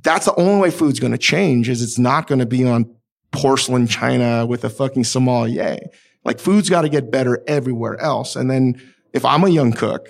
that's 0.03 0.27
the 0.27 0.35
only 0.35 0.61
way 0.61 0.71
food's 0.71 1.01
going 1.01 1.13
to 1.13 1.19
change 1.19 1.69
is 1.69 1.83
it's 1.83 1.99
not 1.99 2.27
going 2.27 2.39
to 2.39 2.47
be 2.47 2.65
on 2.67 2.95
porcelain 3.31 3.87
china 3.87 4.47
with 4.47 4.65
a 4.65 4.71
fucking 4.71 5.05
sommelier. 5.05 5.79
Like 6.25 6.41
food's 6.41 6.69
got 6.69 6.83
to 6.83 6.89
get 6.89 7.11
better 7.11 7.43
everywhere 7.47 7.99
else. 8.01 8.37
And 8.37 8.51
then 8.51 8.81
if 9.13 9.25
I'm 9.25 9.45
a 9.45 9.49
young 9.49 9.73
cook, 9.73 10.09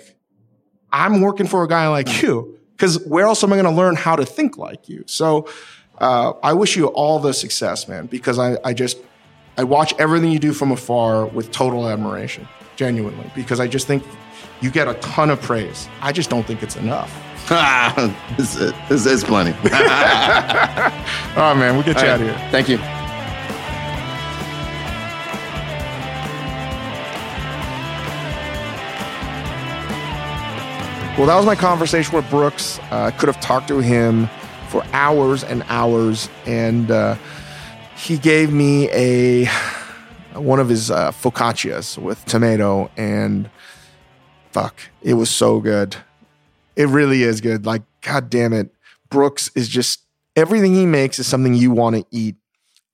I'm 0.91 1.21
working 1.21 1.47
for 1.47 1.63
a 1.63 1.67
guy 1.67 1.87
like 1.87 2.21
you 2.21 2.59
because 2.71 3.05
where 3.05 3.25
else 3.25 3.43
am 3.43 3.53
I 3.53 3.55
going 3.55 3.73
to 3.73 3.77
learn 3.77 3.95
how 3.95 4.15
to 4.15 4.25
think 4.25 4.57
like 4.57 4.89
you? 4.89 5.03
So, 5.05 5.47
uh, 5.99 6.33
I 6.41 6.53
wish 6.53 6.77
you 6.77 6.87
all 6.87 7.19
the 7.19 7.33
success, 7.33 7.87
man, 7.87 8.05
because 8.05 8.39
I, 8.39 8.57
I 8.63 8.73
just, 8.73 8.97
I 9.57 9.65
watch 9.65 9.93
everything 9.99 10.31
you 10.31 10.39
do 10.39 10.53
from 10.53 10.71
afar 10.71 11.25
with 11.25 11.51
total 11.51 11.89
admiration, 11.89 12.47
genuinely, 12.77 13.29
because 13.35 13.59
I 13.59 13.67
just 13.67 13.85
think 13.85 14.03
you 14.61 14.71
get 14.71 14.87
a 14.87 14.93
ton 14.95 15.29
of 15.29 15.41
praise. 15.41 15.89
I 16.01 16.13
just 16.13 16.29
don't 16.29 16.45
think 16.45 16.63
it's 16.63 16.77
enough. 16.77 17.13
this, 18.37 18.55
is, 18.55 18.73
this 18.89 19.05
is 19.05 19.23
plenty. 19.23 19.55
Oh 21.35 21.55
man, 21.55 21.75
we'll 21.75 21.83
get 21.83 21.95
you 21.95 22.07
All 22.07 22.09
out 22.09 22.19
right. 22.19 22.29
of 22.29 22.37
here. 22.37 22.49
Thank 22.51 22.69
you. 22.69 22.77
Well, 31.17 31.27
that 31.27 31.35
was 31.35 31.45
my 31.45 31.55
conversation 31.55 32.15
with 32.15 32.29
Brooks. 32.29 32.79
Uh, 32.91 33.05
I 33.05 33.11
could 33.11 33.27
have 33.27 33.39
talked 33.41 33.67
to 33.69 33.79
him 33.79 34.29
for 34.69 34.83
hours 34.93 35.43
and 35.43 35.63
hours, 35.67 36.29
and 36.45 36.89
uh, 36.91 37.15
he 37.95 38.17
gave 38.17 38.51
me 38.53 38.89
a 38.91 39.45
one 40.33 40.59
of 40.59 40.69
his 40.69 40.89
uh, 40.91 41.11
focaccias 41.11 41.97
with 41.97 42.23
tomato, 42.25 42.89
and 42.95 43.49
fuck, 44.51 44.79
it 45.01 45.15
was 45.15 45.29
so 45.29 45.59
good. 45.59 45.95
It 46.79 46.87
really 46.87 47.23
is 47.23 47.41
good. 47.41 47.65
Like, 47.65 47.83
god 48.01 48.29
damn 48.29 48.53
it, 48.53 48.73
Brooks 49.09 49.51
is 49.53 49.67
just 49.67 50.01
everything 50.37 50.73
he 50.73 50.85
makes 50.85 51.19
is 51.19 51.27
something 51.27 51.53
you 51.53 51.71
want 51.71 51.97
to 51.97 52.05
eat, 52.09 52.37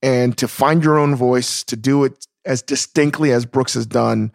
and 0.02 0.36
to 0.38 0.48
find 0.48 0.82
your 0.82 0.98
own 0.98 1.14
voice, 1.14 1.62
to 1.62 1.76
do 1.76 2.02
it 2.02 2.26
as 2.44 2.62
distinctly 2.62 3.30
as 3.30 3.46
Brooks 3.46 3.74
has 3.74 3.86
done. 3.86 4.32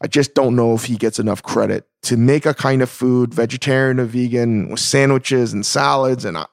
I 0.00 0.06
just 0.06 0.34
don't 0.34 0.56
know 0.56 0.74
if 0.74 0.84
he 0.84 0.96
gets 0.96 1.18
enough 1.18 1.42
credit 1.42 1.86
to 2.04 2.16
make 2.16 2.46
a 2.46 2.54
kind 2.54 2.80
of 2.80 2.88
food, 2.88 3.34
vegetarian 3.34 4.00
or 4.00 4.06
vegan, 4.06 4.70
with 4.70 4.80
sandwiches 4.80 5.52
and 5.52 5.66
salads 5.66 6.24
and 6.24 6.38
uh, 6.38 6.46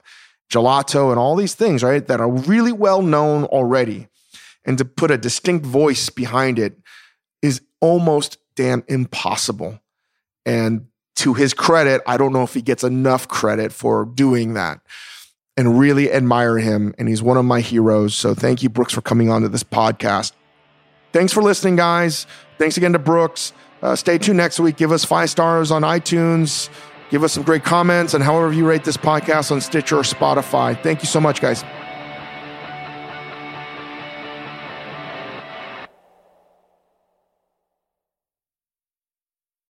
gelato 0.51 1.09
and 1.09 1.17
all 1.17 1.37
these 1.37 1.55
things, 1.55 1.83
right? 1.83 2.05
That 2.05 2.19
are 2.19 2.29
really 2.29 2.73
well 2.73 3.01
known 3.01 3.45
already. 3.45 4.09
And 4.65 4.77
to 4.77 4.83
put 4.83 5.09
a 5.09 5.17
distinct 5.17 5.65
voice 5.65 6.09
behind 6.09 6.59
it 6.59 6.77
is 7.41 7.61
almost 7.79 8.37
damn 8.55 8.83
impossible. 8.89 9.79
And 10.45 10.87
to 11.21 11.35
his 11.35 11.53
credit, 11.53 12.01
I 12.07 12.17
don't 12.17 12.33
know 12.33 12.41
if 12.41 12.55
he 12.55 12.63
gets 12.63 12.83
enough 12.83 13.27
credit 13.27 13.71
for 13.71 14.05
doing 14.05 14.55
that 14.55 14.79
and 15.55 15.77
really 15.77 16.11
admire 16.11 16.57
him. 16.57 16.95
And 16.97 17.07
he's 17.07 17.21
one 17.21 17.37
of 17.37 17.45
my 17.45 17.61
heroes. 17.61 18.15
So 18.15 18.33
thank 18.33 18.63
you, 18.63 18.69
Brooks, 18.69 18.93
for 18.93 19.01
coming 19.01 19.29
on 19.29 19.43
to 19.43 19.49
this 19.49 19.63
podcast. 19.63 20.31
Thanks 21.13 21.31
for 21.31 21.43
listening, 21.43 21.75
guys. 21.75 22.25
Thanks 22.57 22.75
again 22.77 22.93
to 22.93 22.99
Brooks. 22.99 23.53
Uh, 23.83 23.95
stay 23.95 24.17
tuned 24.17 24.37
next 24.37 24.59
week. 24.59 24.77
Give 24.77 24.91
us 24.91 25.05
five 25.05 25.29
stars 25.29 25.69
on 25.69 25.83
iTunes. 25.83 26.69
Give 27.11 27.23
us 27.23 27.33
some 27.33 27.43
great 27.43 27.63
comments 27.63 28.15
and 28.15 28.23
however 28.23 28.51
you 28.51 28.67
rate 28.67 28.83
this 28.83 28.97
podcast 28.97 29.51
on 29.51 29.61
Stitcher 29.61 29.97
or 29.97 30.03
Spotify. 30.03 30.81
Thank 30.81 31.01
you 31.01 31.07
so 31.07 31.19
much, 31.19 31.39
guys. 31.39 31.63